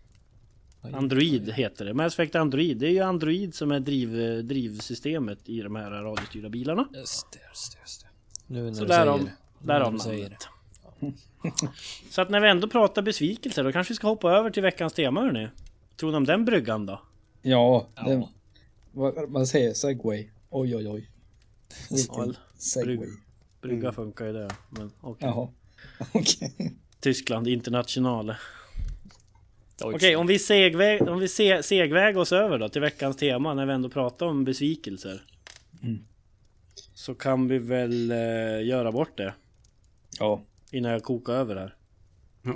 Android 0.83 1.53
heter 1.53 1.85
det. 1.85 1.95
Mass 1.95 2.13
Effect 2.13 2.35
Android. 2.35 2.77
Det 2.79 2.87
är 2.87 2.91
ju 2.91 3.01
Android 3.01 3.55
som 3.55 3.71
är 3.71 3.81
driv, 3.81 4.45
drivsystemet 4.45 5.49
i 5.49 5.61
de 5.61 5.77
här 5.77 5.91
radiostyrda 5.91 6.49
bilarna. 6.49 6.89
Just 6.95 7.33
det, 7.33 7.39
just 7.49 7.73
det, 7.73 7.79
just 7.81 8.01
det. 8.03 8.07
Nu 8.47 8.63
när 8.65 8.73
Så 8.73 8.81
du 8.81 8.87
därav, 8.87 9.19
säger 9.19 9.31
Nu 9.61 9.67
när 9.67 9.99
säger 9.99 10.23
namnet. 10.23 10.49
Så 12.11 12.23
att 12.23 12.31
när 12.31 12.41
vi 12.41 12.49
ändå 12.49 12.69
pratar 12.69 13.03
besvikelser 13.03 13.65
då 13.65 13.73
kanske 13.73 13.93
vi 13.93 13.97
ska 13.97 14.07
hoppa 14.09 14.31
över 14.33 14.51
till 14.51 14.63
veckans 14.63 14.93
tema 14.93 15.21
hörni. 15.21 15.49
Tror 15.97 16.11
ni 16.11 16.17
om 16.17 16.25
den 16.25 16.45
bryggan 16.45 16.87
då? 16.87 17.03
Ja, 17.43 17.89
det, 18.07 18.13
Ja. 18.13 18.29
vad 18.93 19.31
man 19.31 19.47
säger 19.47 19.75
segway. 19.75 20.29
Oj 20.51 20.77
oj 20.77 20.89
oj. 20.89 21.11
Vilken 21.91 22.37
segway. 22.57 22.97
brygg. 22.97 23.09
Brygga 23.63 23.93
funkar 23.93 24.27
ju 24.27 24.33
det. 24.33 24.49
Men 24.71 24.93
okej. 25.01 25.29
Jaha. 25.29 25.49
Okej. 26.13 26.77
Tyskland 27.01 27.49
Internationale. 27.49 28.37
Okej, 29.81 30.17
om 30.17 30.27
vi, 30.27 30.39
segväg, 30.39 31.09
om 31.09 31.19
vi 31.19 31.29
se, 31.29 31.63
segväg 31.63 32.19
oss 32.19 32.33
över 32.33 32.59
då 32.59 32.69
till 32.69 32.81
veckans 32.81 33.17
tema 33.17 33.55
när 33.55 33.67
vi 33.67 33.73
ändå 33.73 33.89
pratar 33.89 34.27
om 34.27 34.45
besvikelser. 34.45 35.23
Mm. 35.83 35.99
Så 36.95 37.15
kan 37.15 37.49
vi 37.49 37.59
väl 37.59 38.11
eh, 38.11 38.67
göra 38.67 38.93
bort 38.93 39.17
det 39.17 39.35
Ja, 40.19 40.43
innan 40.71 40.93
jag 40.93 41.03
kokar 41.03 41.33
över 41.33 41.57
här. 41.57 41.75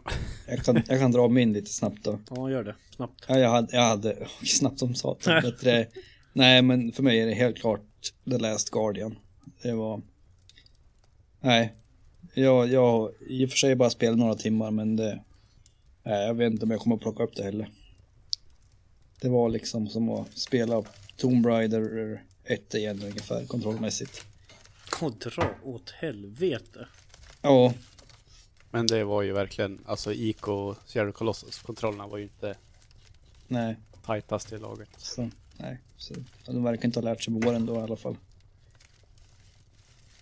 jag 0.48 0.64
kan, 0.64 0.82
jag 0.88 1.00
kan 1.00 1.12
dra 1.12 1.28
min 1.28 1.52
lite 1.52 1.70
snabbt 1.70 2.04
då. 2.04 2.18
Ja, 2.30 2.50
gör 2.50 2.64
det 2.64 2.74
snabbt. 2.96 3.24
Ja, 3.28 3.38
jag 3.38 3.50
hade, 3.50 3.76
jag 3.76 3.82
hade 3.82 4.28
snabbt 4.44 4.78
som 4.78 4.94
satan. 4.94 5.42
Bättre. 5.42 5.86
Nej, 6.32 6.62
men 6.62 6.92
för 6.92 7.02
mig 7.02 7.20
är 7.20 7.26
det 7.26 7.34
helt 7.34 7.58
klart 7.58 7.82
The 8.30 8.38
Last 8.38 8.70
Guardian. 8.70 9.16
Det 9.62 9.72
var... 9.72 10.02
Nej. 11.40 11.74
Jag, 12.34 12.68
jag 12.72 13.10
i 13.28 13.46
och 13.46 13.50
för 13.50 13.56
sig 13.56 13.74
bara 13.74 13.90
spelat 13.90 14.18
några 14.18 14.34
timmar, 14.34 14.70
men 14.70 14.96
det... 14.96 15.20
Nej, 16.06 16.26
jag 16.26 16.34
vet 16.34 16.52
inte 16.52 16.64
om 16.64 16.70
jag 16.70 16.80
kommer 16.80 16.96
att 16.96 17.02
plocka 17.02 17.22
upp 17.22 17.36
det 17.36 17.42
heller. 17.42 17.70
Det 19.20 19.28
var 19.28 19.48
liksom 19.48 19.88
som 19.88 20.08
att 20.08 20.38
spela 20.38 20.82
Tomb 21.16 21.46
Raider 21.46 22.22
1 22.44 22.74
igen 22.74 23.02
ungefär, 23.02 23.46
kontrollmässigt. 23.46 24.24
Och 25.00 25.12
dra 25.12 25.54
åt 25.62 25.90
helvete. 25.90 26.88
Ja. 27.42 27.74
Men 28.70 28.86
det 28.86 29.04
var 29.04 29.22
ju 29.22 29.32
verkligen, 29.32 29.80
alltså 29.86 30.12
IK 30.12 30.48
och 30.48 30.76
Shadow 30.86 31.12
Colossus, 31.12 31.58
kontrollerna 31.58 32.06
var 32.06 32.18
ju 32.18 32.24
inte 32.24 32.54
Nej, 33.48 33.76
tajtast 34.06 34.52
i 34.52 34.58
laget. 34.58 34.88
så, 34.96 35.30
nej. 35.56 35.78
Så, 35.96 36.14
de 36.46 36.64
verkar 36.64 36.84
inte 36.84 37.00
ha 37.00 37.04
lärt 37.04 37.22
sig 37.22 37.34
våren 37.34 37.66
då 37.66 37.74
i 37.74 37.78
alla 37.78 37.96
fall. 37.96 38.16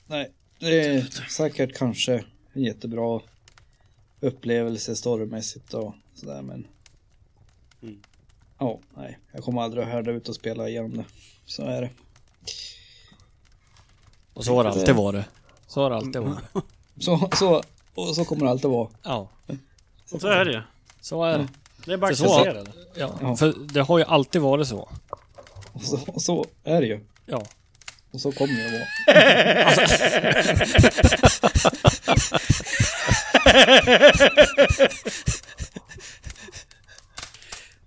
Nej, 0.07 0.31
det 0.59 0.81
är 0.81 1.01
säkert 1.31 1.75
kanske 1.77 2.25
en 2.53 2.63
jättebra 2.63 3.21
upplevelse 4.23 4.97
storymässigt 4.97 5.75
och 5.75 5.95
sådär 6.15 6.43
men. 6.43 6.67
Mm. 7.83 8.03
Ja, 8.59 8.79
nej, 8.97 9.19
jag 9.33 9.43
kommer 9.45 9.63
aldrig 9.63 9.85
att 9.85 9.91
härda 9.91 10.11
ut 10.11 10.29
och 10.29 10.35
spela 10.35 10.69
igenom 10.69 10.97
det. 10.97 11.05
Så 11.47 11.63
är 11.63 11.81
det. 11.83 11.91
Och 14.35 14.45
så 14.45 14.55
har 14.57 14.65
det 14.65 14.71
alltid 14.71 14.95
varit. 14.95 15.25
Så 15.67 15.83
har 15.83 15.91
det 15.91 15.97
alltid 15.97 16.23
varit. 16.23 16.45
Så, 17.01 17.29
så, 17.37 17.63
och 17.95 18.15
så 18.17 18.25
kommer 18.25 18.45
det 18.45 18.51
alltid 18.51 18.71
vara. 18.71 18.89
Ja, 19.03 19.29
Och 20.13 20.21
så 20.21 20.29
är 20.29 20.45
det 20.45 20.53
ju. 20.53 20.61
så 21.01 21.25
är 21.25 21.39
det. 21.39 21.49
Det 21.87 21.93
är 21.93 21.97
bara 21.97 22.11
att 22.11 22.17
Så- 22.19 22.25
acceptera 22.39 22.65
det. 22.65 22.73
Ja, 22.97 23.19
Ja. 23.21 23.37
för 23.37 23.55
det 23.73 23.81
har 23.81 23.99
ju 23.99 24.05
alltid 24.05 24.43
varit 24.43 24.69
så. 24.69 24.89
Och 25.73 25.83
så, 25.83 26.01
och 26.07 26.23
så 26.23 26.47
är 26.65 26.81
det 26.81 26.87
ju. 26.87 27.01
Ja. 27.27 27.43
Och 28.11 28.21
så 28.21 28.33
kommer 28.33 28.55
det 28.55 28.67
att 28.67 28.73
vara. 28.73 28.87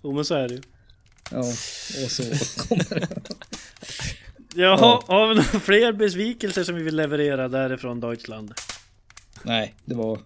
Jo 0.02 0.12
men 0.12 0.24
så 0.24 0.34
är 0.34 0.48
det 0.48 0.54
ju. 0.54 0.60
Ja, 1.30 1.38
och 1.38 2.10
så 2.10 2.22
kommer 2.68 3.00
det. 3.00 3.08
Jaha, 4.54 5.02
har 5.06 5.28
vi 5.28 5.34
några 5.34 5.60
fler 5.60 5.92
besvikelser 5.92 6.64
som 6.64 6.74
vi 6.74 6.82
vill 6.82 6.96
leverera 6.96 7.48
därifrån 7.48 8.00
Deutschland? 8.00 8.54
Nej, 9.42 9.74
det 9.84 9.94
var, 9.94 10.20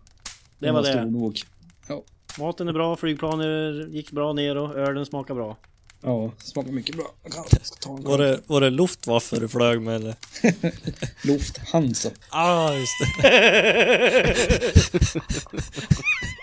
Det 0.58 0.70
var 0.72 0.82
det. 0.82 1.04
nog. 1.04 1.40
Maten 2.38 2.68
är 2.68 2.72
bra, 2.72 2.96
flygplanet 2.96 3.88
gick 3.92 4.10
bra 4.10 4.32
ner 4.32 4.56
och 4.56 4.74
ölen 4.76 5.06
smakar 5.06 5.34
bra. 5.34 5.56
Ja, 6.02 6.32
smakar 6.38 6.72
mycket 6.72 6.96
bra. 6.96 7.14
Jag 7.22 7.32
kan- 7.32 7.44
jag 7.50 7.66
ska 7.66 7.76
ta 7.76 7.96
en 7.96 8.04
Var 8.04 8.18
det, 8.18 8.40
var 8.46 8.60
det 8.60 8.70
Luftwaffe 8.70 9.36
du 9.40 9.48
flög 9.48 9.82
med 9.82 9.94
eller? 9.96 10.14
Lufthansa. 11.26 12.10
Ah, 12.30 12.72
just 12.74 12.92
det. 13.22 14.34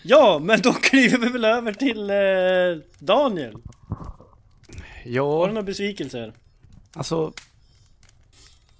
Ja, 0.04 0.38
men 0.42 0.60
då 0.60 0.72
kliver 0.72 1.18
vi 1.18 1.28
väl 1.28 1.44
över 1.44 1.72
till 1.72 2.10
eh, 2.10 2.84
Daniel. 2.98 3.52
Har 3.88 5.04
du 5.04 5.10
Ja, 5.10 5.46
några 5.46 5.62
besvikelser? 5.62 6.32
alltså. 6.92 7.32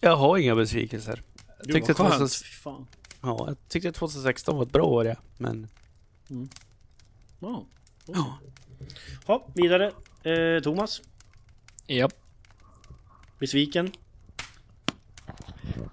Jag 0.01 0.17
har 0.17 0.39
inga 0.39 0.55
besvikelser. 0.55 1.23
Jag 1.65 1.75
tyckte, 1.75 1.95
skönt. 1.95 2.11
2000, 2.15 2.29
Fy 2.47 2.53
fan. 2.53 2.87
ja, 3.21 3.45
jag 3.49 3.57
tyckte 3.69 3.93
2016 3.93 4.57
var 4.57 4.63
ett 4.63 4.73
bra 4.73 4.85
år 4.85 5.07
ja. 5.07 5.15
Men 5.37 5.69
Ja. 7.43 7.67
ja. 8.07 8.39
Ja, 9.27 9.47
vidare. 9.55 9.93
Eh, 10.23 10.63
Thomas, 10.63 11.03
Japp. 11.87 12.13
besviken? 13.39 13.93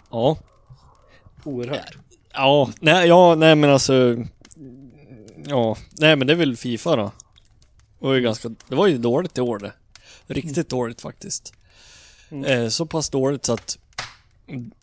Ja. 0.10 0.38
Oerhört. 1.44 1.98
Ja, 2.34 2.70
nej, 2.80 3.08
ja, 3.08 3.36
nej 3.36 3.56
men 3.56 3.70
alltså... 3.70 4.26
Ja, 5.46 5.78
nej 6.00 6.16
men 6.16 6.28
det 6.28 6.34
är 6.34 6.38
väl 6.38 6.58
Fifa 6.58 6.96
då. 6.96 7.12
Det 8.00 8.06
var 8.06 8.14
ju 8.14 8.22
ganska, 8.22 8.50
det 8.68 8.76
var 8.76 8.88
ju 8.88 8.98
dåligt 8.98 9.38
i 9.38 9.42
år 9.42 9.60
det. 9.60 9.74
Riktigt 10.28 10.70
dåligt 10.70 11.02
faktiskt. 11.02 11.54
Mm. 12.30 12.46
Eh, 12.46 12.70
så 12.70 12.86
pass 12.86 13.10
dåligt 13.10 13.46
så 13.46 13.54
att, 13.54 13.78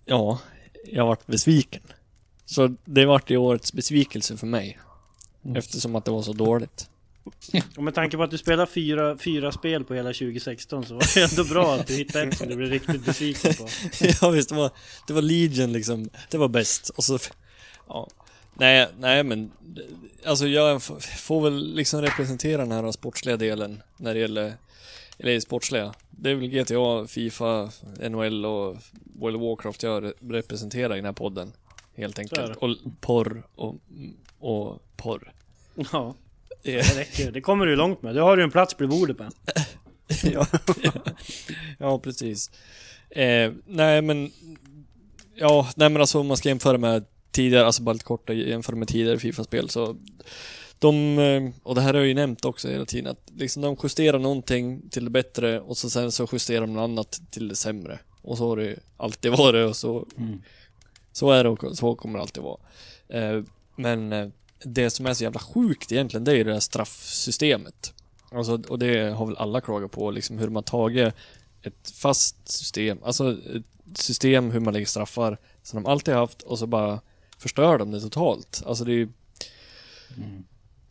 ja, 0.04 0.38
jag 0.84 1.06
vart 1.06 1.26
besviken. 1.26 1.82
Så 2.44 2.74
det 2.84 3.06
vart 3.06 3.30
ju 3.30 3.36
årets 3.36 3.72
besvikelse 3.72 4.36
för 4.36 4.46
mig. 4.46 4.78
Eftersom 5.54 5.96
att 5.96 6.04
det 6.04 6.10
var 6.10 6.22
så 6.22 6.32
dåligt. 6.32 6.88
Och 7.76 7.82
med 7.82 7.94
tanke 7.94 8.16
på 8.16 8.22
att 8.22 8.30
du 8.30 8.38
spelar 8.38 8.66
fyra, 8.66 9.18
fyra 9.18 9.52
spel 9.52 9.84
på 9.84 9.94
hela 9.94 10.12
2016 10.12 10.84
så 10.86 10.94
var 10.94 11.14
det 11.14 11.30
ändå 11.32 11.44
bra 11.44 11.74
att 11.74 11.86
du 11.86 11.94
hittade 11.94 12.28
ett 12.28 12.38
som 12.38 12.48
du 12.48 12.56
blev 12.56 12.70
riktigt 12.70 13.04
besviken 13.04 13.54
på. 13.54 13.68
ja 14.20 14.30
visst, 14.30 14.48
det 14.48 14.54
var, 14.54 14.70
det 15.06 15.12
var 15.12 15.22
Legion 15.22 15.72
liksom. 15.72 16.08
Det 16.30 16.38
var 16.38 16.48
bäst. 16.48 16.88
Och 16.88 17.04
så, 17.04 17.18
ja. 17.88 18.08
Nej, 18.54 18.88
nej 18.98 19.24
men, 19.24 19.52
alltså 20.24 20.46
jag 20.46 20.82
får 21.16 21.42
väl 21.42 21.74
liksom 21.74 22.02
representera 22.02 22.62
den 22.62 22.72
här 22.72 22.92
sportsliga 22.92 23.36
delen 23.36 23.82
när 23.96 24.14
det 24.14 24.20
gäller, 24.20 24.54
eller 25.18 25.40
sportsliga. 25.40 25.94
Det 26.10 26.30
är 26.30 26.34
väl 26.34 26.48
GTA, 26.48 27.06
Fifa, 27.06 27.70
NHL 28.10 28.46
och 28.46 28.76
World 29.14 29.36
of 29.36 29.42
Warcraft 29.42 29.82
jag 29.82 30.04
re- 30.04 30.32
representerar 30.32 30.92
i 30.94 30.96
den 30.96 31.04
här 31.04 31.12
podden. 31.12 31.52
Helt 31.96 32.18
enkelt. 32.18 32.56
Och 32.56 32.76
porr 33.00 33.42
och, 33.54 33.74
och 34.38 34.82
porr. 34.96 35.32
Ja, 35.92 36.14
det 36.62 36.98
räcker. 36.98 37.32
Det 37.32 37.40
kommer 37.40 37.66
du 37.66 37.76
långt 37.76 38.02
med. 38.02 38.14
Du 38.14 38.20
har 38.20 38.36
ju 38.36 38.42
en 38.42 38.50
plats 38.50 38.76
bredvid 38.76 38.98
bordet 38.98 39.18
med. 39.18 39.32
ja, 40.32 40.46
ja, 41.78 41.98
precis. 41.98 42.50
Eh, 43.10 43.52
nej 43.66 44.02
men, 44.02 44.30
ja, 45.34 45.68
nej 45.76 45.88
men 45.88 46.00
alltså 46.00 46.20
om 46.20 46.26
man 46.26 46.36
ska 46.36 46.48
jämföra 46.48 46.78
med 46.78 47.04
tidigare, 47.30 47.66
alltså 47.66 47.82
bara 47.82 47.92
lite 47.92 48.04
kort 48.04 48.30
jämföra 48.30 48.76
med 48.76 48.88
tidigare 48.88 49.18
Fifa-spel 49.18 49.70
så 49.70 49.96
de, 50.78 51.18
eh, 51.18 51.50
och 51.62 51.74
det 51.74 51.80
här 51.80 51.94
har 51.94 52.00
jag 52.00 52.08
ju 52.08 52.14
nämnt 52.14 52.44
också 52.44 52.68
hela 52.68 52.84
tiden, 52.84 53.10
att 53.10 53.30
liksom 53.36 53.62
de 53.62 53.76
justerar 53.82 54.18
någonting 54.18 54.88
till 54.90 55.04
det 55.04 55.10
bättre 55.10 55.60
och 55.60 55.76
så 55.76 55.90
sen 55.90 56.12
så 56.12 56.28
justerar 56.32 56.60
de 56.60 56.72
något 56.74 56.82
annat 56.82 57.20
till 57.30 57.48
det 57.48 57.56
sämre. 57.56 57.98
Och 58.22 58.38
så 58.38 58.48
har 58.48 58.56
det 58.56 58.64
ju 58.64 58.76
alltid 58.96 59.30
varit 59.32 59.68
och 59.68 59.76
så, 59.76 60.06
Mm. 60.18 60.42
så 61.12 61.30
är 61.30 61.44
det 61.44 61.50
och 61.50 61.76
så 61.76 61.94
kommer 61.94 62.18
det 62.18 62.22
alltid 62.22 62.42
vara. 62.42 62.58
Eh, 63.08 63.42
men 63.76 64.12
eh, 64.12 64.28
det 64.64 64.90
som 64.90 65.06
är 65.06 65.14
så 65.14 65.24
jävla 65.24 65.40
sjukt 65.40 65.92
egentligen, 65.92 66.24
det 66.24 66.32
är 66.32 66.36
ju 66.36 66.44
det 66.44 66.52
här 66.52 66.60
straffsystemet. 66.60 67.92
Alltså, 68.30 68.62
och 68.68 68.78
det 68.78 69.10
har 69.10 69.26
väl 69.26 69.36
alla 69.36 69.60
klagat 69.60 69.90
på, 69.90 70.10
liksom 70.10 70.38
hur 70.38 70.48
har 70.48 70.62
tagit 70.62 71.14
ett 71.62 71.90
fast 71.90 72.48
system, 72.48 72.98
alltså 73.04 73.32
ett 73.32 73.98
system 73.98 74.50
hur 74.50 74.60
man 74.60 74.74
lägger 74.74 74.86
straffar 74.86 75.38
som 75.62 75.82
de 75.82 75.90
alltid 75.90 76.14
haft 76.14 76.42
och 76.42 76.58
så 76.58 76.66
bara 76.66 77.00
förstör 77.38 77.78
de 77.78 77.90
det 77.90 78.00
totalt. 78.00 78.62
Alltså 78.66 78.84
det 78.84 78.92
är 78.92 78.96
ju 78.96 79.08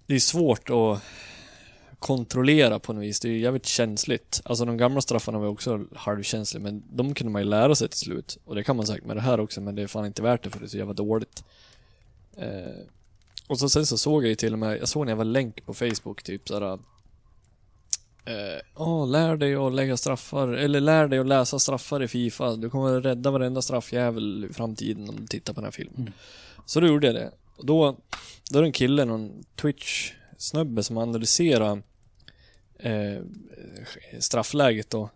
Det 0.08 0.16
är 0.16 0.20
svårt 0.20 0.70
att 0.70 1.02
kontrollera 2.00 2.80
på 2.80 2.94
något 2.94 3.04
vis. 3.04 3.20
Det 3.20 3.28
är 3.28 3.32
ju 3.32 3.40
jävligt 3.40 3.66
känsligt. 3.66 4.42
Alltså 4.46 4.66
de 4.66 4.78
gamla 4.78 5.02
straffarna 5.02 5.40
var 5.40 5.48
också 5.48 5.86
halvkänsliga 5.96 6.64
men 6.64 6.84
de 6.90 7.14
kunde 7.14 7.32
man 7.34 7.42
ju 7.42 7.48
lära 7.48 7.76
sig 7.76 7.90
till 7.90 8.00
slut. 8.00 8.38
Och 8.46 8.56
det 8.56 8.64
kan 8.64 8.76
man 8.76 8.88
säkert 8.88 9.06
med 9.06 9.18
det 9.18 9.22
här 9.22 9.40
också 9.40 9.62
men 9.62 9.76
det 9.76 9.82
är 9.82 9.88
fan 9.88 10.06
inte 10.06 10.22
värt 10.22 10.44
det 10.44 10.50
för 10.50 10.60
det 10.60 10.66
är 10.66 10.70
så 10.70 10.78
jävla 10.78 10.94
dåligt. 10.94 11.44
Eh, 12.38 12.86
och 13.48 13.60
så 13.60 13.70
sen 13.70 13.86
så 13.86 13.98
såg 13.98 14.24
jag 14.24 14.30
ju 14.30 14.36
till 14.36 14.54
och 14.54 14.60
med, 14.60 14.78
jag 14.78 14.88
såg 14.88 15.06
när 15.06 15.12
jag 15.12 15.18
var 15.18 15.26
länk 15.26 15.66
på 15.66 15.74
Facebook 15.74 16.24
typ 16.24 16.48
såhär 16.48 16.80
Eh, 18.26 18.62
åh, 18.76 19.08
lär 19.08 19.38
dig 19.38 19.56
att 19.56 19.74
lägga 19.74 19.98
straffar, 19.98 20.48
eller 20.48 20.80
lär 20.80 21.08
dig 21.08 21.20
att 21.20 21.28
läsa 21.28 21.60
straffar 21.60 22.04
i 22.04 22.08
Fifa. 22.08 22.56
Du 22.56 22.70
kommer 22.70 23.02
rädda 23.02 23.32
varenda 23.32 23.62
straffjävel 23.62 24.48
i 24.50 24.54
framtiden 24.54 25.10
om 25.10 25.16
du 25.16 25.28
tittar 25.28 25.54
på 25.54 25.60
den 25.60 25.66
här 25.66 25.72
filmen. 25.72 25.96
Mm. 25.98 26.14
Så 26.66 26.80
då 26.80 26.88
gjorde 26.88 27.08
jag 27.08 27.16
det. 27.16 27.32
Och 27.56 27.66
då, 27.66 27.98
då 28.52 28.58
är 28.58 28.62
det 28.62 28.68
en 28.68 28.72
kille, 28.72 29.06
någon 29.06 29.44
Twitch-snubbe 29.56 30.82
som 30.82 30.98
analyserar 30.98 31.82
eh, 32.80 33.22
straffläget 34.20 34.90
då. 34.90 35.10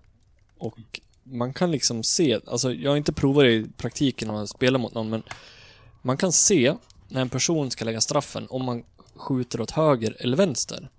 Och 0.57 0.99
man 1.23 1.53
kan 1.53 1.71
liksom 1.71 2.03
se, 2.03 2.39
alltså 2.45 2.73
jag 2.73 2.91
har 2.91 2.97
inte 2.97 3.13
provat 3.13 3.43
det 3.43 3.51
i 3.51 3.67
praktiken 3.77 4.27
när 4.27 4.35
man 4.35 4.47
spelar 4.47 4.79
mot 4.79 4.93
någon, 4.93 5.09
men 5.09 5.23
man 6.01 6.17
kan 6.17 6.31
se 6.31 6.73
när 7.09 7.21
en 7.21 7.29
person 7.29 7.71
ska 7.71 7.85
lägga 7.85 8.01
straffen 8.01 8.47
om 8.49 8.65
man 8.65 8.83
skjuter 9.15 9.61
åt 9.61 9.71
höger 9.71 10.17
eller 10.19 10.37
vänster. 10.37 10.89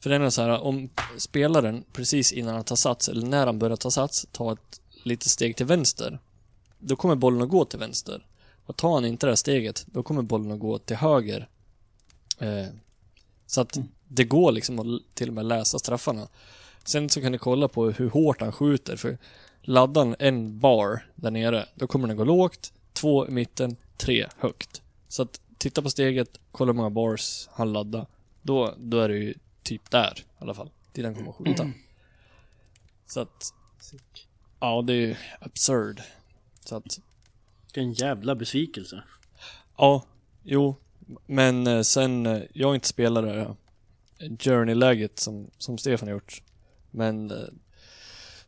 För 0.00 0.10
den 0.10 0.22
är 0.22 0.30
så 0.30 0.42
här, 0.42 0.60
om 0.60 0.88
spelaren 1.16 1.84
precis 1.92 2.32
innan 2.32 2.54
han 2.54 2.64
tar 2.64 2.76
sats, 2.76 3.08
eller 3.08 3.26
när 3.26 3.46
han 3.46 3.58
börjar 3.58 3.76
ta 3.76 3.90
sats, 3.90 4.26
tar 4.32 4.52
ett 4.52 4.80
litet 5.04 5.28
steg 5.28 5.56
till 5.56 5.66
vänster, 5.66 6.18
då 6.78 6.96
kommer 6.96 7.14
bollen 7.14 7.42
att 7.42 7.48
gå 7.48 7.64
till 7.64 7.78
vänster. 7.78 8.26
Och 8.66 8.76
tar 8.76 8.94
han 8.94 9.04
inte 9.04 9.26
det 9.26 9.30
här 9.30 9.36
steget, 9.36 9.86
då 9.86 10.02
kommer 10.02 10.22
bollen 10.22 10.52
att 10.52 10.58
gå 10.58 10.78
till 10.78 10.96
höger. 10.96 11.48
Eh, 12.38 12.66
så 13.46 13.60
att 13.60 13.78
det 14.08 14.24
går 14.24 14.52
liksom 14.52 14.78
att 14.78 15.14
till 15.14 15.28
och 15.28 15.34
med 15.34 15.46
läsa 15.46 15.78
straffarna. 15.78 16.28
Sen 16.84 17.10
så 17.10 17.20
kan 17.20 17.32
ni 17.32 17.38
kolla 17.38 17.68
på 17.68 17.90
hur 17.90 18.10
hårt 18.10 18.40
han 18.40 18.52
skjuter, 18.52 18.96
för 18.96 19.18
laddar 19.62 20.16
en 20.18 20.58
bar 20.58 21.06
där 21.14 21.30
nere, 21.30 21.66
då 21.74 21.86
kommer 21.86 22.08
den 22.08 22.16
gå 22.16 22.24
lågt, 22.24 22.72
två 22.92 23.28
i 23.28 23.30
mitten, 23.30 23.76
tre 23.96 24.26
högt. 24.38 24.82
Så 25.14 25.22
att 25.22 25.40
titta 25.58 25.82
på 25.82 25.90
steget, 25.90 26.40
kolla 26.52 26.72
hur 26.72 26.76
många 26.76 26.90
bars 26.90 27.48
han 27.52 27.72
laddar. 27.72 28.06
Då, 28.42 28.74
då 28.78 29.00
är 29.00 29.08
det 29.08 29.16
ju 29.16 29.34
typ 29.62 29.90
där 29.90 30.18
i 30.18 30.22
alla 30.38 30.54
fall. 30.54 30.70
Till 30.92 31.02
den 31.04 31.14
kommer 31.14 31.30
att 31.30 31.36
skjuta. 31.36 31.70
Så 33.06 33.20
att... 33.20 33.54
Ja, 34.60 34.82
det 34.82 34.92
är 34.92 34.96
ju 34.96 35.16
absurd. 35.40 36.02
Så 36.64 36.76
att... 36.76 37.00
Vilken 37.64 37.92
jävla 37.92 38.34
besvikelse. 38.34 39.02
Ja, 39.76 40.04
jo. 40.42 40.76
Men 41.26 41.66
eh, 41.66 41.82
sen, 41.82 42.26
eh, 42.26 42.42
jag 42.52 42.68
har 42.68 42.74
inte 42.74 42.88
spelat 42.88 43.24
det 43.24 43.30
här 43.30 43.56
Journey-läget 44.38 45.18
som, 45.18 45.50
som 45.58 45.78
Stefan 45.78 46.08
har 46.08 46.14
gjort. 46.14 46.42
Men 46.90 47.30
eh, 47.30 47.36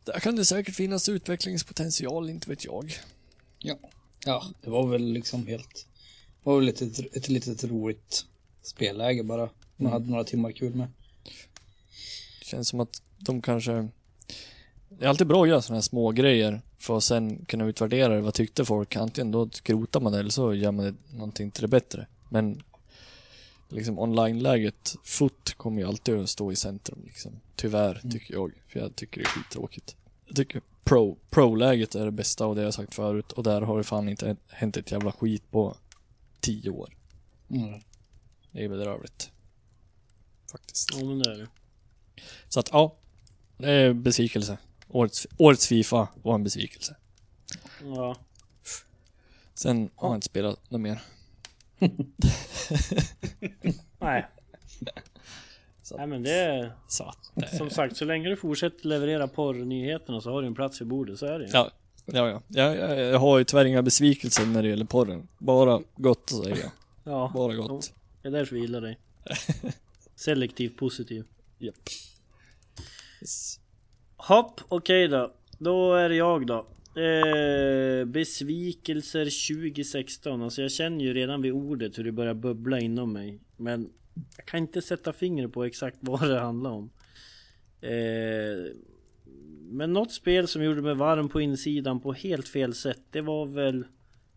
där 0.04 0.20
kan 0.20 0.36
det 0.36 0.44
säkert 0.44 0.74
finnas 0.74 1.08
utvecklingspotential, 1.08 2.30
inte 2.30 2.50
vet 2.50 2.64
jag. 2.64 2.94
Ja. 3.58 3.78
Ja, 4.24 4.46
det 4.60 4.70
var 4.70 4.86
väl 4.88 5.12
liksom 5.12 5.46
helt... 5.46 5.86
Det 6.46 6.50
var 6.50 6.58
väl 6.58 6.68
ett, 6.68 6.82
ett, 7.16 7.28
litet 7.28 7.64
roligt 7.64 8.26
spelläge 8.62 9.22
bara. 9.22 9.48
Man 9.76 9.92
hade 9.92 10.10
några 10.10 10.24
timmar 10.24 10.52
kul 10.52 10.74
med. 10.74 10.88
Det 12.38 12.44
känns 12.44 12.68
som 12.68 12.80
att 12.80 13.02
de 13.18 13.42
kanske... 13.42 13.88
Det 14.88 15.04
är 15.04 15.08
alltid 15.08 15.26
bra 15.26 15.42
att 15.42 15.48
göra 15.48 15.62
sådana 15.62 15.76
här 15.76 15.82
små 15.82 16.10
grejer 16.10 16.60
för 16.78 16.96
att 16.96 17.04
sen 17.04 17.44
kunna 17.44 17.64
utvärdera 17.64 18.14
det. 18.14 18.20
Vad 18.20 18.34
tyckte 18.34 18.64
folk? 18.64 18.96
Antingen 18.96 19.30
då 19.30 19.48
skrotar 19.50 20.00
man 20.00 20.12
det 20.12 20.18
eller 20.18 20.30
så 20.30 20.54
gör 20.54 20.72
man 20.72 20.84
det 20.84 20.94
någonting 21.16 21.50
till 21.50 21.62
det 21.62 21.68
bättre. 21.68 22.06
Men 22.28 22.62
liksom 23.68 23.98
online-läget, 23.98 24.96
foot 25.02 25.54
kommer 25.56 25.80
ju 25.80 25.88
alltid 25.88 26.14
att 26.14 26.30
stå 26.30 26.52
i 26.52 26.56
centrum 26.56 27.02
liksom. 27.04 27.32
Tyvärr, 27.56 28.00
tycker 28.12 28.34
jag. 28.34 28.52
För 28.68 28.80
jag 28.80 28.96
tycker 28.96 29.20
det 29.20 29.26
är 29.26 29.28
skittråkigt. 29.28 29.96
Jag 30.26 30.36
tycker 30.36 30.62
pro, 30.84 31.16
pro-läget 31.30 31.94
är 31.94 32.04
det 32.04 32.10
bästa 32.12 32.46
och 32.46 32.54
det 32.54 32.60
har 32.60 32.66
jag 32.66 32.74
sagt 32.74 32.94
förut. 32.94 33.32
Och 33.32 33.42
där 33.42 33.60
har 33.60 33.78
det 33.78 33.84
fan 33.84 34.08
inte 34.08 34.36
hänt 34.48 34.76
ett 34.76 34.90
jävla 34.90 35.12
skit 35.12 35.50
på 35.50 35.76
tio 36.46 36.70
år. 36.70 36.96
Mm. 37.50 37.80
Det 38.50 38.64
är 38.64 38.68
bedrövligt. 38.68 39.30
Faktiskt. 40.52 40.90
Ja 40.94 41.04
men 41.04 41.18
det 41.18 41.30
är 41.30 41.38
det. 41.38 41.48
Så 42.48 42.60
att 42.60 42.68
ja, 42.72 42.96
det 43.58 43.70
är 43.70 43.92
besvikelse. 43.92 44.58
Årets, 44.88 45.26
årets 45.38 45.66
Fifa 45.66 46.08
var 46.22 46.34
en 46.34 46.44
besvikelse. 46.44 46.96
Ja. 47.82 48.16
Sen 49.54 49.90
har 49.94 50.08
jag 50.08 50.16
inte 50.16 50.26
spelat 50.26 50.70
något 50.70 50.80
mer. 50.80 51.02
Nej. 53.98 54.26
Så. 55.82 55.96
Nej 55.96 56.06
men 56.06 56.22
det 56.22 56.34
är... 56.34 56.72
Så 56.88 57.14
Som 57.58 57.70
sagt, 57.70 57.96
så 57.96 58.04
länge 58.04 58.28
du 58.28 58.36
fortsätter 58.36 58.88
leverera 58.88 59.28
porrnyheterna 59.28 60.20
så 60.20 60.30
har 60.30 60.42
du 60.42 60.48
en 60.48 60.54
plats 60.54 60.80
vid 60.80 60.88
bordet, 60.88 61.18
så 61.18 61.26
är 61.26 61.38
det 61.38 61.44
ju. 61.44 61.50
ja, 61.52 61.70
ja, 62.06 62.28
ja. 62.28 62.42
Jag, 62.48 62.76
jag, 62.76 62.98
jag 62.98 63.18
har 63.18 63.38
ju 63.38 63.44
tyvärr 63.44 63.64
inga 63.64 63.82
besvikelser 63.82 64.46
när 64.46 64.62
det 64.62 64.68
gäller 64.68 64.84
porren. 64.84 65.28
Bara 65.38 65.80
gott 65.96 66.32
att 66.32 66.44
säga. 66.44 66.72
Ja, 67.04 67.30
Bara 67.34 67.54
gott. 67.54 67.92
det 68.22 68.28
är 68.28 68.32
därför 68.32 68.54
vi 68.54 68.60
gillar 68.60 68.80
dig. 68.80 68.98
Selektivt 70.14 70.76
positiv. 70.76 71.24
Japp. 71.58 71.74
Yes. 73.20 73.60
Hopp, 74.16 74.60
okej 74.68 75.08
då. 75.08 75.32
Då 75.58 75.94
är 75.94 76.08
det 76.08 76.14
jag 76.16 76.46
då. 76.46 76.66
Eh, 77.00 78.04
besvikelser 78.04 79.24
2016. 79.64 80.42
Alltså 80.42 80.62
jag 80.62 80.70
känner 80.70 81.04
ju 81.04 81.14
redan 81.14 81.42
vid 81.42 81.52
ordet 81.52 81.98
hur 81.98 82.04
det 82.04 82.12
börjar 82.12 82.34
bubbla 82.34 82.80
inom 82.80 83.12
mig. 83.12 83.38
Men 83.56 83.90
jag 84.36 84.46
kan 84.46 84.60
inte 84.60 84.82
sätta 84.82 85.12
fingret 85.12 85.52
på 85.52 85.64
exakt 85.64 85.96
vad 86.00 86.28
det 86.28 86.40
handlar 86.40 86.70
om. 86.70 86.90
Eh, 87.80 88.72
men 89.70 89.92
något 89.92 90.12
spel 90.12 90.48
som 90.48 90.64
gjorde 90.64 90.82
mig 90.82 90.94
varm 90.94 91.28
på 91.28 91.40
insidan 91.40 92.00
på 92.00 92.12
helt 92.12 92.48
fel 92.48 92.74
sätt. 92.74 93.00
Det 93.10 93.20
var 93.20 93.46
väl 93.46 93.84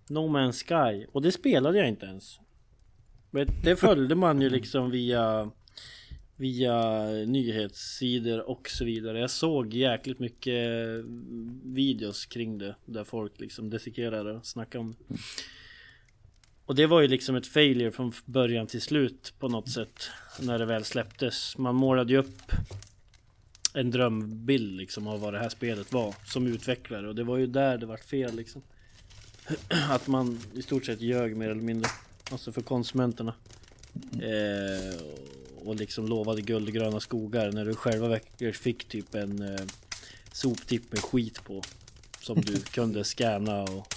No 0.10 0.20
Man's 0.20 0.64
Sky. 0.64 1.06
Och 1.12 1.22
det 1.22 1.32
spelade 1.32 1.78
jag 1.78 1.88
inte 1.88 2.06
ens. 2.06 2.40
Men 3.32 3.48
det 3.64 3.76
följde 3.80 4.16
man 4.16 4.42
ju 4.42 4.50
liksom 4.50 4.92
via 4.92 5.52
Via 6.40 7.06
nyhetssidor 7.28 8.50
och 8.50 8.70
så 8.70 8.86
vidare. 8.86 9.20
Jag 9.20 9.30
såg 9.30 9.74
jäkligt 9.74 10.20
mycket 10.20 10.70
videos 11.64 12.26
kring 12.26 12.58
det. 12.58 12.76
Där 12.86 13.04
folk 13.04 13.40
liksom 13.40 13.70
dissekerade 13.70 14.32
och 14.32 14.46
snackade 14.46 14.82
om 14.82 14.96
det. 15.08 15.16
Och 16.66 16.76
det 16.76 16.86
var 16.86 17.02
ju 17.02 17.08
liksom 17.08 17.36
ett 17.36 17.48
failure 17.48 17.92
från 17.92 18.14
början 18.26 18.68
till 18.68 18.82
slut 18.82 19.34
på 19.40 19.48
något 19.48 19.70
sätt. 19.70 20.10
När 20.40 20.60
det 20.60 20.66
väl 20.66 20.84
släpptes. 20.84 21.58
Man 21.58 21.76
målade 21.76 22.14
ju 22.14 22.20
upp 22.20 22.52
en 23.74 23.92
drömbild 23.92 24.78
liksom 24.78 25.08
av 25.08 25.20
vad 25.20 25.34
det 25.34 25.40
här 25.40 25.50
spelet 25.50 25.94
var 25.94 26.16
som 26.26 26.48
utvecklare. 26.48 27.08
Och 27.08 27.16
det 27.16 27.24
var 27.24 27.38
ju 27.38 27.48
där 27.48 27.78
det 27.78 27.86
vart 27.86 28.04
fel 28.04 28.36
liksom. 28.36 28.62
Att 29.90 30.08
man 30.08 30.40
i 30.54 30.62
stort 30.62 30.86
sett 30.86 31.02
ljög 31.02 31.36
mer 31.36 31.50
eller 31.50 31.62
mindre. 31.62 31.92
Alltså 32.32 32.52
för 32.52 32.62
konsumenterna. 32.62 33.34
Eh, 34.14 35.02
och 35.66 35.76
liksom 35.76 36.08
lovade 36.08 36.42
guld 36.42 36.68
och 36.68 36.74
gröna 36.74 37.00
skogar 37.00 37.52
när 37.52 37.66
du 37.66 37.76
själva 37.76 38.08
verkligen 38.08 38.54
fick 38.54 38.88
typ 38.88 39.16
en 39.16 39.56
eh, 39.56 39.66
soptipp 40.32 40.92
med 40.92 41.02
skit 41.02 41.44
på. 41.44 41.62
Som 42.22 42.42
du 42.42 42.60
kunde 42.74 43.04
scanna 43.04 43.64
och, 43.64 43.94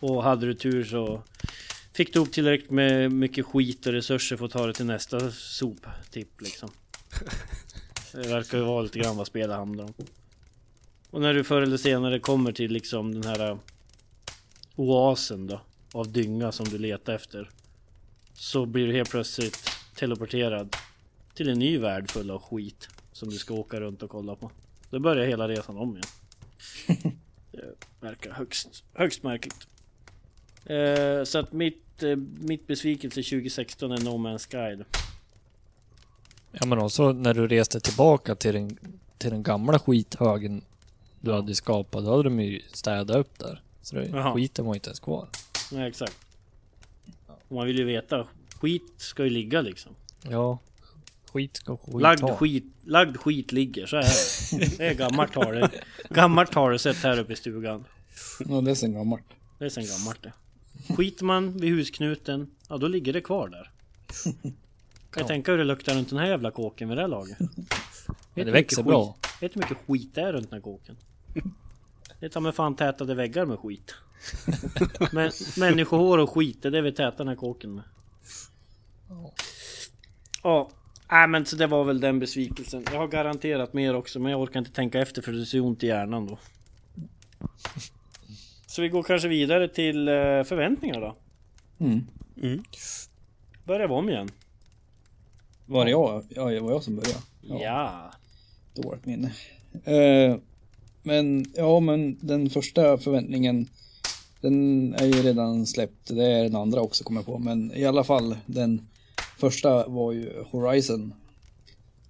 och 0.00 0.22
hade 0.22 0.46
du 0.46 0.54
tur 0.54 0.84
så 0.84 1.22
fick 1.92 2.12
du 2.12 2.18
upp 2.18 2.32
tillräckligt 2.32 2.70
med 2.70 3.12
mycket 3.12 3.46
skit 3.46 3.86
och 3.86 3.92
resurser 3.92 4.36
för 4.36 4.44
att 4.44 4.52
ta 4.52 4.66
det 4.66 4.72
till 4.72 4.86
nästa 4.86 5.30
soptipp 5.30 6.40
liksom. 6.40 6.70
Det 8.12 8.28
verkar 8.28 8.58
ju 8.58 8.64
vara 8.64 8.82
lite 8.82 8.98
grann 8.98 9.16
vad 9.16 9.26
spelet 9.26 9.56
handlar 9.56 9.84
om. 9.84 9.94
Och 11.10 11.20
när 11.20 11.34
du 11.34 11.44
förr 11.44 11.62
eller 11.62 11.76
senare 11.76 12.18
kommer 12.18 12.52
till 12.52 12.72
liksom 12.72 13.20
den 13.20 13.24
här 13.24 13.50
eh, 13.50 13.58
oasen 14.76 15.46
då 15.46 15.60
av 15.92 16.12
dynga 16.12 16.52
som 16.52 16.68
du 16.68 16.78
letar 16.78 17.14
efter. 17.14 17.50
Så 18.34 18.66
blir 18.66 18.86
du 18.86 18.92
helt 18.92 19.10
plötsligt 19.10 19.70
teleporterad 19.96 20.76
till 21.34 21.48
en 21.48 21.58
ny 21.58 21.78
värld 21.78 22.10
full 22.10 22.30
av 22.30 22.42
skit 22.42 22.88
som 23.12 23.30
du 23.30 23.36
ska 23.36 23.54
åka 23.54 23.80
runt 23.80 24.02
och 24.02 24.10
kolla 24.10 24.36
på. 24.36 24.50
Då 24.90 24.98
börjar 24.98 25.26
hela 25.26 25.48
resan 25.48 25.76
om 25.76 25.96
igen. 25.96 27.12
Det 27.52 27.74
verkar 28.00 28.30
högst, 28.30 28.84
högst 28.92 29.22
märkligt. 29.22 29.66
Eh, 30.64 31.24
så 31.24 31.38
att 31.38 31.52
mitt, 31.52 32.02
eh, 32.02 32.16
mitt 32.40 32.66
besvikelse 32.66 33.22
2016 33.22 33.92
är 33.92 34.00
No 34.00 34.10
Man's 34.10 34.50
Sky. 34.50 34.84
Ja 36.52 36.66
men 36.66 36.78
också 36.78 37.12
när 37.12 37.34
du 37.34 37.48
reste 37.48 37.80
tillbaka 37.80 38.34
till 38.34 38.54
den, 38.54 38.78
till 39.18 39.30
den 39.30 39.42
gamla 39.42 39.78
skithögen 39.78 40.64
du 41.20 41.32
hade 41.32 41.54
skapat, 41.54 42.04
då 42.04 42.10
hade 42.10 42.22
de 42.22 42.40
ju 42.40 42.60
städat 42.72 43.16
upp 43.16 43.38
där. 43.38 43.62
Så 43.82 43.96
det, 43.96 44.06
Jaha. 44.06 44.34
skiten 44.34 44.64
var 44.66 44.74
inte 44.74 44.88
ens 44.88 45.00
kvar. 45.00 45.28
Nej 45.72 45.88
exakt. 45.88 46.16
Och 47.48 47.56
man 47.56 47.66
vill 47.66 47.78
ju 47.78 47.84
veta. 47.84 48.26
Skit 48.60 48.82
ska 48.96 49.24
ju 49.24 49.30
ligga 49.30 49.60
liksom. 49.60 49.92
Ja. 50.22 50.58
Skit 51.32 51.56
ska 51.56 51.76
skit 51.76 52.02
Lagd 52.02 52.20
ha. 52.20 52.36
skit, 52.36 52.64
lagd 52.84 53.16
skit 53.16 53.52
ligger, 53.52 53.86
så 53.86 53.96
är 53.96 54.02
det. 54.02 54.76
Det 54.78 54.86
är 54.88 54.94
gammalt 54.94 55.34
har 55.34 55.52
det. 55.52 55.70
Gammalt 56.10 56.54
har 56.54 56.70
det 56.72 56.78
sett 56.78 56.96
här 56.96 57.18
uppe 57.18 57.32
i 57.32 57.36
stugan. 57.36 57.84
Ja, 58.48 58.60
det 58.60 58.70
är 58.70 58.74
sen 58.74 58.92
gammalt. 58.94 59.24
Det 59.58 59.64
är 59.64 59.68
sen 59.68 59.86
gammalt 59.86 60.22
det. 60.22 60.32
Skiter 60.94 61.24
man 61.24 61.58
vid 61.58 61.70
husknuten, 61.70 62.50
ja 62.68 62.76
då 62.76 62.88
ligger 62.88 63.12
det 63.12 63.20
kvar 63.20 63.48
där. 63.48 63.70
Kan 65.12 65.20
jag 65.20 65.28
tänka 65.28 65.50
hur 65.50 65.58
det 65.58 65.64
luktar 65.64 65.94
runt 65.94 66.10
den 66.10 66.18
här 66.18 66.26
jävla 66.26 66.50
kåken 66.50 66.88
vid 66.88 66.98
det 66.98 67.02
här 67.02 67.08
laget. 67.08 67.38
Du 68.34 68.44
det 68.44 68.44
hur 68.44 68.52
växer 68.52 68.76
mycket 68.76 68.86
bra. 68.86 69.16
Skit, 69.22 69.42
vet 69.42 69.52
du 69.52 69.60
hur 69.60 69.68
mycket 69.68 69.86
skit 69.86 70.14
det 70.14 70.20
är 70.20 70.32
runt 70.32 70.50
den 70.50 70.56
här 70.56 70.62
kåken? 70.62 70.96
Det 72.20 72.28
tar 72.28 72.40
med 72.40 72.54
fan 72.54 72.76
tätade 72.76 73.14
väggar 73.14 73.46
med 73.46 73.58
skit. 73.58 73.94
Men 75.12 75.30
människohår 75.58 76.18
och 76.18 76.30
skit, 76.30 76.62
det 76.62 76.68
är 76.68 76.72
det 76.72 76.82
vi 76.82 76.92
tätar 76.92 77.18
den 77.18 77.28
här 77.28 77.36
kåken 77.36 77.74
med. 77.74 77.84
Ja, 80.42 80.70
nej 81.10 81.28
men 81.28 81.46
så 81.46 81.56
det 81.56 81.66
var 81.66 81.84
väl 81.84 82.00
den 82.00 82.18
besvikelsen. 82.18 82.84
Jag 82.92 82.98
har 82.98 83.08
garanterat 83.08 83.72
mer 83.72 83.94
också 83.94 84.20
men 84.20 84.32
jag 84.32 84.40
orkar 84.40 84.58
inte 84.58 84.72
tänka 84.72 85.00
efter 85.00 85.22
för 85.22 85.32
det 85.32 85.46
ser 85.46 85.60
ont 85.60 85.82
i 85.82 85.86
hjärnan 85.86 86.26
då. 86.26 86.38
Så 88.66 88.82
vi 88.82 88.88
går 88.88 89.02
kanske 89.02 89.28
vidare 89.28 89.68
till 89.68 90.08
eh, 90.08 90.14
förväntningar 90.44 91.00
då. 91.00 91.16
Mm. 91.78 92.06
Mm. 92.42 92.62
Börjar 93.64 93.88
vi 93.88 93.94
om 93.94 94.08
igen. 94.08 94.30
Var 95.72 95.84
det 95.84 95.90
jag? 95.90 96.24
Ja, 96.28 96.44
det 96.50 96.60
var 96.60 96.70
jag 96.70 96.82
som 96.82 96.96
började. 96.96 97.20
Ja. 97.40 98.12
Dåligt 98.74 99.06
minne. 99.06 99.32
Eh, 99.84 100.36
men 101.02 101.46
ja, 101.56 101.80
men 101.80 102.18
den 102.20 102.50
första 102.50 102.98
förväntningen 102.98 103.68
den 104.40 104.94
är 104.94 105.04
ju 105.04 105.22
redan 105.22 105.66
släppt. 105.66 106.08
Det 106.08 106.24
är 106.24 106.42
den 106.42 106.56
andra 106.56 106.80
också 106.80 107.04
kommer 107.04 107.20
jag 107.20 107.26
på. 107.26 107.38
Men 107.38 107.72
i 107.74 107.84
alla 107.84 108.04
fall 108.04 108.36
den 108.46 108.88
första 109.38 109.88
var 109.88 110.12
ju 110.12 110.44
Horizon. 110.50 111.14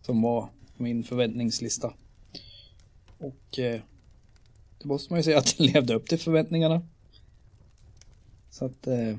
Som 0.02 0.22
var 0.22 0.48
på 0.76 0.82
min 0.82 1.04
förväntningslista. 1.04 1.92
Och 3.18 3.58
eh, 3.58 3.80
det 4.78 4.84
måste 4.84 5.12
man 5.12 5.18
ju 5.18 5.22
säga 5.22 5.38
att 5.38 5.58
den 5.58 5.66
levde 5.66 5.94
upp 5.94 6.08
till 6.08 6.18
förväntningarna. 6.18 6.82
Så 8.50 8.64
att 8.64 8.86
eh, 8.86 9.16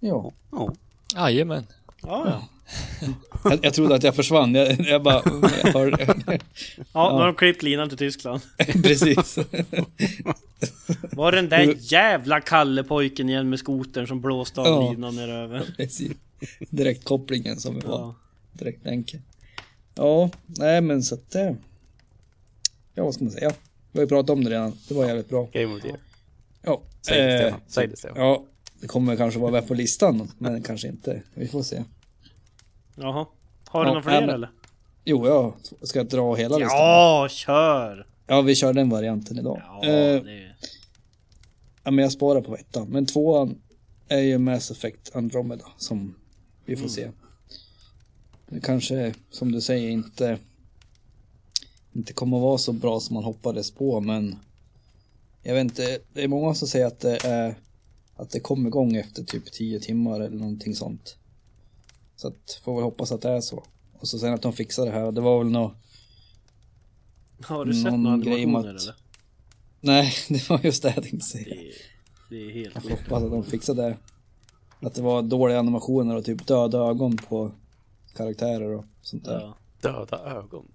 ja, 0.00 0.32
Ja. 0.50 0.72
Jajamän. 1.14 1.66
Ja, 2.02 2.24
ja. 2.26 3.08
jag, 3.44 3.58
jag 3.62 3.74
trodde 3.74 3.94
att 3.94 4.02
jag 4.02 4.16
försvann. 4.16 4.54
Jag, 4.54 4.80
jag 4.80 5.02
bara, 5.02 5.22
jag 5.64 5.72
hörde, 5.72 6.06
Ja, 6.92 7.10
nu 7.12 7.18
har 7.18 7.26
de 7.26 7.34
klippt 7.34 7.62
linan 7.62 7.88
till 7.88 7.98
Tyskland. 7.98 8.40
precis. 8.56 9.38
Var 11.12 11.32
den 11.32 11.48
där 11.48 11.74
jävla 11.78 12.40
Kalle-pojken 12.40 13.28
igen 13.28 13.48
med 13.50 13.58
skotern 13.58 14.06
som 14.06 14.20
blåste 14.20 14.60
av 14.60 14.66
Ja. 14.66 14.90
linan 14.90 15.16
neröver? 15.16 15.62
Precis. 15.76 16.12
Direktkopplingen 16.70 17.56
som 17.56 17.74
vi 17.74 17.80
var. 17.80 17.98
Ja. 17.98 18.14
Direktlänken. 18.52 19.22
Ja, 19.94 20.30
nej 20.46 20.80
men 20.80 21.02
så 21.02 21.14
att 21.14 21.30
det... 21.30 21.56
Ja, 22.94 23.04
vad 23.04 23.14
ska 23.14 23.24
man 23.24 23.32
säga? 23.32 23.52
Vi 23.92 23.98
har 23.98 24.04
ju 24.04 24.08
pratat 24.08 24.30
om 24.30 24.44
det 24.44 24.50
redan. 24.50 24.72
Det 24.88 24.94
var 24.94 25.06
jävligt 25.06 25.28
bra. 25.28 25.48
Game 25.52 25.74
of 25.74 25.82
the 25.82 25.88
year. 25.88 26.00
Ja, 26.62 26.82
Säg 27.02 27.22
det 27.22 27.34
eh, 27.34 27.40
Stefan. 27.40 27.60
Säg 27.68 27.86
det 27.86 27.96
Stefan. 27.96 28.16
ja 28.22 28.44
det 28.80 28.86
kommer 28.86 29.16
kanske 29.16 29.40
vara 29.40 29.52
med 29.52 29.68
på 29.68 29.74
listan, 29.74 30.30
men 30.38 30.62
kanske 30.62 30.88
inte. 30.88 31.22
Vi 31.34 31.48
får 31.48 31.62
se. 31.62 31.84
Jaha. 32.96 33.26
Har 33.68 33.80
du 33.84 33.88
Ja, 33.90 33.94
några 33.94 34.02
fler 34.02 34.20
men- 34.20 34.30
eller? 34.30 34.50
Jo, 35.04 35.26
jag 35.26 35.52
ska 35.88 36.04
dra 36.04 36.34
hela 36.34 36.56
listan. 36.58 36.78
Ja, 36.78 37.28
kör! 37.30 38.06
Ja, 38.26 38.40
vi 38.40 38.54
kör 38.54 38.72
den 38.72 38.90
varianten 38.90 39.38
idag. 39.38 39.62
Ja, 39.64 39.84
Eh, 39.88 40.22
det... 40.22 40.54
ja, 41.84 41.90
men 41.90 42.02
jag 42.02 42.12
sparar 42.12 42.40
på 42.40 42.56
ettan. 42.56 42.88
Men 42.88 43.06
tvåan 43.06 43.58
är 44.08 44.18
ju 44.20 44.38
Mass 44.38 44.70
Effect 44.70 45.16
Andromeda 45.16 45.64
som 45.76 46.14
vi 46.64 46.76
får 46.76 46.88
se. 46.88 47.10
Det 48.48 48.60
kanske, 48.60 49.14
som 49.30 49.52
du 49.52 49.60
säger, 49.60 49.90
inte, 49.90 50.38
inte 51.92 52.12
kommer 52.12 52.36
att 52.36 52.42
vara 52.42 52.58
så 52.58 52.72
bra 52.72 53.00
som 53.00 53.14
man 53.14 53.24
hoppades 53.24 53.70
på, 53.70 54.00
men 54.00 54.36
jag 55.42 55.54
vet 55.54 55.60
inte, 55.64 55.98
det 56.12 56.24
är 56.24 56.28
många 56.28 56.54
som 56.54 56.68
säger 56.68 56.86
att 56.86 57.00
det 57.00 57.24
är 57.24 57.54
att 58.18 58.30
det 58.30 58.40
kommer 58.40 58.68
igång 58.68 58.96
efter 58.96 59.24
typ 59.24 59.52
10 59.52 59.80
timmar 59.80 60.20
eller 60.20 60.36
någonting 60.36 60.74
sånt. 60.74 61.16
Så 62.16 62.28
att, 62.28 62.60
får 62.64 62.74
väl 62.74 62.84
hoppas 62.84 63.12
att 63.12 63.22
det 63.22 63.28
är 63.30 63.40
så. 63.40 63.64
Och 64.00 64.08
så 64.08 64.18
sen 64.18 64.34
att 64.34 64.42
de 64.42 64.52
fixar 64.52 64.84
det 64.86 64.90
här, 64.92 65.12
det 65.12 65.20
var 65.20 65.38
väl 65.38 65.52
nog 65.52 65.70
Har 67.42 67.64
du 67.64 67.74
sett 67.74 67.84
Någon 67.84 68.02
några 68.02 68.14
animationer 68.34 68.58
att- 68.58 68.82
eller? 68.82 68.94
Nej, 69.80 70.12
det 70.28 70.48
var 70.50 70.60
just 70.62 70.82
det 70.82 70.92
jag 70.96 71.02
tänkte 71.04 71.26
säga. 71.26 71.44
Det 71.54 71.68
är, 71.68 71.72
det 72.30 72.36
är 72.36 72.50
helt 72.54 72.74
Jag 72.74 72.90
hoppas 72.96 73.22
att 73.22 73.30
de 73.30 73.44
fixade 73.44 73.82
det. 73.82 73.96
Att 74.86 74.94
det 74.94 75.02
var 75.02 75.22
dåliga 75.22 75.58
animationer 75.58 76.16
och 76.16 76.24
typ 76.24 76.46
döda 76.46 76.78
ögon 76.78 77.16
på 77.16 77.52
karaktärer 78.16 78.68
och 78.74 78.84
sånt 79.02 79.24
där. 79.24 79.40
Ja. 79.40 79.56
Döda 79.80 80.18
ögon. 80.18 80.66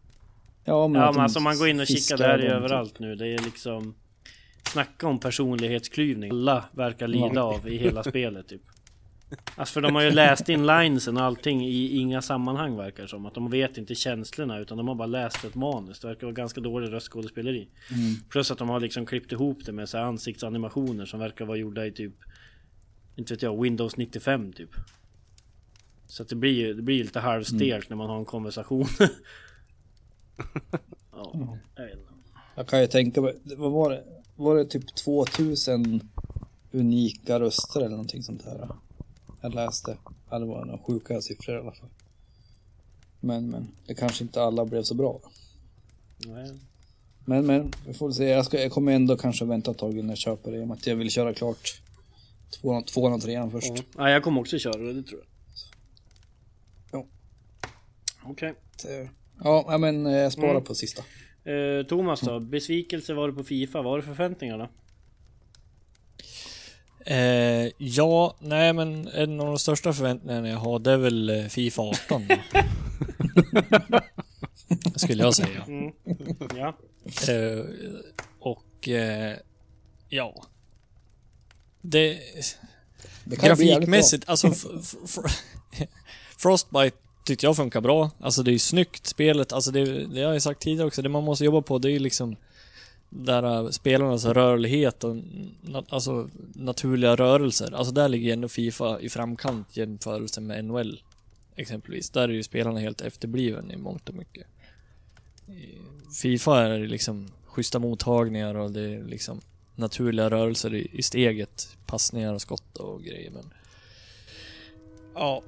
Ja, 0.65 0.87
men, 0.87 1.01
Ja 1.01 1.09
att 1.09 1.15
men 1.15 1.23
alltså 1.23 1.39
man 1.39 1.57
går 1.57 1.67
in 1.69 1.79
och 1.79 1.87
kikar, 1.87 2.17
det 2.17 2.23
här 2.23 2.33
är 2.33 2.37
ju 2.37 2.41
fiskar 2.43 2.53
dem, 2.55 2.63
överallt 2.63 2.99
nu. 2.99 3.15
Det 3.15 3.27
är 3.27 3.39
liksom... 3.39 3.95
Snacka 4.70 5.07
om 5.07 5.20
personlighetsklyvning. 5.20 6.32
Alla 6.32 6.66
verkar 6.72 7.07
lida 7.07 7.43
av 7.43 7.68
i 7.68 7.78
hela 7.78 8.03
spelet 8.03 8.47
typ. 8.47 8.61
Alltså 9.55 9.74
för 9.74 9.82
de 9.82 9.95
har 9.95 10.01
ju 10.01 10.11
läst 10.11 10.49
in 10.49 10.66
linesen 10.66 11.18
och 11.18 11.24
allting 11.24 11.66
i 11.66 11.97
inga 11.97 12.22
sammanhang 12.22 12.78
verkar 12.78 13.03
det 13.03 13.09
som. 13.09 13.26
Att 13.26 13.34
de 13.34 13.49
vet 13.49 13.78
inte 13.78 13.95
känslorna 13.95 14.59
utan 14.59 14.78
de 14.78 14.88
har 14.88 14.95
bara 14.95 15.05
läst 15.05 15.43
ett 15.43 15.55
manus. 15.55 15.99
Det 15.99 16.07
verkar 16.07 16.28
vara 16.28 16.34
ganska 16.34 16.61
dålig 16.61 16.91
röstskådespeleri. 16.91 17.68
Mm. 17.91 18.16
Plus 18.30 18.51
att 18.51 18.57
de 18.57 18.70
har 18.70 18.80
liksom 18.80 19.05
klippt 19.05 19.32
ihop 19.32 19.66
det 19.66 19.72
med 19.72 19.89
så 19.89 19.97
här 19.97 20.05
ansiktsanimationer 20.05 21.05
som 21.05 21.20
verkar 21.20 21.45
vara 21.45 21.57
gjorda 21.57 21.86
i 21.86 21.91
typ... 21.91 22.14
Inte 23.16 23.34
vet 23.34 23.41
jag, 23.41 23.61
Windows 23.61 23.97
95 23.97 24.53
typ. 24.53 24.70
Så 26.07 26.24
att 26.24 26.30
det 26.30 26.36
blir 26.36 26.53
ju 26.53 26.74
det 26.74 26.82
blir 26.82 27.03
lite 27.03 27.20
halvstelt 27.20 27.89
när 27.89 27.97
man 27.97 28.09
har 28.09 28.18
en 28.18 28.26
konversation. 28.26 28.86
ja, 31.11 31.32
jag 31.76 31.86
vet 31.86 31.93
inte. 31.93 32.14
Jag 32.55 32.68
kan 32.68 32.82
ju 32.82 32.88
tänka 32.88 33.22
mig, 33.22 33.34
vad 33.43 33.72
var 33.72 33.89
det? 33.89 34.03
Var 34.43 34.55
det 34.55 34.65
typ 34.65 34.95
2000 34.95 36.09
unika 36.71 37.39
röster 37.39 37.79
eller 37.79 37.89
någonting 37.89 38.23
sånt 38.23 38.45
här? 38.45 38.69
Jag 39.41 39.55
läste. 39.55 39.97
Ja, 40.29 40.39
det 40.39 40.45
var 40.45 40.65
några 40.65 40.79
sjuka 40.79 41.21
siffror 41.21 41.55
i 41.55 41.59
alla 41.59 41.71
fall. 41.71 41.89
Men, 43.19 43.49
men, 43.49 43.67
det 43.87 43.95
kanske 43.95 44.23
inte 44.23 44.41
alla 44.41 44.65
blev 44.65 44.83
så 44.83 44.95
bra. 44.95 45.19
Nej. 46.25 46.51
Men, 47.25 47.45
men, 47.45 47.73
vi 47.87 47.93
får 47.93 48.11
se. 48.11 48.23
Jag, 48.23 48.45
ska, 48.45 48.61
jag 48.61 48.71
kommer 48.71 48.91
ändå 48.91 49.17
kanske 49.17 49.45
vänta 49.45 49.71
ett 49.71 49.77
tag 49.77 49.91
innan 49.91 50.09
jag 50.09 50.17
köper 50.17 50.51
det. 50.51 50.57
I 50.57 50.63
och 50.63 50.67
med 50.67 50.77
att 50.77 50.87
jag 50.87 50.95
vill 50.95 51.09
köra 51.09 51.33
klart 51.33 51.81
tvåan, 52.51 52.83
tvåan 52.83 53.13
och 53.13 53.21
trean 53.21 53.51
först. 53.51 53.73
Ja. 53.75 53.83
ja, 53.97 54.09
jag 54.09 54.23
kommer 54.23 54.41
också 54.41 54.57
köra 54.59 54.77
det, 54.77 54.93
det 54.93 55.03
tror 55.03 55.21
jag. 55.21 55.29
Ja. 56.99 57.05
Okej. 58.23 58.53
Så, 58.77 59.07
Ja, 59.43 59.77
men 59.77 60.05
eh, 60.05 60.13
jag 60.13 60.31
sparar 60.33 60.51
Mm. 60.51 60.63
på 60.63 60.75
sista. 60.75 61.03
Eh, 61.45 61.85
Thomas 61.87 62.21
då? 62.21 62.39
Besvikelse 62.39 63.13
var 63.13 63.27
det 63.27 63.33
på 63.33 63.43
Fifa. 63.43 63.81
Vad 63.81 63.91
har 63.91 63.97
du 63.97 64.03
för 64.03 64.13
förväntningar 64.13 64.57
då? 64.57 64.69
Eh, 67.05 67.71
ja, 67.77 68.35
nej 68.39 68.73
men 68.73 69.07
en 69.07 69.39
av 69.39 69.45
de 69.45 69.59
största 69.59 69.93
förväntningarna 69.93 70.49
jag 70.49 70.57
har 70.57 70.79
det 70.79 70.91
är 70.91 70.97
väl 70.97 71.29
eh, 71.29 71.45
Fifa 71.45 71.81
18 71.81 72.27
då. 72.27 72.35
Skulle 74.99 75.23
jag 75.23 75.35
säga. 75.35 75.63
Mm. 75.67 75.93
Ja. 76.57 76.77
Eh, 77.33 77.65
och 78.39 78.89
eh, 78.89 79.37
ja. 80.09 80.43
Det... 81.81 82.19
Det 83.23 83.35
Grafikmässigt, 83.35 84.29
alltså 84.29 84.51
Frostbite 86.37 86.97
tyckte 87.24 87.45
jag 87.45 87.55
funkar 87.55 87.82
bra. 87.82 88.11
Alltså 88.19 88.43
det 88.43 88.51
är 88.51 88.53
ju 88.53 88.59
snyggt 88.59 89.07
spelet, 89.07 89.53
alltså 89.53 89.71
det, 89.71 90.05
det 90.05 90.21
har 90.21 90.34
jag 90.34 90.41
sagt 90.41 90.61
tidigare 90.61 90.88
också, 90.88 91.01
det 91.01 91.09
man 91.09 91.24
måste 91.24 91.45
jobba 91.45 91.61
på 91.61 91.78
det 91.78 91.89
är 91.89 91.91
ju 91.91 91.99
liksom 91.99 92.36
där 93.09 93.43
äh, 93.43 93.69
spelarnas 93.69 94.26
rörlighet 94.26 95.03
och 95.03 95.15
na, 95.61 95.84
alltså 95.89 96.30
naturliga 96.53 97.15
rörelser. 97.15 97.74
Alltså 97.74 97.93
där 97.93 98.09
ligger 98.09 98.34
ändå 98.34 98.47
Fifa 98.47 98.99
i 98.99 99.09
framkant 99.09 99.78
jämförelse 99.78 100.41
med 100.41 100.65
NHL 100.65 101.01
exempelvis. 101.55 102.09
Där 102.09 102.30
är 102.30 102.34
ju 102.34 102.43
spelarna 102.43 102.80
helt 102.80 103.01
efterbliven 103.01 103.71
i 103.71 103.78
mångt 103.78 104.09
och 104.09 104.15
mycket. 104.15 104.47
I 105.47 105.80
Fifa 106.21 106.61
är 106.61 106.80
det 106.80 106.88
liksom 106.88 107.32
schyssta 107.45 107.80
mottagningar 107.80 108.55
och 108.55 108.71
det 108.71 108.82
är 108.82 109.03
liksom 109.03 109.41
naturliga 109.76 110.30
rörelser 110.30 110.74
i, 110.74 110.88
i 110.93 111.03
steget. 111.03 111.78
Passningar 111.86 112.34
och 112.34 112.41
skott 112.41 112.78
och 112.78 113.03
grejer 113.03 113.32
men... 113.32 113.53
Ja. 115.13 115.43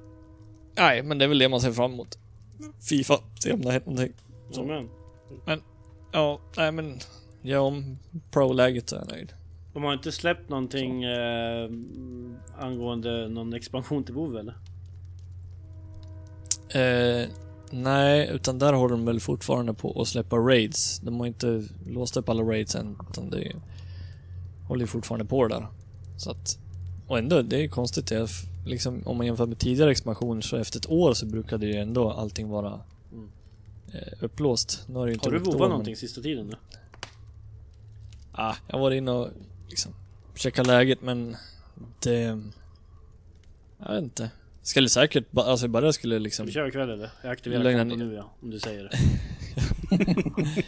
Nej, 0.77 1.03
men 1.03 1.17
det 1.17 1.25
är 1.25 1.29
väl 1.29 1.37
det 1.39 1.49
man 1.49 1.61
ser 1.61 1.71
fram 1.71 1.93
emot. 1.93 2.17
Fifa, 2.89 3.19
se 3.39 3.53
om 3.53 3.61
det 3.61 3.67
har 3.67 3.71
hänt 3.73 3.85
någonting. 3.85 4.13
Så. 4.51 4.63
Men, 5.45 5.61
Ja, 6.11 6.39
nej 6.57 6.71
men... 6.71 6.99
Ja, 7.41 7.59
om 7.59 7.97
pro-läget 8.31 8.89
så 8.89 8.95
är 8.95 8.99
jag 8.99 9.11
nöjd. 9.11 9.33
de 9.73 9.83
har 9.83 9.93
inte 9.93 10.11
släppt 10.11 10.49
någonting 10.49 11.03
eh, 11.03 11.69
angående 12.59 13.29
någon 13.29 13.53
expansion 13.53 14.03
till 14.03 14.13
WoW 14.13 14.37
eller? 14.37 14.53
Eh, 16.69 17.27
nej, 17.71 18.29
utan 18.33 18.59
där 18.59 18.73
håller 18.73 18.95
de 18.95 19.05
väl 19.05 19.19
fortfarande 19.19 19.73
på 19.73 20.01
att 20.01 20.07
släppa 20.07 20.35
raids. 20.35 20.99
De 20.99 21.19
har 21.19 21.27
inte 21.27 21.63
låst 21.87 22.17
upp 22.17 22.29
alla 22.29 22.43
raids 22.43 22.75
än, 22.75 22.97
utan 23.09 23.29
det 23.29 23.51
håller 24.67 24.85
fortfarande 24.85 25.25
på 25.25 25.47
det 25.47 25.55
där. 25.55 25.67
Så 26.17 26.31
att, 26.31 26.57
och 27.07 27.17
ändå, 27.17 27.41
det 27.41 27.63
är 27.63 27.67
konstigt. 27.67 28.11
F- 28.11 28.43
liksom, 28.65 29.01
om 29.05 29.17
man 29.17 29.25
jämför 29.25 29.45
med 29.45 29.59
tidigare 29.59 29.91
expansion 29.91 30.41
så 30.43 30.57
efter 30.57 30.79
ett 30.79 30.89
år 30.89 31.13
så 31.13 31.25
brukade 31.25 31.65
ju 31.65 31.73
ändå 31.75 32.11
allting 32.11 32.49
vara 32.49 32.79
Mm. 33.13 33.29
eh, 33.93 34.13
upplåst. 34.23 34.83
Nu 34.87 34.95
har 34.99 35.07
det 35.07 35.13
inte 35.13 35.27
Har 35.29 35.33
du 35.33 35.39
WoWat 35.39 35.59
men- 35.59 35.69
någonting 35.69 35.95
sista 35.95 36.21
tiden 36.21 36.47
nu? 36.47 36.55
Ah, 38.31 38.55
jag 38.67 38.79
var 38.79 38.91
inne 38.91 39.11
och 39.11 39.29
liksom 39.69 39.93
checka 40.35 40.63
läget 40.63 41.01
men 41.01 41.35
det... 42.03 42.41
Jag 43.79 43.93
vet 43.93 44.03
inte. 44.03 44.31
Skulle 44.65 44.89
säkert, 44.89 45.31
ba- 45.31 45.43
alltså 45.43 45.67
bara 45.67 45.93
skulle 45.93 46.19
liksom... 46.19 46.45
vi 46.45 46.51
köra 46.51 46.67
ikväll 46.67 46.89
eller? 46.89 47.09
Jag 47.23 47.31
aktiverar 47.31 47.63
Lugna 47.63 47.79
kontot 47.79 47.97
ner. 47.99 48.05
nu 48.05 48.13
ja, 48.15 48.31
om 48.41 48.49
du 48.51 48.59
säger 48.59 48.83
det. 48.83 48.97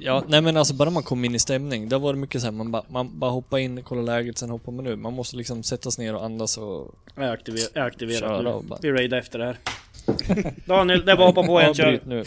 Ja, 0.00 0.24
nej 0.28 0.40
men 0.42 0.56
alltså 0.56 0.74
bara 0.74 0.90
man 0.90 1.02
kom 1.02 1.24
in 1.24 1.34
i 1.34 1.38
stämning. 1.38 1.88
Då 1.88 1.98
var 1.98 2.12
det 2.12 2.18
mycket 2.18 2.40
så 2.40 2.46
här, 2.46 2.52
man 2.52 2.70
bara, 2.72 2.82
man 2.88 3.18
bara 3.18 3.30
hoppar 3.30 3.58
in, 3.58 3.82
kollar 3.82 4.02
läget, 4.02 4.38
sen 4.38 4.50
hoppar 4.50 4.72
man 4.72 4.86
ur. 4.86 4.96
Man 4.96 5.12
måste 5.12 5.36
liksom 5.36 5.62
sätta 5.62 5.90
sig 5.90 6.04
ner 6.04 6.14
och 6.14 6.24
andas 6.24 6.58
och... 6.58 6.94
Jag 7.16 7.30
aktiverar, 7.32 7.68
jag 7.74 7.86
aktiverar 7.86 8.42
nu. 8.42 8.68
bara- 8.68 8.78
Vi 8.82 8.92
raidar 8.92 9.18
efter 9.18 9.38
det 9.38 9.44
här. 9.44 9.58
Daniel, 10.66 11.04
det 11.04 11.12
är 11.12 11.16
bara 11.16 11.28
att 11.28 11.34
hoppa 11.36 11.46
på 11.46 11.60
igen, 11.60 11.68
Ja, 11.76 11.84
kör. 11.84 11.90
bryt 11.90 12.06
nu. 12.06 12.24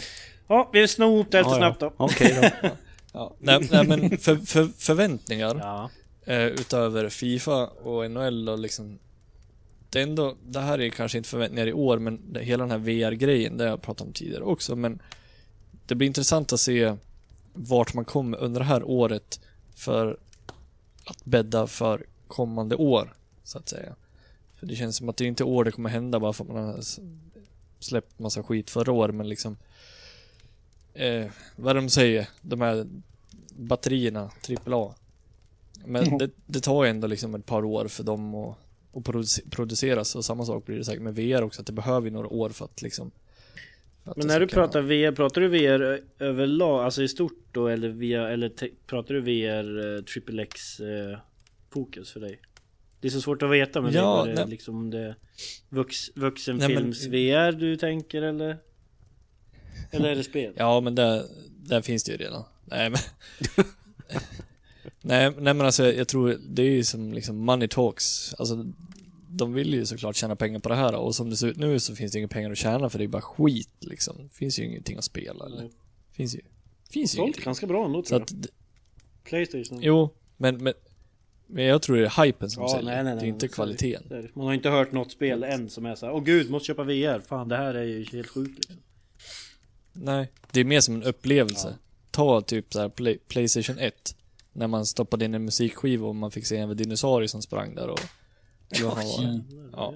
Ja, 0.47 0.69
vi 0.73 0.87
snor 0.87 1.13
ihop 1.15 1.31
det 1.31 1.37
lite 1.37 1.49
Ja, 1.49 1.53
ja. 1.55 1.57
snabbt 1.59 1.79
då. 1.79 1.93
Okej 1.97 2.51
då. 2.61 2.69
Ja. 3.13 3.35
Nej, 3.39 3.67
nej 3.71 3.87
men 3.87 4.17
för, 4.17 4.35
för, 4.35 4.69
förväntningar 4.77 5.55
Ja. 5.59 5.89
eh, 6.33 6.45
utöver 6.45 7.09
Fifa 7.09 7.67
och 7.67 8.11
NHL 8.11 8.49
och 8.49 8.59
liksom... 8.59 8.99
Det 9.91 9.99
är 9.99 10.03
ändå, 10.03 10.35
det 10.47 10.59
här 10.59 10.81
är 10.81 10.89
kanske 10.89 11.17
inte 11.17 11.29
förväntningar 11.29 11.67
i 11.67 11.73
år, 11.73 11.99
men 11.99 12.33
det, 12.33 12.43
hela 12.43 12.63
den 12.63 12.71
här 12.71 12.77
VR-grejen, 12.77 13.57
det 13.57 13.63
har 13.63 13.69
jag 13.69 13.81
pratat 13.81 14.07
om 14.07 14.13
tidigare 14.13 14.43
också, 14.43 14.75
men 14.75 15.01
det 15.85 15.95
blir 15.95 16.07
intressant 16.07 16.53
att 16.53 16.59
se 16.59 16.95
vart 17.53 17.93
man 17.93 18.05
kommer 18.05 18.37
under 18.37 18.59
det 18.59 18.65
här 18.65 18.83
året 18.83 19.39
för 19.75 20.17
att 21.05 21.25
bädda 21.25 21.67
för 21.67 22.05
kommande 22.27 22.75
år, 22.75 23.13
så 23.43 23.57
att 23.57 23.69
säga. 23.69 23.95
För 24.59 24.65
det 24.65 24.75
känns 24.75 24.97
som 24.97 25.09
att 25.09 25.17
det 25.17 25.25
inte 25.25 25.43
är 25.43 25.47
år 25.47 25.63
det 25.63 25.71
kommer 25.71 25.89
hända 25.89 26.19
bara 26.19 26.33
för 26.33 26.43
att 26.43 26.49
man 26.51 26.63
har 26.65 26.79
släppt 27.79 28.19
massa 28.19 28.43
skit 28.43 28.69
förra 28.69 28.91
året, 28.91 29.15
men 29.15 29.29
liksom 29.29 29.57
eh, 30.93 31.25
vad 31.55 31.75
de 31.75 31.89
säger, 31.89 32.27
de 32.41 32.61
här 32.61 32.87
batterierna, 33.49 34.31
AAA. 34.65 34.93
Men 35.85 36.07
Mhm. 36.07 36.17
det, 36.17 36.29
det 36.45 36.59
tar 36.59 36.83
ju 36.83 36.89
ändå 36.89 37.07
liksom 37.07 37.35
ett 37.35 37.45
par 37.45 37.65
år 37.65 37.87
för 37.87 38.03
dem 38.03 38.35
att, 38.35 38.57
produce- 38.93 39.49
produceras 39.51 40.15
och 40.15 40.25
samma 40.25 40.45
sak 40.45 40.65
blir 40.65 40.77
det 40.77 40.83
säkert 40.85 41.01
med 41.01 41.15
VR 41.15 41.41
också, 41.41 41.61
att 41.61 41.67
det 41.67 41.73
behöver 41.73 42.07
ju 42.07 42.13
några 42.13 42.27
år 42.27 42.49
för 42.49 42.65
att 42.65 42.81
liksom 42.81 43.11
att 44.03 44.17
Men 44.17 44.27
det 44.27 44.33
när 44.33 44.39
du 44.39 44.47
pratar 44.47 44.81
VR, 44.81 45.11
pratar 45.11 45.41
du 45.41 45.47
VR 45.47 45.81
ö- 45.81 45.99
överlag, 46.19 46.83
alltså 46.85 47.03
i 47.03 47.07
stort 47.07 47.45
då 47.51 47.67
eller 47.67 47.89
via, 47.89 48.29
eller 48.29 48.49
te- 48.49 48.71
pratar 48.87 49.13
du 49.13 49.21
VR 49.21 49.95
eh, 49.97 50.03
triple 50.03 50.43
X 50.43 50.79
eh, 50.79 51.17
fokus 51.69 52.11
för 52.11 52.19
dig? 52.19 52.39
Det 52.99 53.07
är 53.07 53.11
så 53.11 53.21
svårt 53.21 53.41
att 53.43 53.49
veta 53.51 53.81
men 53.81 53.93
Ja, 53.93 54.23
det 54.25 54.31
är 54.31 54.35
nej. 54.35 54.47
liksom 54.47 54.75
om 54.77 54.89
det 54.89 55.15
vux, 55.69 55.97
vuxenfilms 56.15 57.07
Nej, 57.07 57.29
men- 57.31 57.51
VR 57.51 57.59
du 57.59 57.75
tänker 57.77 58.21
eller? 58.21 58.57
Eller 59.91 60.09
är 60.09 60.15
det 60.15 60.23
spel? 60.23 60.53
Ja 60.57 60.79
men 60.81 60.95
där, 60.95 61.23
där 61.49 61.81
finns 61.81 62.03
det 62.03 62.11
ju 62.11 62.17
redan. 62.17 62.43
Nej 62.65 62.89
men 62.89 62.99
nej, 65.01 65.31
nej 65.37 65.53
men 65.53 65.61
alltså 65.61 65.91
jag 65.93 66.07
tror 66.07 66.37
det 66.49 66.61
är 66.61 66.69
ju 66.69 66.83
som 66.83 67.13
liksom 67.13 67.37
money 67.37 67.67
talks. 67.67 68.33
Alltså 68.33 68.65
de 69.29 69.53
vill 69.53 69.73
ju 69.73 69.85
såklart 69.85 70.15
tjäna 70.15 70.35
pengar 70.35 70.59
på 70.59 70.69
det 70.69 70.75
här 70.75 70.95
och 70.95 71.15
som 71.15 71.29
det 71.29 71.37
ser 71.37 71.47
ut 71.47 71.57
nu 71.57 71.79
så 71.79 71.95
finns 71.95 72.11
det 72.11 72.19
inga 72.19 72.27
pengar 72.27 72.51
att 72.51 72.57
tjäna 72.57 72.89
för 72.89 72.97
det 72.99 73.05
är 73.05 73.07
bara 73.07 73.21
skit 73.21 73.69
liksom. 73.79 74.15
Det 74.17 74.35
finns 74.35 74.59
ju 74.59 74.65
ingenting 74.65 74.97
att 74.97 75.03
spela 75.03 75.45
eller. 75.45 75.59
Mm. 75.59 75.71
Finns 76.11 76.35
ju. 76.35 76.41
Finns 76.89 77.13
ju 77.13 77.17
Sålt 77.17 77.25
ingenting. 77.25 77.43
ganska 77.45 77.67
bra 77.67 77.85
ändå 77.85 78.03
tror 78.03 78.21
att, 78.21 78.31
jag. 78.31 78.45
Playstation. 79.23 79.79
jo, 79.81 80.09
men, 80.37 80.63
men 80.63 80.73
Men 81.47 81.63
jag 81.65 81.81
tror 81.81 81.97
det 81.97 82.05
är 82.05 82.25
hypen 82.25 82.49
som 82.49 82.63
Ja, 82.63 82.69
säljer. 82.69 82.93
nej, 82.95 83.03
nej, 83.03 83.15
det 83.15 83.25
är 83.25 83.27
inte 83.29 83.47
kvaliteten. 83.47 84.03
Så 84.07 84.13
är 84.15 84.21
det. 84.21 84.29
Man 84.35 84.45
har 84.45 84.53
inte 84.53 84.69
hört 84.69 84.91
något 84.91 85.11
spel 85.11 85.43
än 85.43 85.69
som 85.69 85.85
är 85.85 85.95
så 85.95 86.05
här, 86.05 86.13
åh 86.13 86.23
gud, 86.23 86.49
måste 86.49 86.67
köpa 86.67 86.83
VR. 86.83 87.19
Fan, 87.19 87.47
det 87.47 87.57
här 87.57 87.73
är 87.73 87.83
ju 87.83 88.03
helt 88.11 88.27
sjukt 88.27 88.55
liksom. 88.57 88.75
Nej, 89.93 90.31
det 90.51 90.59
är 90.59 90.63
mer 90.63 90.79
som 90.81 90.95
en 90.95 91.03
upplevelse. 91.03 91.75
Ta 92.11 92.41
typ 92.41 92.73
så 92.73 92.79
här 92.79 92.89
Play, 92.89 93.17
Playstation 93.27 93.79
1. 93.79 94.15
När 94.53 94.67
man 94.67 94.85
stoppade 94.85 95.25
in 95.25 95.33
en 95.33 95.45
musikskiva 95.45 96.07
och 96.07 96.15
man 96.15 96.31
fick 96.31 96.45
se 96.45 96.57
en 96.57 96.77
dinosaurie 96.77 97.27
som 97.27 97.41
sprang 97.41 97.75
där 97.75 97.87
och... 97.87 97.99
Fan 98.75 98.85
var 98.85 99.21
det? 99.21 99.27
Mm. 99.27 99.43
Ja. 99.73 99.93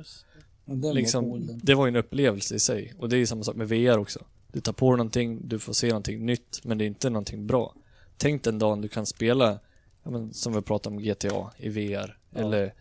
Ja, 0.65 0.73
var 0.75 0.93
Liksom, 0.93 1.47
den. 1.47 1.59
det 1.63 1.75
var 1.75 1.85
ju 1.85 1.89
en 1.89 1.95
upplevelse 1.95 2.55
i 2.55 2.59
sig. 2.59 2.93
Och 2.97 3.09
det 3.09 3.17
är 3.17 3.25
samma 3.25 3.43
sak 3.43 3.55
med 3.55 3.69
VR 3.69 3.97
också. 3.97 4.25
Du 4.51 4.61
tar 4.61 4.73
på 4.73 4.91
dig 4.91 4.97
någonting, 4.97 5.47
du 5.47 5.59
får 5.59 5.73
se 5.73 5.87
någonting 5.87 6.25
nytt, 6.25 6.59
men 6.63 6.77
det 6.77 6.83
är 6.83 6.87
inte 6.87 7.09
någonting 7.09 7.47
bra. 7.47 7.73
Tänk 8.17 8.43
den 8.43 8.59
dagen 8.59 8.81
du 8.81 8.87
kan 8.87 9.05
spela, 9.05 9.59
ja, 10.03 10.11
men, 10.11 10.33
som 10.33 10.53
vi 10.53 10.61
pratade 10.61 10.95
om 10.95 11.01
GTA 11.03 11.51
i 11.57 11.69
VR. 11.69 12.17
Eller 12.35 12.73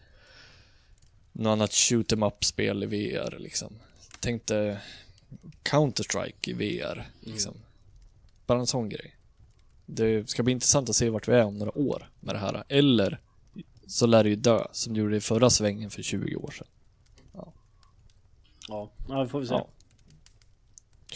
något 1.32 1.50
annat 1.52 1.72
shoot 1.72 2.12
em 2.12 2.22
up-spel 2.22 2.82
i 2.82 2.86
VR 2.86 3.38
liksom. 3.38 3.72
Tänk 4.20 4.46
dig 4.46 4.78
Counter-Strike 5.62 6.50
i 6.50 6.52
VR 6.52 7.08
liksom. 7.20 7.54
Bara 8.46 8.58
en 8.58 8.66
sån 8.66 8.88
grej. 8.88 9.14
Det 9.86 10.28
ska 10.28 10.42
bli 10.42 10.52
intressant 10.52 10.88
att 10.88 10.96
se 10.96 11.10
vart 11.10 11.28
vi 11.28 11.32
är 11.32 11.44
om 11.44 11.58
några 11.58 11.78
år 11.78 12.10
med 12.20 12.34
det 12.34 12.38
här. 12.38 12.64
Eller 12.68 13.20
så 13.86 14.06
lär 14.06 14.24
det 14.24 14.30
ju 14.30 14.36
dö, 14.36 14.66
som 14.72 14.94
det 14.94 15.00
gjorde 15.00 15.16
i 15.16 15.20
förra 15.20 15.50
svängen 15.50 15.90
för 15.90 16.02
20 16.02 16.36
år 16.36 16.50
sedan. 16.50 16.66
Ja, 18.68 18.90
ja 19.08 19.22
det 19.22 19.28
får 19.28 19.40
vi 19.40 19.46
se. 19.46 19.54
Ja. 19.54 19.68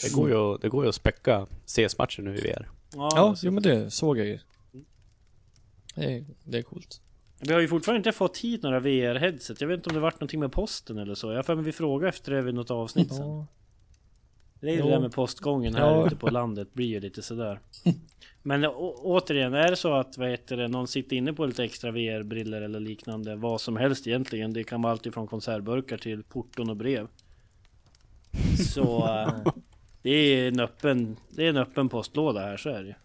Det 0.02 0.12
går 0.12 0.28
ju, 0.30 0.58
det 0.58 0.68
går 0.68 0.84
ju 0.84 0.88
att 0.88 0.94
späcka 0.94 1.46
CS-matcher 1.66 2.22
nu 2.22 2.36
i 2.36 2.40
VR. 2.40 2.68
Ja, 2.92 3.36
jo 3.42 3.52
men 3.52 3.62
det 3.62 3.90
såg 3.90 4.18
jag 4.18 4.26
ju. 4.26 4.38
Det 5.94 6.16
är, 6.16 6.24
det 6.44 6.58
är 6.58 6.62
coolt. 6.62 7.00
Vi 7.40 7.52
har 7.52 7.60
ju 7.60 7.68
fortfarande 7.68 7.98
inte 7.98 8.12
fått 8.12 8.38
hit 8.38 8.62
några 8.62 8.80
VR-headset. 8.80 9.56
Jag 9.60 9.68
vet 9.68 9.76
inte 9.76 9.90
om 9.90 9.94
det 9.94 10.00
varit 10.00 10.20
någonting 10.20 10.40
med 10.40 10.52
posten 10.52 10.98
eller 10.98 11.14
så. 11.14 11.30
Jag 11.30 11.36
har 11.36 11.42
för 11.42 11.54
mig 11.54 11.64
vi 11.64 11.72
frågade 11.72 12.08
efter 12.08 12.32
det 12.32 12.42
vid 12.42 12.54
något 12.54 12.70
avsnitt 12.70 13.14
sen. 13.14 13.46
Det 14.60 14.66
är 14.70 14.72
ju 14.76 14.82
det 14.82 14.88
där 14.90 15.00
med 15.00 15.12
postgången 15.12 15.74
här 15.74 15.90
Ja. 15.90 16.06
ute 16.06 16.16
på 16.16 16.30
landet 16.30 16.74
blir 16.74 16.86
ju 16.86 17.00
lite 17.00 17.22
sådär. 17.22 17.60
Men 18.42 18.64
å- 18.64 19.00
återigen, 19.02 19.54
är 19.54 19.70
det 19.70 19.76
så 19.76 19.92
att 19.94 20.18
vad 20.18 20.30
heter 20.30 20.56
det, 20.56 20.68
någon 20.68 20.88
sitter 20.88 21.16
inne 21.16 21.32
på 21.32 21.46
lite 21.46 21.64
extra 21.64 21.90
VR-briller 21.90 22.62
eller 22.62 22.80
liknande, 22.80 23.36
vad 23.36 23.60
som 23.60 23.76
helst 23.76 24.06
egentligen. 24.06 24.52
Det 24.52 24.64
kan 24.64 24.82
vara 24.82 24.92
allt 24.92 25.06
ifrån 25.06 25.26
konservburkar 25.26 25.96
till 25.98 26.22
porton 26.22 26.70
och 26.70 26.76
brev. 26.76 27.06
Så 28.74 29.06
eh, 29.46 29.52
det 30.02 30.10
är 30.10 30.48
en 30.48 30.60
öppen, 30.60 31.16
det 31.30 31.44
är 31.44 31.48
en 31.48 31.56
öppen 31.56 31.88
postlåda 31.88 32.40
här, 32.40 32.56
så 32.56 32.68
är 32.68 32.82
det. 32.84 32.96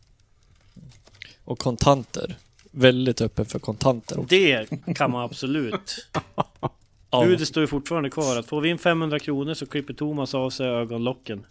Och 1.46 1.60
kontanter. 1.60 2.36
Väldigt 2.72 3.22
öppen 3.22 3.46
för 3.46 3.60
kontanter 3.60 4.20
också. 4.20 4.28
Det 4.36 4.68
kan 4.96 5.12
man 5.12 5.24
absolut. 5.24 6.08
Ja. 7.14 7.26
Budet 7.26 7.48
står 7.48 7.62
ju 7.62 7.68
fortfarande 7.68 8.10
kvar 8.10 8.40
att 8.40 8.46
får 8.46 8.62
vi 8.62 8.70
in 8.70 8.78
500 8.78 9.20
kronor 9.20 9.54
så 9.54 9.66
klipper 9.66 9.94
Thomas 9.94 10.34
av 10.34 10.50
sig 10.50 10.68
ögonlocken. 10.68 11.46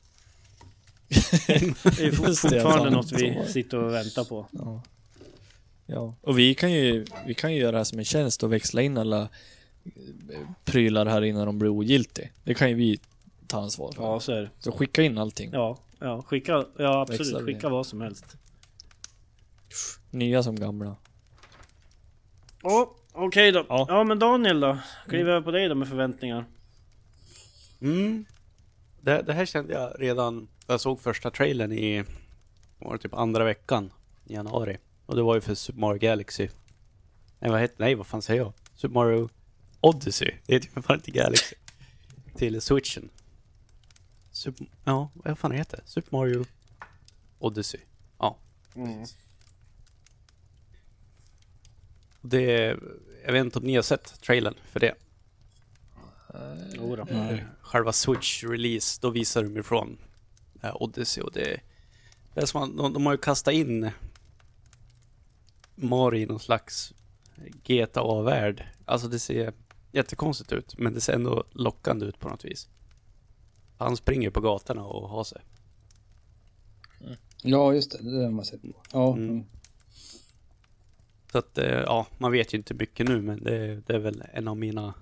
Det 1.08 1.52
är 1.52 2.12
fort- 2.12 2.36
fortfarande 2.40 2.90
något 2.90 3.12
vi 3.12 3.42
sitter 3.48 3.78
och 3.78 3.92
väntar 3.94 4.24
på. 4.24 4.46
Ja. 4.50 4.82
ja. 5.86 6.14
Och 6.20 6.38
vi 6.38 6.54
kan 6.54 6.72
ju, 6.72 7.06
vi 7.26 7.34
kan 7.34 7.52
ju 7.54 7.60
göra 7.60 7.72
det 7.72 7.76
här 7.78 7.84
som 7.84 7.98
en 7.98 8.04
tjänst 8.04 8.42
och 8.42 8.52
växla 8.52 8.82
in 8.82 8.98
alla 8.98 9.20
eh, 9.22 9.28
prylar 10.64 11.06
här 11.06 11.22
innan 11.24 11.46
de 11.46 11.58
blir 11.58 11.70
ogiltiga. 11.70 12.28
Det 12.44 12.54
kan 12.54 12.68
ju 12.68 12.74
vi 12.74 13.00
ta 13.46 13.60
ansvar 13.62 13.92
för. 13.92 14.02
Ja, 14.02 14.20
så 14.20 14.32
är 14.32 14.40
det. 14.40 14.50
Så 14.58 14.72
skicka 14.72 15.02
in 15.02 15.18
allting. 15.18 15.50
Ja, 15.52 15.78
ja, 15.98 16.22
skicka, 16.22 16.64
ja 16.78 17.00
absolut, 17.00 17.42
vi 17.48 17.54
skicka 17.54 17.68
vad 17.68 17.86
som 17.86 18.00
helst. 18.00 18.24
Nya 20.10 20.42
som 20.42 20.56
gamla. 20.60 20.96
Ja, 22.62 22.94
okej 23.12 23.52
då. 23.52 23.66
Ja. 23.68 23.86
Ja. 23.88 24.04
men 24.04 24.18
Daniel 24.18 24.60
då? 24.60 24.78
Kliver 25.08 25.30
över 25.30 25.42
på 25.42 25.50
dig 25.50 25.68
då 25.68 25.74
med 25.74 25.88
förväntningar. 25.88 26.44
Mm. 27.80 28.24
Det, 29.00 29.22
det 29.22 29.32
här 29.32 29.46
kände 29.46 29.72
jag 29.72 29.92
redan, 29.98 30.48
jag 30.66 30.80
såg 30.80 31.00
första 31.00 31.30
trailern 31.30 31.72
i, 31.72 32.04
var 32.78 32.92
det 32.92 32.98
typ 32.98 33.14
andra 33.14 33.44
veckan 33.44 33.92
i 34.24 34.34
januari. 34.34 34.78
Och 35.06 35.16
det 35.16 35.22
var 35.22 35.34
ju 35.34 35.40
för 35.40 35.54
Super 35.54 35.80
Mario 35.80 35.98
Galaxy. 35.98 36.48
Nej 37.38 37.50
vad 37.50 37.60
heter, 37.60 37.76
nej 37.78 37.94
vad 37.94 38.06
fan 38.06 38.22
säger 38.22 38.40
jag? 38.40 38.52
Super 38.74 38.94
Mario 38.94 39.28
Odyssey. 39.80 40.30
Det 40.46 40.54
heter 40.54 40.68
ju 40.76 40.82
fan 40.82 40.96
inte 40.96 41.10
Galaxy. 41.10 41.56
Till 42.36 42.60
switchen. 42.60 43.10
Super, 44.30 44.66
ja, 44.84 45.10
vad 45.14 45.38
fan 45.38 45.50
det 45.50 45.56
heter? 45.56 45.80
Super 45.84 46.16
Mario 46.16 46.44
Odyssey. 47.38 47.80
Ja. 48.18 48.36
Det, 52.22 52.76
jag 53.24 53.32
vet 53.32 53.44
inte 53.44 53.58
om 53.58 53.64
ni 53.64 53.74
har 53.74 53.82
sett 53.82 54.20
trailern 54.20 54.54
för 54.64 54.80
det. 54.80 54.94
Jo 56.74 56.96
då. 56.96 57.06
själva 57.60 57.92
Switch 57.92 58.44
release, 58.44 58.98
då 59.02 59.10
visar 59.10 59.42
de 59.42 59.56
ifrån 59.56 59.98
eh, 60.62 60.82
Odyssey 60.82 61.22
och 61.22 61.32
det, 61.32 61.60
det 62.34 62.40
är 62.40 62.46
som 62.46 62.62
att 62.62 62.76
de, 62.76 62.92
de 62.92 63.06
har 63.06 63.12
ju 63.12 63.18
kastat 63.18 63.54
in 63.54 63.90
Mario 65.74 66.20
i 66.20 66.26
någon 66.26 66.40
slags 66.40 66.94
GTA-värld. 67.64 68.66
Alltså 68.84 69.08
det 69.08 69.18
ser 69.18 69.52
jättekonstigt 69.92 70.52
ut, 70.52 70.78
men 70.78 70.94
det 70.94 71.00
ser 71.00 71.12
ändå 71.12 71.44
lockande 71.52 72.06
ut 72.06 72.18
på 72.18 72.28
något 72.28 72.44
vis. 72.44 72.68
Han 73.78 73.96
springer 73.96 74.30
på 74.30 74.40
gatorna 74.40 74.84
och 74.84 75.08
har 75.08 75.24
sig. 75.24 75.40
Ja, 77.42 77.74
just 77.74 77.90
det. 77.90 78.10
Det 78.10 78.24
har 78.24 78.30
man 78.30 78.44
sett. 78.44 78.60
Ja, 78.92 79.12
Mm. 79.12 79.44
Så 81.32 81.38
att, 81.38 81.58
eh, 81.58 81.66
ja, 81.66 82.06
man 82.18 82.32
vet 82.32 82.54
ju 82.54 82.58
inte 82.58 82.74
mycket 82.74 83.08
nu, 83.08 83.22
men 83.22 83.44
det, 83.44 83.76
det 83.86 83.94
är 83.94 83.98
väl 83.98 84.22
en 84.32 84.48
av 84.48 84.56
mina 84.56 84.94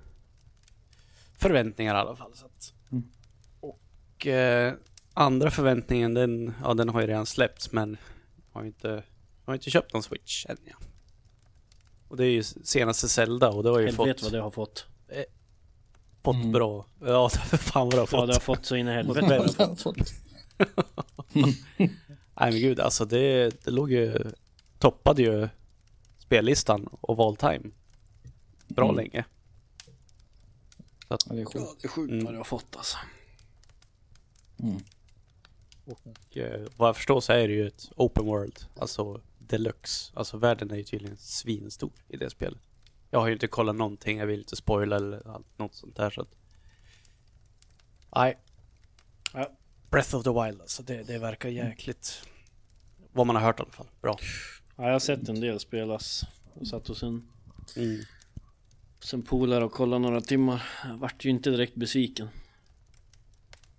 förväntningar 1.39 1.95
i 1.95 1.99
alla 1.99 2.17
fall. 2.17 2.31
Så 2.35 2.47
att. 2.47 2.73
Mm. 2.93 3.05
Och 3.61 4.27
eh, 4.27 4.75
andra 5.15 5.51
förväntningen, 5.51 6.15
den, 6.15 6.55
ja, 6.65 6.75
den 6.75 6.89
har 6.89 7.01
ju 7.01 7.07
redan 7.07 7.27
släppts, 7.27 7.73
men 7.73 7.97
har 8.53 8.61
ju 8.63 8.67
inte, 8.67 9.03
har 9.45 9.55
inte 9.55 9.71
köpt 9.71 9.93
någon 9.93 10.03
Switch 10.03 10.47
än. 10.47 10.57
Ja. 10.65 10.75
Och 12.09 12.17
det 12.17 12.25
är 12.27 12.31
ju 12.31 12.43
senaste 12.43 13.09
Zelda 13.09 13.49
och 13.51 13.63
det 13.63 13.71
har 13.71 13.79
ju 13.81 13.87
Helvete 13.87 14.13
fått, 14.15 14.23
vad 14.23 14.33
det 14.33 14.41
har 14.41 14.51
fått. 14.51 14.87
fått 16.23 16.37
Mm. 16.37 16.53
bra. 16.53 16.87
Ja, 17.01 17.29
fan 17.53 17.87
vad 17.89 17.93
det 17.93 17.97
har 17.97 18.03
Ja, 18.03 18.07
fått. 18.07 18.27
det 18.27 18.33
har 18.35 18.41
fått 18.41 18.67
så 18.67 18.77
in 18.77 18.89
i 18.89 18.93
helvete. 18.93 19.21
vad 19.21 19.57
det 19.57 19.65
har 19.65 19.75
fått. 19.77 19.97
Nej 22.41 22.53
men 22.53 22.61
gud, 22.61 22.81
alltså 22.81 23.05
det, 23.05 23.51
det 23.65 23.71
låg 23.71 23.93
ju, 23.93 24.33
toppade 24.79 25.23
ju 25.23 25.49
spellistan 26.31 26.89
of 27.01 27.19
all 27.19 27.37
time. 27.37 27.71
Bra 28.69 28.85
Mm. 28.85 28.97
länge. 28.97 29.25
ja, 31.09 31.17
det 31.27 31.41
är 31.41 31.45
sjukt. 31.45 31.81
Det 31.83 31.87
är 31.87 31.89
sjukt 31.89 32.13
Mm. 32.13 32.25
vad 32.25 32.35
det 32.35 32.37
har 32.39 32.45
fått 32.45 32.77
alltså. 32.77 32.97
Mm. 34.63 34.77
Och 35.85 36.37
eh, 36.37 36.67
vad 36.77 36.89
jag 36.89 36.97
förstår 36.97 37.21
så 37.21 37.33
är 37.33 37.49
det 37.49 37.55
ju 37.55 37.67
ett 37.67 37.91
open 37.97 38.25
world, 38.27 38.59
alltså 38.81 39.21
deluxe. 39.39 40.13
Alltså 40.15 40.37
världen 40.37 40.71
är 40.71 40.77
ju 40.77 40.85
tydligen 40.85 41.17
svinstor 41.17 41.93
i 42.09 42.17
det 42.17 42.31
spelet. 42.31 42.61
Jag 43.11 43.21
har 43.21 43.27
ju 43.27 43.33
inte 43.33 43.47
kollat 43.47 43.77
någonting, 43.77 44.19
jag 44.19 44.27
vill 44.27 44.41
inte 44.41 44.57
spoila 44.57 44.97
eller 44.97 45.29
allt, 45.35 45.59
något 45.59 45.75
sånt 45.75 45.97
där 45.97 46.11
så 46.11 46.21
att... 46.21 46.35
Nej. 48.17 48.39
Ja. 49.33 49.51
Breath 49.91 50.15
of 50.17 50.25
the 50.25 50.31
Wild 50.31 50.61
alltså, 50.61 50.83
det, 50.83 51.03
det 51.03 51.19
verkar 51.19 51.49
jäkligt... 51.49 52.23
Vad 53.13 53.27
man 53.27 53.37
har 53.37 53.43
hört 53.43 53.61
i 53.61 53.63
alla 53.63 53.73
fall. 53.73 53.89
Bra. 54.01 54.19
Ja, 54.81 54.87
jag 54.87 54.93
har 54.93 54.99
sett 55.01 55.29
en 55.29 55.41
del 55.41 55.61
spelas. 55.61 56.25
Och 56.55 56.67
satt 56.67 56.89
hos 56.89 57.03
en, 57.03 57.29
Mm. 57.77 58.01
hos 58.99 59.15
en 59.15 59.23
polare 59.23 59.65
och 59.65 59.73
kollade 59.73 60.03
några 60.03 60.21
timmar. 60.21 60.63
Jag 60.85 60.97
vart 60.97 61.25
ju 61.25 61.31
inte 61.31 61.51
direkt 61.51 61.75
besviken. 61.75 62.29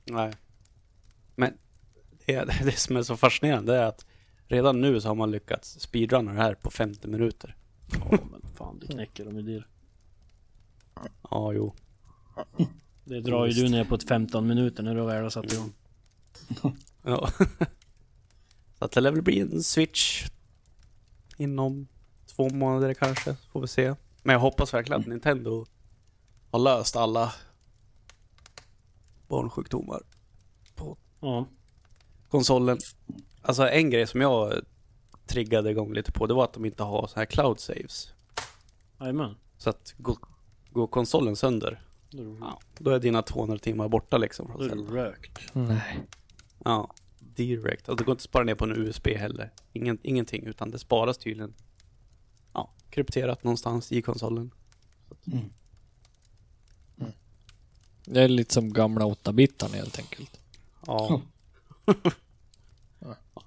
Nej. 0.05 0.33
Men 1.35 1.53
det, 2.25 2.45
det 2.65 2.79
som 2.79 2.97
är 2.97 3.03
så 3.03 3.17
fascinerande 3.17 3.75
är 3.75 3.83
att 3.85 4.05
redan 4.47 4.81
nu 4.81 5.01
så 5.01 5.07
har 5.07 5.15
man 5.15 5.31
lyckats 5.31 5.79
speedrunna 5.79 6.33
det 6.33 6.41
här 6.41 6.53
på 6.53 6.71
50 6.71 7.07
minuter. 7.07 7.55
Ja, 7.91 8.17
men 8.31 8.41
fan 8.55 8.79
du 8.79 8.87
knäcker 8.87 9.25
dem 9.25 9.37
i 9.39 9.41
det. 9.41 9.63
Ja, 11.29 11.53
jo. 11.53 11.75
Det 13.05 13.21
drar 13.21 13.45
ju 13.45 13.51
du 13.63 13.69
ner 13.69 13.83
på 13.83 13.95
ett 13.95 14.07
15 14.07 14.47
minuter 14.47 14.83
när 14.83 14.95
du 14.95 15.05
väl 15.05 15.23
har 15.23 15.29
satt 15.29 15.53
igång. 15.53 15.73
Ja. 17.03 17.29
så 18.79 18.85
att 18.85 18.91
det 18.91 19.01
lär 19.01 19.11
väl 19.11 19.21
bli 19.21 19.39
en 19.39 19.63
switch 19.63 20.27
inom 21.41 21.87
två 22.35 22.49
månader 22.49 22.93
kanske, 22.93 23.35
får 23.51 23.61
vi 23.61 23.67
se. 23.67 23.95
Men 24.23 24.33
jag 24.33 24.39
hoppas 24.39 24.73
verkligen 24.73 25.01
att 25.01 25.07
Nintendo 25.07 25.65
har 26.51 26.59
löst 26.59 26.95
alla 26.95 27.33
barnsjukdomar 29.27 30.01
på 30.75 30.97
Ja. 31.19 31.45
konsolen. 32.29 32.77
Alltså 33.41 33.69
en 33.69 33.89
grej 33.89 34.07
som 34.07 34.21
jag 34.21 34.53
triggade 35.25 35.71
igång 35.71 35.93
lite 35.93 36.11
på, 36.11 36.27
det 36.27 36.33
var 36.33 36.43
att 36.43 36.53
de 36.53 36.65
inte 36.65 36.83
har 36.83 37.07
så 37.07 37.15
här 37.19 37.25
cloud 37.25 37.59
saves. 37.59 38.13
Jajamän. 38.99 39.35
Så 39.57 39.69
att 39.69 39.93
går, 39.97 40.17
går 40.71 40.87
konsolen 40.87 41.35
sönder, 41.35 41.81
Då 42.09 42.23
är 42.23 42.37
ja, 42.39 42.59
då 42.77 42.91
är 42.91 42.99
dina 42.99 43.21
200 43.21 43.57
timmar 43.57 43.87
borta 43.87 44.17
liksom. 44.17 44.47
då 44.47 44.53
Från 44.53 44.69
är 44.71 44.75
du 44.75 44.85
Zelda. 44.85 44.93
rökt. 45.03 45.39
Nej. 45.53 45.99
Ja, 46.65 46.93
direkt. 47.21 47.89
Och 47.89 47.97
det 47.97 48.03
går 48.03 48.11
inte 48.11 48.21
att 48.21 48.23
spara 48.23 48.43
ner 48.43 48.55
på 48.55 48.65
en 48.65 48.71
USB 48.71 49.07
heller. 49.07 49.51
Ingen, 49.73 49.99
ingenting, 50.03 50.43
utan 50.45 50.71
det 50.71 50.79
sparas 50.79 51.17
tydligen 51.17 51.53
ja, 52.53 52.73
krypterat 52.89 53.43
någonstans 53.43 53.91
i 53.91 54.01
konsolen. 54.01 54.51
Det 58.05 58.21
är 58.21 58.27
lite 58.27 58.53
som 58.53 58.73
gamla 58.73 59.05
8-bitarna 59.05 59.75
helt 59.75 59.99
enkelt. 59.99 60.39
Ja. 60.87 61.21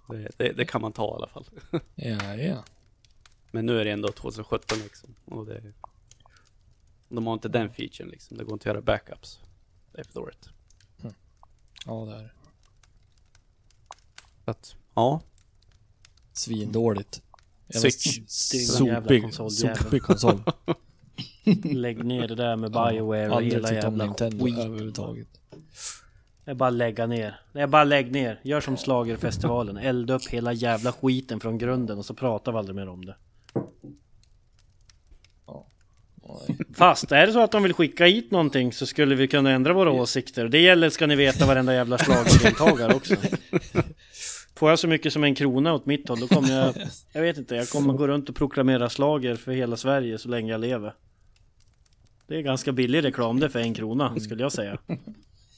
det, 0.08 0.30
det, 0.36 0.52
det 0.52 0.64
kan 0.64 0.80
man 0.80 0.92
ta 0.92 1.10
i 1.10 1.14
alla 1.14 1.28
fall. 1.28 1.44
Ja, 1.94 2.34
ja. 2.34 2.64
Men 3.50 3.66
nu 3.66 3.80
är 3.80 3.84
det 3.84 3.90
ändå 3.90 4.12
2017 4.12 4.78
liksom. 4.78 5.14
Och 5.24 5.46
det, 5.46 5.72
de 7.08 7.26
har 7.26 7.34
inte 7.34 7.48
den 7.48 7.70
featuren 7.70 8.10
liksom. 8.10 8.36
Det 8.36 8.44
går 8.44 8.52
inte 8.52 8.70
att 8.70 8.74
göra 8.74 8.82
backups. 8.82 9.40
Det 9.92 10.00
är 10.00 10.04
för 10.04 10.14
dåligt. 10.14 10.48
Ja, 11.86 12.04
det 12.04 12.14
är 12.14 12.34
Så 12.42 12.43
att, 14.44 14.74
ja. 14.94 15.20
svindåligt. 16.32 17.22
Jävla 17.68 17.80
Switch. 17.80 18.18
s- 18.26 18.48
Det 18.52 18.58
är 18.58 18.80
en 18.80 18.86
jävla 18.86 19.02
Sopig, 19.02 19.22
konsoljävel. 19.22 19.76
sopig 19.82 20.02
konsol. 20.02 20.40
Lägg 21.74 22.04
ner 22.04 22.28
det 22.28 22.34
där 22.34 22.56
med 22.56 22.70
Bioware 22.72 23.30
och 23.30 23.42
hela 23.42 23.72
jävla 23.72 24.04
Nintendo 24.04 24.44
skit. 24.44 24.58
överhuvudtaget. 24.58 25.28
Det 26.44 26.50
är 26.50 26.54
bara 26.54 26.70
lägga 26.70 27.06
ner. 27.06 27.40
Det 27.52 27.60
är 27.60 27.66
bara 27.66 27.84
lägg 27.84 28.12
ner. 28.12 28.40
Gör 28.44 28.60
som 28.60 28.76
Schlagerfestivalen. 28.76 29.76
Elda 29.76 30.14
upp 30.14 30.26
hela 30.28 30.52
jävla 30.52 30.92
skiten 30.92 31.40
från 31.40 31.58
grunden 31.58 31.98
och 31.98 32.04
så 32.06 32.14
pratar 32.14 32.52
vi 32.52 32.58
aldrig 32.58 32.76
mer 32.76 32.88
om 32.88 33.04
det. 33.06 33.16
Fast 36.74 37.12
är 37.12 37.26
det 37.26 37.32
så 37.32 37.40
att 37.40 37.50
de 37.52 37.62
vill 37.62 37.74
skicka 37.74 38.04
hit 38.06 38.30
någonting 38.30 38.72
så 38.72 38.86
skulle 38.86 39.14
vi 39.14 39.28
kunna 39.28 39.50
ändra 39.50 39.72
våra 39.72 39.90
åsikter. 39.90 40.48
Det 40.48 40.60
gäller, 40.60 40.90
ska 40.90 41.06
ni 41.06 41.16
veta, 41.16 41.46
varenda 41.46 41.74
jävla 41.74 41.98
schlagerdeltagare 41.98 42.94
också. 42.94 43.14
Får 44.56 44.70
jag 44.70 44.78
så 44.78 44.88
mycket 44.88 45.12
som 45.12 45.24
en 45.24 45.34
krona 45.34 45.74
åt 45.74 45.86
mitt 45.86 46.08
håll, 46.08 46.20
då 46.20 46.28
kommer 46.28 46.52
jag... 46.52 46.74
Jag 47.12 47.22
vet 47.22 47.38
inte, 47.38 47.54
jag 47.54 47.68
kommer 47.68 47.94
gå 47.94 48.08
runt 48.08 48.28
och 48.28 48.36
proklamera 48.36 48.90
slager 48.90 49.36
för 49.36 49.52
hela 49.52 49.76
Sverige 49.76 50.18
så 50.18 50.28
länge 50.28 50.52
jag 50.52 50.60
lever. 50.60 50.94
Det 52.26 52.36
är 52.36 52.42
ganska 52.42 52.72
billig 52.72 53.04
reklam 53.04 53.40
det 53.40 53.50
för 53.50 53.58
en 53.58 53.74
krona, 53.74 54.20
skulle 54.20 54.42
jag 54.42 54.52
säga. 54.52 54.78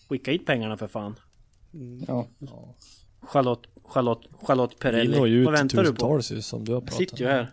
Skicka 0.09 0.31
hit 0.31 0.47
pengarna 0.47 0.77
för 0.77 0.89
fan. 0.89 1.15
Ja. 2.07 2.29
Charlotte, 3.21 3.67
Charlotte, 3.85 4.27
Charlotte 4.43 4.79
Perrelli. 4.79 5.45
Vad 5.45 5.55
väntar 5.55 5.85
du 5.85 5.95
på? 5.95 6.23
som 6.23 6.65
du 6.65 6.73
har 6.73 6.81
Jag 6.81 6.87
pratat 6.87 6.99
sitter 6.99 7.19
ju 7.19 7.27
här. 7.27 7.51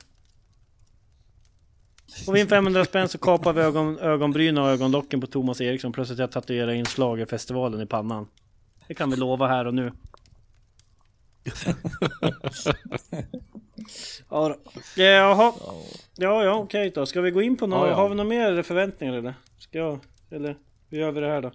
Får 2.25 2.33
vi 2.33 2.39
in 2.39 2.47
500 2.47 2.85
spänn 2.85 3.09
så 3.09 3.17
kapar 3.17 3.53
vi 3.53 3.61
ögon, 3.61 3.99
ögonbrynen 3.99 4.63
och 4.63 4.69
ögonlocken 4.69 5.21
på 5.21 5.27
Thomas 5.27 5.61
Eriksson 5.61 5.93
att 5.97 6.17
jag 6.17 6.31
tatuerar 6.31 6.71
in 6.71 6.85
schlagerfestivalen 6.85 7.81
i 7.81 7.85
pannan. 7.85 8.27
Det 8.87 8.93
kan 8.93 9.09
vi 9.09 9.15
lova 9.15 9.47
här 9.47 9.67
och 9.67 9.73
nu. 9.73 9.91
Ja, 14.29 14.49
då. 14.49 14.57
Jaha. 15.03 15.53
Ja, 16.15 16.43
ja, 16.43 16.55
okej 16.55 16.91
då. 16.95 17.05
Ska 17.05 17.21
vi 17.21 17.31
gå 17.31 17.41
in 17.41 17.57
på 17.57 17.67
något? 17.67 17.79
Ja, 17.79 17.87
ja. 17.89 17.95
Har 17.95 18.09
vi 18.09 18.15
några 18.15 18.29
mer 18.29 18.61
förväntningar 18.63 19.13
eller? 19.13 19.33
Ska 19.59 19.77
jag? 19.77 19.99
Eller 20.31 20.57
hur 20.89 20.97
gör 20.99 21.11
vi 21.11 21.21
det 21.21 21.27
här 21.27 21.41
då? 21.41 21.51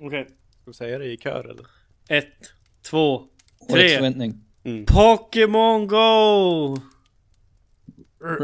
Okej. 0.00 0.26
Ska 0.62 0.70
vi 0.70 0.74
säga 0.74 0.98
det 0.98 1.04
i 1.12 1.16
kör 1.16 1.44
eller? 1.50 1.66
Ett, 2.08 2.52
två, 2.82 3.14
Årets 3.58 3.70
tre. 3.70 3.88
förväntning. 3.88 4.40
Pokémon 4.86 5.86
Go! 5.86 6.76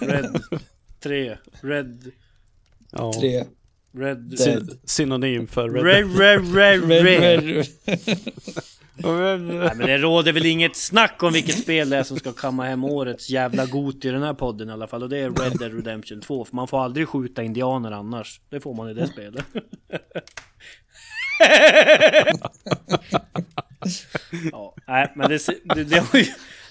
Red 0.00 0.42
3 1.00 1.38
Red 1.62 2.12
Ja. 2.90 3.12
Tre. 3.20 3.44
Red 3.94 4.18
Dead. 4.18 4.78
Synonym 4.84 5.46
för 5.46 5.70
Red, 5.70 5.84
Red 5.84 6.18
Red 6.18 6.54
Red 6.54 6.88
Red, 6.88 7.04
Red 7.04 7.44
red. 7.44 7.66
Nej 8.96 9.72
men 9.76 9.86
det 9.86 9.98
råder 9.98 10.32
väl 10.32 10.46
inget 10.46 10.76
snack 10.76 11.22
om 11.22 11.32
vilket 11.32 11.58
spel 11.58 11.90
det 11.90 11.96
är 11.96 12.02
som 12.02 12.18
ska 12.18 12.32
kamma 12.32 12.64
hem 12.64 12.84
årets 12.84 13.30
jävla 13.30 13.66
got 13.66 14.04
i 14.04 14.08
den 14.08 14.22
här 14.22 14.34
podden 14.34 14.68
i 14.68 14.72
alla 14.72 14.86
fall 14.86 15.02
Och 15.02 15.08
det 15.08 15.18
är 15.18 15.30
Red 15.30 15.58
Dead 15.58 15.74
Redemption 15.74 16.20
2 16.20 16.44
För 16.44 16.56
man 16.56 16.68
får 16.68 16.84
aldrig 16.84 17.08
skjuta 17.08 17.42
indianer 17.42 17.90
annars 17.90 18.40
Det 18.48 18.60
får 18.60 18.74
man 18.74 18.90
i 18.90 18.94
det 18.94 19.06
spelet 19.06 19.44
Ja, 24.52 24.74
nej 24.86 25.12
men 25.16 25.28
det, 25.28 25.46
det, 25.74 25.84
det 25.84 25.98
har 25.98 26.18
ju 26.18 26.26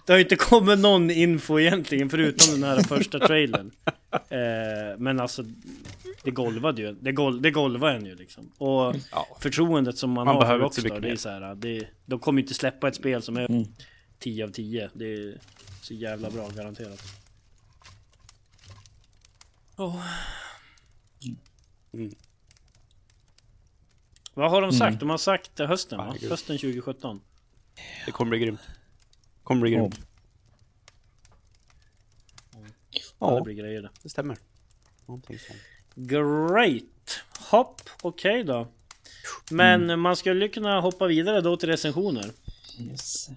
det 0.06 0.14
har 0.14 0.18
ju 0.18 0.24
inte 0.24 0.36
kommit 0.36 0.80
någon 0.80 1.12
info 1.12 1.60
egentligen 1.60 2.10
förutom 2.10 2.62
den 2.62 2.70
här 2.70 2.82
första 2.84 3.20
trailern. 3.20 3.72
Eh, 4.12 4.98
men 4.98 5.20
alltså, 5.20 5.44
det 6.24 6.32
golvade 6.32 6.82
ju. 6.82 6.92
Det, 6.94 7.12
gol, 7.12 7.42
det 7.42 7.52
golvade 7.52 7.94
en 7.96 8.06
ju 8.06 8.16
liksom. 8.16 8.52
Och 8.58 8.96
Ja. 9.12 9.38
förtroendet 9.40 9.98
som 9.98 10.10
man, 10.12 10.26
Man 10.26 10.36
har 10.36 10.42
för 10.42 10.48
behöver 10.48 10.64
Rockstar, 10.64 11.00
det 11.00 11.10
är 11.12 11.16
så 11.16 11.30
här, 11.30 11.56
det, 11.56 11.88
de 12.06 12.20
kommer 12.20 12.40
ju 12.42 12.44
inte 12.44 12.54
släppa 12.54 12.88
ett 12.88 12.96
spel 12.96 13.22
som 13.22 13.38
är 13.38 13.46
Mm. 13.52 13.66
10 14.20 14.44
av 14.44 14.50
10. 14.50 14.90
Det 14.94 15.14
är 15.14 15.38
så 15.82 15.94
jävla 15.94 16.30
bra 16.30 16.50
garanterat. 16.50 17.02
Oh. 19.78 20.06
Mm. 21.94 22.16
Vad 24.34 24.52
har 24.52 24.62
de 24.62 24.72
sagt? 24.72 24.88
Mm. 24.90 25.00
De 25.00 25.10
har 25.10 25.18
sagt 25.18 25.60
hösten 25.60 25.98
va? 25.98 26.04
Herregud. 26.04 26.30
Hösten 26.30 26.58
2017. 26.58 27.22
Det 28.06 28.12
kommer 28.12 28.30
bli 28.30 28.40
grymt. 28.40 28.60
Kommer 29.44 29.62
bli 29.62 29.72
grymt. 29.72 30.00
Ja. 32.54 32.60
Det 32.92 33.00
Ja, 33.20 33.42
blir 33.44 33.54
grejer 33.56 33.82
det. 33.82 33.90
det 34.04 34.10
stämmer. 34.10 34.38
Någonting 35.06 35.40
sånt. 35.40 35.60
Great! 36.08 36.84
Hopp, 37.50 37.82
okej 38.02 38.44
då. 38.44 38.68
Men 39.52 40.00
man 40.00 40.16
skulle 40.16 40.48
kunna 40.48 40.82
hoppa 40.82 41.08
vidare 41.08 41.42
då 41.42 41.58
till 41.58 41.70
recensioner. 41.70 42.26
Yes. 42.80 43.30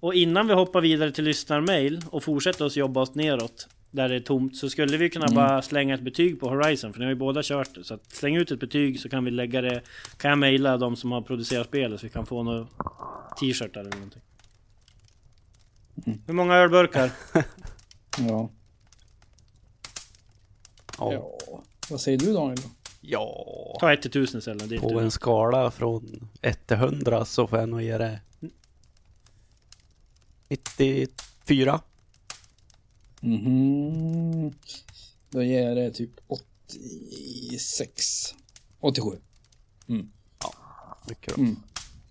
Och 0.00 0.14
innan 0.14 0.46
vi 0.46 0.54
hoppar 0.54 0.80
vidare 0.80 1.12
till 1.12 1.24
lyssnarmail 1.24 2.04
och 2.10 2.24
fortsätter 2.24 2.64
oss 2.64 2.76
jobba 2.76 3.00
oss 3.00 3.14
neråt 3.14 3.68
där 3.90 4.08
det 4.08 4.14
är 4.14 4.20
tomt 4.20 4.56
så 4.56 4.70
skulle 4.70 4.96
vi 4.96 5.10
kunna 5.10 5.26
bara 5.28 5.62
slänga 5.62 5.94
ett 5.94 6.00
betyg 6.00 6.40
på 6.40 6.48
Horizon 6.48 6.92
för 6.92 6.98
ni 7.00 7.04
har 7.04 7.12
ju 7.12 7.18
båda 7.18 7.42
kört 7.42 7.74
det. 7.74 7.84
Så 7.84 7.94
att 7.94 8.12
släng 8.12 8.36
ut 8.36 8.50
ett 8.50 8.60
betyg 8.60 9.00
så 9.00 9.08
kan 9.08 9.24
vi 9.24 9.30
lägga 9.30 9.60
det 9.60 9.82
Kan 10.16 10.28
jag 10.28 10.38
mejla 10.38 10.76
de 10.76 10.96
som 10.96 11.12
har 11.12 11.22
producerat 11.22 11.66
spelet 11.66 12.00
så 12.00 12.06
vi 12.06 12.12
kan 12.12 12.26
få 12.26 12.42
några 12.42 12.66
t-shirtar 13.40 13.80
eller 13.80 13.90
någonting. 13.90 14.22
Hur 16.26 16.34
många 16.34 16.54
ölburkar? 16.54 17.10
Ja. 18.18 18.50
Ja. 20.98 21.12
ja. 21.12 21.62
Vad 21.90 22.00
säger 22.00 22.18
du 22.18 22.32
Daniel? 22.32 22.56
då? 22.62 22.68
ja. 23.00 23.76
Ta 23.80 23.92
ett 23.92 24.02
till 24.02 24.10
tusen 24.10 24.38
istället. 24.38 24.68
Det 24.68 24.76
är 24.76 24.80
På 24.80 24.90
inte 24.90 25.02
en 25.02 25.10
skala 25.10 25.70
från 25.70 26.28
1 26.42 26.66
till 26.66 26.76
100 26.76 27.24
så 27.24 27.46
får 27.46 27.58
jag 27.58 27.68
nog 27.68 27.82
ge 27.82 27.98
det 27.98 28.20
94. 30.48 31.80
Mhm. 33.20 34.52
Då 35.30 35.42
ger 35.42 35.68
jag 35.68 35.76
det 35.76 35.90
typ 35.90 36.10
86. 36.26 38.34
87. 38.80 39.10
Mycket 41.08 41.34
bra. 41.34 41.44
Mm. 41.44 41.56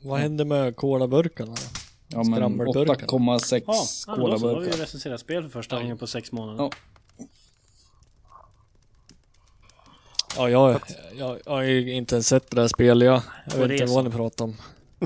Vad 0.02 0.20
händer 0.20 0.46
med 0.46 0.76
colaburkarna 0.76 1.52
då? 1.52 1.58
Ja 2.08 2.18
men 2.18 2.26
Skrammelburkar. 2.36 3.08
8,6 3.08 3.64
Ja, 3.68 3.86
ja 4.08 4.16
men 4.16 4.16
då 4.16 4.16
så. 4.16 4.16
Då 4.16 4.22
har 4.22 4.28
vi 4.28 4.34
ju 4.34 4.40
colaburkar. 4.40 4.78
recenserat 4.78 5.20
spel 5.22 5.44
för 5.44 5.50
första 5.50 5.80
gången 5.82 5.98
på 5.98 6.08
sex 6.08 6.32
månader. 6.32 6.64
Ja. 6.64 6.70
Ja, 10.38 10.50
jag, 10.50 10.80
jag, 11.18 11.40
jag 11.46 11.52
har 11.52 11.62
ju 11.62 11.94
inte 11.94 12.16
ens 12.16 12.28
sett 12.28 12.50
det 12.50 12.56
där 12.56 12.68
spelet 12.68 13.06
jag. 13.06 13.22
Jag 13.46 13.68
vet 13.68 13.82
inte 13.82 13.94
vad 13.94 14.04
ni 14.06 14.12
pratar 14.12 14.46
om. 14.46 14.56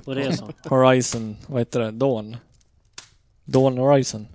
På 0.05 0.13
resan. 0.13 0.53
Horizon, 0.69 1.37
vad 1.47 1.61
heter 1.61 1.79
det? 1.79 1.91
Dawn? 1.91 2.37
Dawn 3.45 3.77
Horizon? 3.77 4.27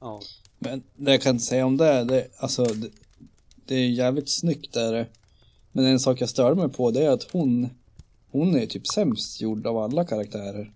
Ja. 0.00 0.20
Men 0.58 0.82
det 0.96 1.10
jag 1.10 1.22
kan 1.22 1.40
säga 1.40 1.66
om 1.66 1.76
det, 1.76 2.04
det 2.04 2.26
alltså 2.38 2.64
det, 2.64 2.88
det 3.66 3.74
är 3.74 3.88
jävligt 3.88 4.30
snyggt 4.30 4.76
är 4.76 4.92
det. 4.92 5.06
Men 5.72 5.84
en 5.84 6.00
sak 6.00 6.20
jag 6.20 6.28
störde 6.28 6.54
mig 6.60 6.68
på 6.68 6.90
det 6.90 7.04
är 7.04 7.10
att 7.10 7.26
hon, 7.32 7.68
hon 8.30 8.56
är 8.56 8.66
typ 8.66 8.86
sämst 8.86 9.40
gjord 9.40 9.66
av 9.66 9.78
alla 9.78 10.04
karaktärer. 10.04 10.72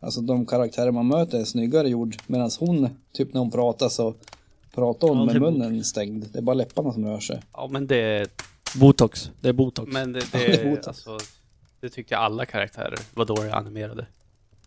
Alltså 0.00 0.20
de 0.20 0.46
karaktärer 0.46 0.90
man 0.90 1.06
möter 1.08 1.40
är 1.40 1.44
snyggare 1.44 1.88
gjord 1.88 2.16
medan 2.26 2.50
hon, 2.58 2.88
typ 3.12 3.32
när 3.34 3.40
hon 3.40 3.50
pratar 3.50 3.88
så 3.88 4.14
pratar 4.74 5.08
hon 5.08 5.18
Ja, 5.18 5.24
med 5.24 5.34
det- 5.34 5.40
munnen 5.40 5.84
stängd. 5.84 6.26
Det 6.32 6.38
är 6.38 6.42
bara 6.42 6.54
läpparna 6.54 6.92
som 6.92 7.06
rör 7.06 7.20
sig. 7.20 7.40
ja, 7.52 7.68
men 7.70 7.86
det, 7.86 8.28
Botox. 8.74 9.30
Det 9.40 9.48
är 9.48 9.52
botox. 9.52 9.92
men 9.92 10.12
det, 10.12 10.32
det 10.32 10.44
är 10.46 10.64
det, 10.64 10.70
botox. 10.70 10.86
alltså, 10.88 11.18
det 11.80 11.88
tyckte 11.88 12.14
jag 12.14 12.22
alla 12.22 12.46
karaktärer 12.46 12.98
var 13.14 13.24
dåligt 13.24 13.52
animerade. 13.52 14.06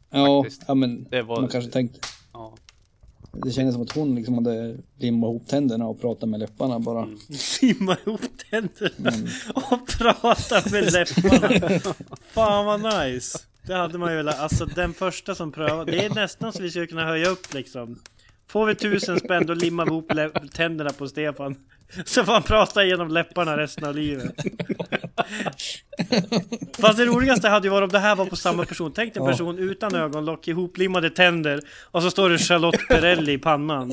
Ja, 0.10 0.44
Faktiskt. 0.44 0.64
ja 0.68 0.74
men 0.76 1.04
Det 1.10 1.22
var, 1.22 1.42
man 1.42 1.50
kanske 1.50 1.72
tänkte, 1.72 2.00
ja. 2.34 2.54
det 3.32 3.52
kändes 3.52 3.74
som 3.76 3.82
att 3.84 3.92
hon 3.92 4.16
liksom 4.16 4.34
hade 4.34 4.78
limmat 4.98 5.28
ihop 5.28 5.48
tänderna 5.48 5.86
och 5.88 6.02
pratat 6.02 6.30
med 6.30 6.40
läpparna 6.40 6.80
bara. 6.80 7.04
Mm. 7.04 7.20
Simma 7.32 7.98
ihop 8.06 8.22
tänderna 8.52 9.10
Mm. 9.18 9.28
och 9.56 9.88
prata 9.88 10.70
med 10.72 10.94
läpparna. 10.94 11.80
Fan 12.32 12.66
vad 12.66 12.82
nice. 13.08 13.40
Det 13.68 13.74
hade 13.76 13.98
man 13.98 14.12
ju 14.12 14.18
velat, 14.18 14.40
alltså 14.40 14.66
den 14.66 14.94
första 14.94 15.36
som 15.36 15.52
prövade. 15.52 15.92
Det 15.92 16.06
är 16.06 16.10
nästan 16.16 16.54
så 16.54 16.62
vi 16.62 16.70
skulle 16.70 16.88
kunna 16.88 17.06
höja 17.06 17.30
upp 17.30 17.54
liksom 17.54 18.00
Får 18.50 18.66
vi 18.66 18.76
tusen 18.76 19.20
spänn 19.20 19.46
då 19.46 19.54
limmar 19.54 19.86
vi 19.86 19.92
ihop 19.92 20.12
tänderna 20.54 20.90
på 20.90 21.08
Stefan. 21.08 21.56
Så 22.06 22.24
får 22.26 22.34
han 22.34 22.44
prata 22.44 22.84
genom 22.84 23.08
läpparna 23.10 23.58
resten 23.58 23.84
av 23.84 23.96
livet. 23.96 24.36
Fast 26.80 26.98
det 26.98 27.06
roligaste 27.06 27.50
hade 27.50 27.68
ju 27.68 27.72
varit 27.72 27.84
om 27.84 27.90
det 27.92 28.00
här 28.00 28.16
var 28.16 28.26
på 28.26 28.36
samma 28.36 28.66
person. 28.66 28.92
Tänk 28.96 29.16
en 29.16 29.24
Ja. 29.24 29.30
person 29.32 29.60
utan 29.60 29.96
ögonlock, 29.96 30.48
ihoplimmade 30.48 31.10
tänder 31.10 31.62
och 31.84 32.04
så 32.04 32.12
står 32.12 32.30
det 32.30 32.38
Charlotte 32.38 32.88
Perrelli 32.88 33.32
i 33.34 33.38
pannan. 33.38 33.92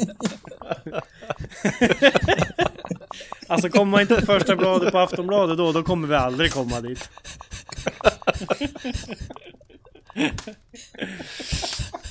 Alltså 3.48 3.68
kommer 3.68 3.90
man 3.90 4.00
inte 4.00 4.14
på 4.20 4.26
första 4.26 4.56
bladet 4.56 4.92
på 4.92 4.98
Aftonbladet 4.98 5.58
då, 5.58 5.72
då 5.72 5.82
kommer 5.82 6.08
vi 6.08 6.14
aldrig 6.14 6.52
komma 6.52 6.80
dit. 6.80 7.08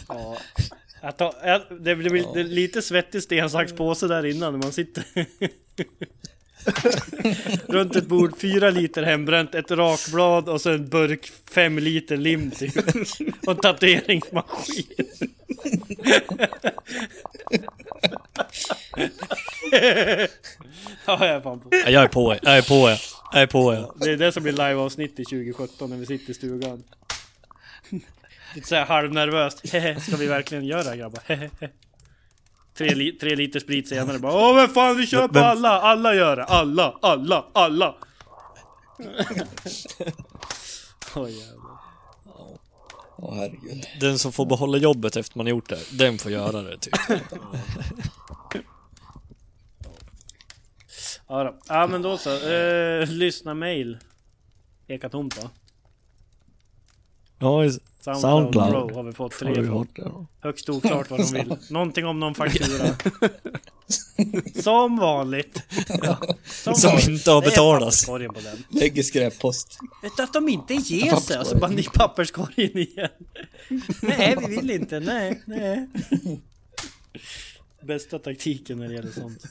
Ja. 0.07 0.37
Tar, 1.11 1.33
jag, 1.43 1.61
det 1.79 1.95
blir 1.95 2.09
blir 2.09 2.43
lite 2.43 2.81
svettig 2.81 3.23
sten, 3.23 3.49
sax, 3.49 3.73
påse 3.73 4.07
där 4.07 4.25
innan 4.25 4.53
när 4.53 4.59
man 4.59 4.71
sitter 4.71 5.03
Runt 7.67 7.95
ett 7.95 8.07
bord, 8.07 8.39
fyra 8.39 8.69
liter 8.69 9.03
hembränt, 9.03 9.55
ett 9.55 9.71
rakblad 9.71 10.49
och 10.49 10.61
så 10.61 10.69
en 10.71 10.89
burk 10.89 11.31
fem 11.51 11.79
liter 11.79 12.17
lim 12.17 12.51
typ. 12.51 12.75
Och 13.47 13.51
en 13.51 13.57
tatueringsmaskin. 13.57 14.85
ja, 21.05 21.25
jag 21.25 21.29
är 21.29 21.41
fan 21.41 21.59
på. 21.59 21.69
Ja, 21.71 21.89
Jag 21.89 22.03
är 22.03 22.07
på, 22.07 22.37
jag 22.41 22.57
är 22.57 22.61
på, 22.61 22.89
jag. 22.89 22.99
jag 23.33 23.41
är 23.41 23.47
på. 23.47 23.73
Jag. 23.73 23.95
Det 23.99 24.11
är 24.11 24.17
det 24.17 24.31
som 24.31 24.43
blir 24.43 24.53
liveavsnitt 24.53 25.19
i 25.19 25.23
2017 25.25 25.89
när 25.89 25.97
vi 25.97 26.05
sitter 26.05 26.31
i 26.31 26.33
stugan. 26.33 26.83
Lite 28.55 28.67
såhär 28.67 28.85
halvnervöst. 28.85 29.67
Ska 30.07 30.17
vi 30.17 30.27
verkligen 30.27 30.65
göra 30.65 30.83
det 30.83 30.89
här, 30.89 30.95
grabbar? 30.97 31.23
Tre, 32.77 32.95
li 32.95 33.11
tre 33.11 33.35
liter 33.35 33.59
sprit 33.59 33.89
senare 33.89 34.19
bara 34.19 34.33
Åh 34.33 34.55
men 34.55 34.69
fan 34.69 34.97
vi 34.97 35.07
kör 35.07 35.27
på 35.27 35.33
Vem- 35.33 35.43
alla! 35.43 35.69
Alla 35.81 36.15
gör 36.15 36.35
det! 36.35 36.43
Alla! 36.43 36.97
Alla! 37.01 37.45
Alla! 37.53 37.95
Oj 41.15 41.31
jävlar. 41.39 41.77
Åh 43.17 43.35
herregud. 43.35 43.85
Den 43.99 44.19
som 44.19 44.31
får 44.33 44.45
behålla 44.45 44.77
jobbet 44.77 45.15
efter 45.17 45.37
man 45.37 45.45
har 45.45 45.51
gjort 45.51 45.69
det, 45.69 45.79
den 45.97 46.17
får 46.17 46.31
göra 46.31 46.61
det 46.61 46.77
typ. 46.77 46.93
Ja, 51.27 51.43
då. 51.43 51.55
ja 51.67 51.87
men 51.87 52.01
då 52.01 52.17
så. 52.17 52.49
Eh, 52.49 53.07
lyssna 53.09 53.53
mail. 53.53 53.97
Eka 54.87 55.09
tomt 55.09 55.43
va? 55.43 55.49
Ja, 57.39 57.63
just- 57.63 57.79
Soundcloud, 58.03 58.53
Soundcloud. 58.53 58.87
Pro 58.87 58.95
har 58.95 59.03
vi 59.03 59.11
fått 59.11 59.31
tre 59.31 59.53
från. 59.55 59.87
Högst 60.39 60.69
oklart 60.69 61.09
vad 61.09 61.19
de 61.19 61.33
vill. 61.33 61.55
Någonting 61.69 62.05
om 62.05 62.19
någon 62.19 62.35
faktura. 62.35 62.95
Som 64.63 64.97
vanligt. 64.97 65.63
Som, 66.45 66.75
Som 66.75 66.89
vanligt. 66.89 67.07
inte 67.07 67.31
har 67.31 67.41
betalats. 67.41 68.07
Lägger 68.69 69.03
skräppost. 69.03 69.77
Vet 70.03 70.17
du 70.17 70.23
att 70.23 70.33
de 70.33 70.49
inte 70.49 70.73
ger 70.73 71.15
sig? 71.15 71.39
Och 71.39 71.47
så 71.47 71.57
bara 71.57 71.73
i 71.73 71.83
papperskorgen 71.83 72.77
igen. 72.77 73.09
nej, 74.01 74.37
vi 74.47 74.55
vill 74.55 74.71
inte. 74.71 74.99
Nej, 74.99 75.41
nej. 75.45 75.87
Bästa 77.83 78.19
taktiken 78.19 78.77
när 78.77 78.87
det 78.87 78.93
gäller 78.93 79.11
sånt. 79.11 79.43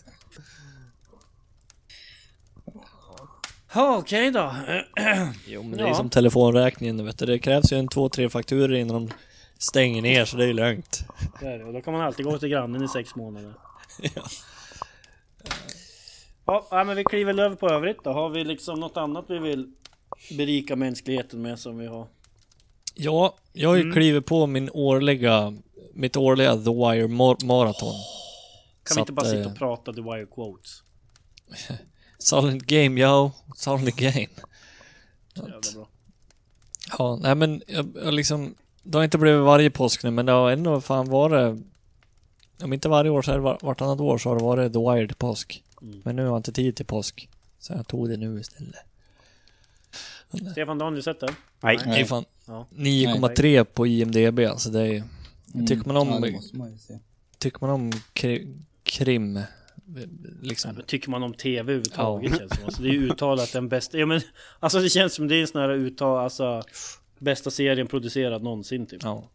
Ja, 3.74 3.96
okej 3.98 4.30
då. 4.30 4.54
Jo 5.46 5.62
men 5.62 5.78
det 5.78 5.84
är 5.84 5.88
Ja. 5.88 5.94
som 5.94 6.10
telefonräkningen 6.10 7.04
vet 7.04 7.18
du. 7.18 7.26
Det 7.26 7.38
krävs 7.38 7.72
ju 7.72 7.78
en 7.78 7.88
två, 7.88 8.08
tre 8.08 8.28
fakturer 8.28 8.74
innan 8.74 9.06
de 9.06 9.14
stänger 9.58 10.02
ner 10.02 10.24
så 10.24 10.36
det 10.36 10.44
är 10.44 10.46
ju 10.46 10.52
lugnt. 10.52 11.00
Det 11.40 11.46
är 11.46 11.58
det. 11.58 11.64
Och 11.64 11.72
då 11.72 11.80
kan 11.80 11.92
man 11.92 12.02
alltid 12.02 12.26
gå 12.26 12.38
till 12.38 12.48
grannen 12.48 12.84
i 12.84 12.88
sex 12.88 13.14
månader. 13.14 13.54
Ja. 16.46 16.66
Ja, 16.70 16.84
men 16.84 16.96
vi 16.96 17.04
kliver 17.04 17.40
över 17.40 17.56
på 17.56 17.68
övrigt 17.68 18.04
då. 18.04 18.12
Har 18.12 18.28
vi 18.30 18.44
liksom 18.44 18.80
något 18.80 18.96
annat 18.96 19.24
vi 19.28 19.38
vill 19.38 19.72
berika 20.36 20.76
mänskligheten 20.76 21.42
med 21.42 21.58
som 21.58 21.78
vi 21.78 21.86
har? 21.86 22.06
Ja, 22.94 23.34
jag 23.52 23.68
har 23.68 23.76
ju 23.76 23.82
Mm. 23.82 23.92
klivit 23.94 24.26
på 24.26 24.46
min 24.46 24.70
årliga, 24.72 25.54
mitt 25.94 26.16
årliga 26.16 26.52
The 26.56 26.70
Wire 26.70 27.06
Mar- 27.06 27.44
Marathon. 27.44 27.92
Kan 27.92 27.98
Så 28.84 28.94
vi 28.94 29.00
inte 29.00 29.12
bara 29.12 29.22
att, 29.22 29.30
sitta 29.30 29.42
eh, 29.42 29.46
och 29.52 29.58
prata 29.58 29.92
The 29.92 30.00
Wire 30.00 30.26
Quotes? 30.26 30.82
Silent 32.22 32.62
Game, 32.66 33.00
yo. 33.00 33.30
Silent 33.56 33.96
Game. 33.96 34.28
Så 35.34 35.40
jävla 35.40 35.60
bra. 35.74 35.88
Ja, 36.98 37.18
nej 37.22 37.34
men 37.34 37.62
jag, 37.66 37.92
jag 38.04 38.14
liksom, 38.14 38.54
det 38.82 38.98
har 38.98 39.04
inte 39.04 39.18
blivit 39.18 39.42
varje 39.42 39.70
påsk 39.70 40.02
nu 40.02 40.10
men 40.10 40.26
det 40.26 40.32
har 40.32 40.50
ändå 40.50 40.80
fan 40.80 41.08
varit, 41.08 41.62
om 42.62 42.72
inte 42.72 42.88
varje 42.88 43.10
år 43.10 43.22
så 43.22 43.30
är 43.30 43.34
det 43.34 43.40
var, 43.40 43.58
vartannat 43.62 44.00
år 44.00 44.18
så 44.18 44.28
har 44.28 44.36
det 44.36 44.44
varit 44.44 44.72
The 44.72 44.78
Wire 44.78 45.06
till 45.06 45.16
påsk. 45.16 45.64
Mm. 45.82 46.02
Men 46.04 46.16
nu 46.16 46.22
har 46.22 46.28
jag 46.28 46.38
inte 46.38 46.52
tid 46.52 46.76
till 46.76 46.86
påsk. 46.86 47.28
Så 47.58 47.72
jag 47.72 47.86
tog 47.86 48.08
det 48.08 48.16
nu 48.16 48.40
istället. 48.40 48.74
Stefan, 50.52 50.78
du 50.78 50.82
har 50.82 50.86
aldrig 50.86 51.04
sett 51.04 51.20
den? 51.20 51.34
Nej. 51.60 52.04
Fan 52.06 52.24
Ja. 52.46 52.66
9,3 52.70 53.64
på 53.64 53.86
IMDB 53.86 54.38
alltså 54.38 54.70
det 54.70 54.88
är, 54.88 55.04
tycker 55.66 55.86
man 55.86 55.96
om, 55.96 56.08
Mm. 56.08 56.34
Ja, 56.34 56.40
man 56.52 56.70
ju 56.70 56.98
tycker 57.38 57.60
man 57.60 57.70
om 57.70 57.92
kri, 58.12 58.48
krim, 58.82 59.32
Nej, 59.32 59.44
liksom. 60.42 60.74
men 60.74 60.84
tycker 60.84 61.10
man 61.10 61.22
om 61.22 61.34
TV 61.34 61.60
överhuvudtaget 61.60 62.38
känns 62.38 62.50
det 62.50 62.56
som. 62.56 62.64
Alltså, 62.64 62.82
det 62.82 62.88
är 62.88 62.92
ju 62.92 63.10
uttalat 63.10 63.52
den 63.52 63.68
bästa. 63.68 63.98
Ja 63.98 64.06
men 64.06 64.20
alltså 64.60 64.80
det 64.80 64.88
känns 64.88 65.14
som 65.14 65.28
det 65.28 65.36
är 65.36 65.40
en 65.40 65.46
sån 65.46 65.60
här 65.60 65.70
uttal, 65.70 66.24
alltså 66.24 66.62
bästa 67.18 67.50
serien 67.50 67.86
producerad 67.86 68.42
någonsin 68.42 68.86
typ. 68.86 69.02
Ja. 69.02 69.28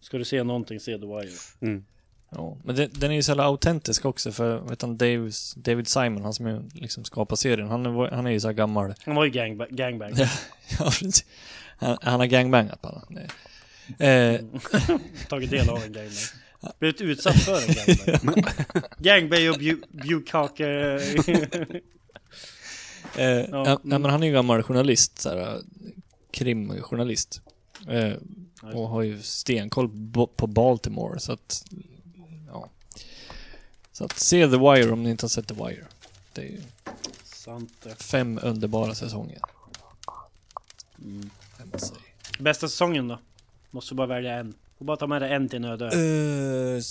Ska 0.00 0.18
du 0.18 0.24
se 0.24 0.42
någonting, 0.42 0.80
se 0.80 0.98
The 0.98 1.06
Wire. 1.06 1.30
Mm. 1.60 1.84
Ja, 2.30 2.56
men 2.64 2.76
det, 2.76 2.86
den 2.86 3.10
är 3.10 3.14
ju 3.14 3.22
så 3.22 3.30
jävla 3.30 3.44
autentisk 3.44 4.04
också 4.04 4.32
för, 4.32 4.58
vet 4.58 4.82
han, 4.82 4.96
Davis, 4.96 5.54
David 5.54 5.88
Simon, 5.88 6.22
han 6.22 6.34
som 6.34 6.46
ju 6.46 6.62
liksom 6.74 7.04
skapar 7.04 7.36
serien, 7.36 7.68
han 7.68 7.86
är, 7.86 8.10
han 8.10 8.26
är 8.26 8.30
ju 8.30 8.40
så 8.40 8.52
gammal. 8.52 8.94
Han 9.04 9.14
var 9.14 9.24
ju 9.24 9.30
gangbang. 9.30 9.68
gangbang. 9.70 10.12
Ja, 10.78 10.84
precis. 10.84 11.24
Han, 11.78 11.98
han 12.02 12.20
har 12.20 12.26
gangbangat 12.26 12.82
bara. 12.82 13.02
Eh, 13.98 14.40
Tagit 15.28 15.50
del 15.50 15.70
av 15.70 15.76
en 15.76 15.92
gangbang. 15.92 16.12
Blivit 16.78 17.00
utsatt 17.00 17.36
för 17.36 17.56
en 17.56 17.74
gangbang. 18.98 19.48
och 19.48 19.58
bukake. 19.90 20.66
eh, 23.16 23.26
ja, 23.26 23.80
nej, 23.82 23.98
men 23.98 24.04
han 24.04 24.22
är 24.22 24.26
ju 24.26 24.32
gammal 24.32 24.62
journalist, 24.62 25.20
så 25.20 25.28
här, 25.28 25.60
krimjournalist. 26.30 27.40
Eh, 27.88 28.12
och 28.74 28.88
har 28.88 29.02
ju 29.02 29.22
stenkoll 29.22 29.90
på, 30.36 30.46
Baltimore, 30.46 31.20
så 31.20 31.32
att... 31.32 31.64
Ja. 32.46 32.68
Så 33.92 34.04
att 34.04 34.18
se 34.18 34.48
The 34.48 34.56
Wire 34.56 34.90
om 34.90 35.02
ni 35.02 35.10
inte 35.10 35.24
har 35.24 35.28
sett 35.28 35.48
The 35.48 35.54
Wire. 35.54 35.86
Det 36.32 36.40
är 36.40 36.46
ju 36.46 36.60
Sant 37.24 37.86
fem 37.98 38.40
underbara 38.42 38.94
säsonger. 38.94 39.40
Mm. 40.98 41.30
Bästa 42.38 42.68
säsongen 42.68 43.08
då? 43.08 43.18
Måste 43.70 43.94
bara 43.94 44.06
välja 44.06 44.34
en. 44.34 44.54
Får 44.78 44.84
bara 44.84 44.96
ta 44.96 45.06
med 45.06 45.22
dig 45.22 45.32
en 45.32 45.48
till 45.48 45.56
en 45.56 45.64
öde 45.64 45.84
ö. 45.84 46.76
Eh, 46.76 46.82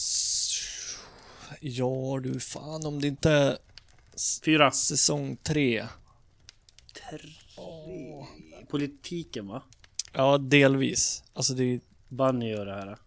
ja 1.61 2.19
du, 2.23 2.39
fan 2.39 2.85
om 2.85 3.01
det 3.01 3.07
inte 3.07 3.31
är 3.31 3.57
Fyra. 4.45 4.71
säsong 4.71 5.37
tre. 5.43 5.85
Politiken 8.69 9.47
va? 9.47 9.61
Ja, 10.13 10.37
delvis. 10.37 11.23
Alltså 11.33 11.53
det 11.53 11.63
är, 11.63 11.79
Bunny 12.09 12.49
gör 12.49 12.65
det 12.65 12.73
här. 12.73 12.97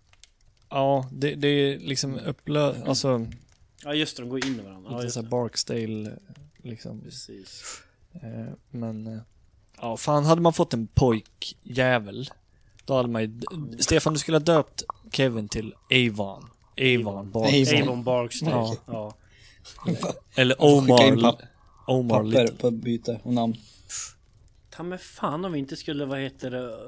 ja, 0.68 1.08
det, 1.12 1.34
det 1.34 1.48
är 1.48 1.78
liksom 1.78 2.18
upplö... 2.18 2.84
Alltså, 2.86 3.26
Ja 3.84 3.94
just 3.94 4.16
det, 4.16 4.22
de 4.22 4.28
går 4.28 4.46
in 4.46 4.60
i 4.60 4.62
varandra. 4.62 4.90
Ja, 4.90 4.96
lite 4.96 5.06
just 5.06 5.14
såhär. 5.14 5.28
Barksdale, 5.28 6.12
liksom. 6.62 7.00
Precis. 7.00 7.62
Eh, 8.12 8.52
men, 8.70 9.06
eh, 9.06 9.18
ja, 9.80 9.96
fan 9.96 10.24
hade 10.24 10.40
man 10.40 10.52
fått 10.52 10.74
en 10.74 10.86
pojkjävel, 10.86 12.30
då 12.88 12.94
hade 12.96 13.08
man 13.08 13.22
ju... 13.22 13.40
Stefan, 13.78 14.12
du 14.12 14.18
skulle 14.18 14.36
ha 14.36 14.44
döpt 14.44 14.82
Kevin 15.12 15.48
till 15.48 15.74
Avon. 15.92 16.50
Avon 16.80 17.30
Barksdale. 17.30 17.82
Avon. 17.82 18.04
Barksdale. 18.04 18.76
Ja. 18.86 19.14
Ja. 19.84 20.12
Eller 20.34 20.62
Omar... 20.62 21.34
Omar 21.86 22.16
Papper 22.16 22.28
Little. 22.28 22.56
på 22.56 22.70
byte 22.70 23.20
och 23.22 23.32
namn. 23.32 23.56
Ta 24.70 24.82
med 24.82 25.00
fan 25.00 25.44
om 25.44 25.52
vi 25.52 25.58
inte 25.58 25.76
skulle, 25.76 26.04
vad 26.04 26.20
heter 26.20 26.50
det? 26.50 26.78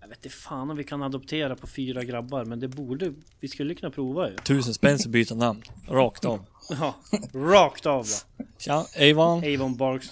Jag 0.00 0.08
vet 0.08 0.24
inte 0.24 0.36
fan 0.36 0.70
om 0.70 0.76
vi 0.76 0.84
kan 0.84 1.02
adoptera 1.02 1.56
på 1.56 1.66
fyra 1.66 2.04
grabbar, 2.04 2.44
men 2.44 2.60
det 2.60 2.68
borde 2.68 3.12
vi 3.40 3.48
skulle 3.48 3.74
kunna 3.74 3.90
prova 3.90 4.30
ju. 4.30 4.36
Tusen 4.36 4.74
spänn 4.74 4.98
för 4.98 5.08
byta 5.08 5.34
namn. 5.34 5.62
Rakt 5.88 6.24
av. 6.24 6.44
Ja, 6.70 6.94
rakt 7.34 7.86
av 7.86 8.06
va. 8.06 8.44
Tja, 8.58 8.86
Avon. 9.10 9.54
Avon 9.54 9.76
Barks. 9.76 10.08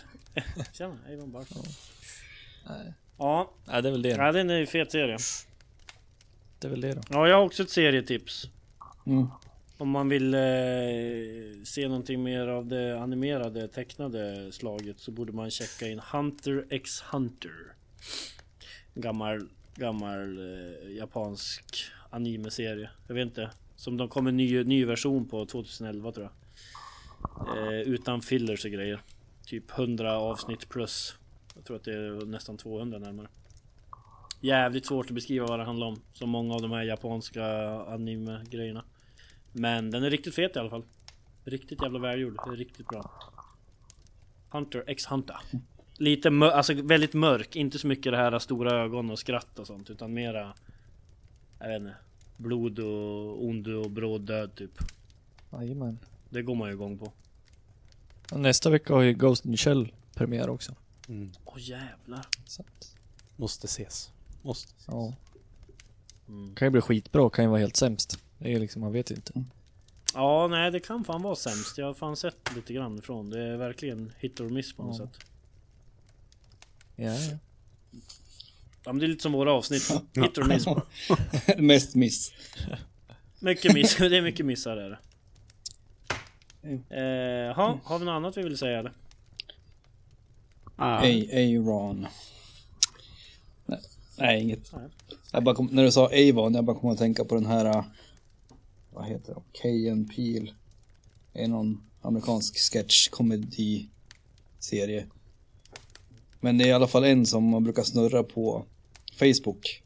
Tjena, 0.73 0.97
Avon 1.12 1.33
Barks. 1.33 1.51
Ja, 1.51 1.61
Nej, 2.69 2.95
det 3.83 3.89
är 3.89 3.93
väl 3.93 4.03
det. 4.03 4.09
ja, 4.09 4.33
den 4.33 4.51
är 4.51 4.59
ju 4.59 4.67
fet 4.67 4.93
serie. 4.93 5.19
Det 6.59 6.67
är 6.67 6.71
väl 6.71 6.81
det 6.81 6.95
då. 6.95 7.01
Ja, 7.11 7.29
jag 7.29 7.37
har 7.37 7.45
också 7.45 7.62
ett 7.62 7.71
serietips. 7.71 8.49
Mm. 9.07 9.27
Om 9.79 9.89
man 9.89 10.09
vill 10.09 10.35
eh, 10.35 10.41
se 11.65 11.89
någonting 11.89 12.23
mer 12.23 12.49
av 12.49 12.67
det 12.67 13.01
animerade 13.01 13.69
tecknade 13.69 14.53
slaget 14.53 14.99
så 14.99 15.11
borde 15.11 15.33
man 15.33 15.51
checka 15.51 15.89
in 15.89 16.01
Hunter 16.12 16.67
x 16.71 17.01
Hunter. 17.01 17.75
Gammal, 18.95 19.49
gammal 19.75 20.39
eh, 20.39 20.93
japansk 20.97 21.85
anime-serie. 22.11 22.91
Jag 23.07 23.15
vet 23.15 23.27
inte. 23.27 23.51
Som 23.77 23.97
de 23.97 24.09
kom 24.09 24.27
en 24.27 24.37
ny, 24.37 24.65
ny 24.65 24.85
version 24.85 25.29
på 25.29 25.47
2011 25.47 26.12
tror 26.12 26.31
jag. 26.31 26.33
Eh, 27.59 27.81
utan 27.81 28.23
fillers 28.23 28.65
och 28.65 28.71
grejer. 28.71 29.01
Typ 29.47 29.79
100 29.79 30.19
avsnitt 30.19 30.69
plus. 30.69 31.17
Jag 31.55 31.64
tror 31.64 31.76
att 31.76 31.84
det 31.84 31.92
är 31.92 32.26
nästan 32.26 32.57
200 32.57 32.98
närmare. 32.98 33.28
Jävligt 34.40 34.86
svårt 34.86 35.07
att 35.07 35.14
beskriva 35.14 35.46
vad 35.46 35.59
det 35.59 35.64
handlar 35.64 35.86
om. 35.86 36.00
Som 36.12 36.30
många 36.30 36.55
av 36.55 36.62
de 36.62 36.70
här 36.70 36.82
japanska 36.82 37.44
anime-grejerna. 37.80 38.84
Men 39.52 39.90
den 39.90 40.05
är 40.05 40.11
riktigt 40.11 40.34
fet 40.34 40.57
i 40.57 40.59
alla 40.59 40.70
fall. 40.70 40.84
Riktigt 41.44 41.82
jävla 41.82 41.98
välgjord. 41.98 42.36
Det 42.46 42.52
är 42.52 42.57
riktigt 42.57 42.86
bra. 42.88 43.11
Hunter 44.50 44.84
x 44.86 45.07
Hunter. 45.07 45.36
Lite 45.98 46.30
mör- 46.30 46.50
alltså 46.50 46.74
väldigt 46.74 47.14
mörk. 47.14 47.57
Inte 47.57 47.78
så 47.78 47.86
mycket 47.86 48.12
det 48.12 48.16
här 48.16 48.38
stora 48.38 48.72
ögon 48.82 49.11
och 49.11 49.18
skratt 49.18 49.59
och 49.59 49.66
sånt. 49.66 49.90
Utan 49.90 50.14
mera... 50.14 50.55
Jag 51.59 51.68
vet 51.68 51.80
inte. 51.80 51.94
Blod 52.36 52.78
och 52.78 53.44
ond 53.44 53.68
och 53.68 53.90
bråd 53.90 54.20
död 54.20 54.55
typ. 54.55 54.70
Jajamän. 55.52 55.98
Det 56.28 56.42
går 56.42 56.55
man 56.55 56.68
ju 56.68 56.74
igång 56.74 56.98
på. 56.98 57.12
Nästa 58.32 58.70
vecka 58.70 58.94
har 58.94 59.02
ju 59.02 59.12
Ghost 59.12 59.46
in 59.46 59.57
Shell 59.57 59.92
premiär 60.14 60.48
också. 60.50 60.74
Mm. 61.09 61.32
Åh 61.44 61.55
jävlar. 61.61 62.26
Så 62.46 62.62
att, 62.62 62.94
Måste 63.36 63.64
ses. 63.66 64.11
Måste 64.42 64.68
ses. 64.72 64.84
ja. 64.88 65.14
Mm. 66.28 66.55
Kan 66.55 66.66
ju 66.66 66.70
bli 66.70 66.80
skitbra, 66.80 67.30
kan 67.30 67.44
ju 67.44 67.50
vara 67.50 67.61
helt 67.61 67.76
sämst. 67.76 68.18
Det 68.38 68.52
är 68.52 68.61
liksom, 68.61 68.82
man 68.82 68.92
vet 68.92 69.11
ju 69.11 69.14
inte. 69.14 69.44
Ja, 70.14 70.46
nej 70.48 70.70
det 70.70 70.80
kan 70.80 71.05
fan 71.05 71.22
vara 71.22 71.36
sämst. 71.36 71.78
Jag 71.78 71.86
har 71.86 71.94
fan 71.94 72.16
sett 72.16 72.55
lite 72.57 72.72
grann 72.72 72.98
ifrån. 72.98 73.30
Det 73.30 73.42
är 73.42 73.57
verkligen 73.57 74.12
hit 74.18 74.40
or 74.40 74.48
miss 74.48 74.72
på 74.76 74.82
något 74.82 74.98
Ja. 74.98 75.07
sätt. 75.07 75.18
Ja, 76.96 77.14
ja. 77.14 77.38
Ja 78.84 78.92
men 78.92 78.98
det 78.98 79.07
är 79.07 79.09
lite 79.09 79.22
som 79.22 79.32
våra 79.32 79.52
avsnitt. 79.52 79.90
Hit 80.14 80.38
or 80.38 80.44
miss. 80.44 80.64
Mest 81.59 81.94
miss. 81.94 82.32
Mycket 83.40 83.74
miss. 83.74 83.96
Det 83.98 84.16
är 84.16 84.22
mycket 84.22 84.46
missar 84.46 84.76
är 84.76 84.90
det. 84.90 84.98
Jo. 86.62 86.96
Eh, 86.96 87.55
ha, 87.57 87.78
har 87.84 87.98
vi 87.98 88.05
något 88.05 88.12
annat 88.12 88.36
vi 88.36 88.42
vill 88.42 88.59
säga 88.59 88.78
eller? 88.78 88.92
Ah, 90.77 90.99
A-Ron. 90.99 92.07
Nej, 93.66 93.81
nej, 94.18 94.43
inget. 94.43 94.72
Nej. 94.72 94.89
Jag 95.33 95.45
bara 95.45 95.55
kom, 95.55 95.66
när 95.72 95.83
du 95.83 95.93
sa 95.93 96.05
Avon, 96.05 96.55
jag 96.55 96.64
bara 96.64 96.77
kom 96.77 96.91
att 96.91 96.99
tänka 96.99 97.25
på 97.25 97.35
den 97.35 97.47
här, 97.47 97.64
äh, 97.64 97.85
vad 98.91 99.07
heter 99.07 99.35
det, 99.35 99.41
K.N. 99.62 100.09
Peel. 100.16 100.55
Det 101.33 101.45
är 101.45 101.49
någon 101.49 101.83
amerikansk 102.03 102.59
sketch 102.59 103.09
komedi 103.09 103.89
serie. 104.59 105.07
Men 106.41 106.59
det 106.59 106.64
är 106.64 106.68
i 106.68 106.72
alla 106.72 106.87
fall 106.87 107.05
en 107.05 107.27
som 107.27 107.45
man 107.45 107.64
brukar 107.64 107.83
snurra 107.83 108.22
på 108.22 108.64
Facebook. 109.18 109.83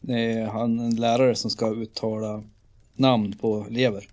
Det 0.00 0.32
är 0.32 0.46
han, 0.46 0.78
en 0.78 0.96
lärare 0.96 1.34
som 1.34 1.50
ska 1.50 1.70
uttala 1.74 2.44
namn 2.94 3.32
på 3.32 3.66
elever. 3.70 4.08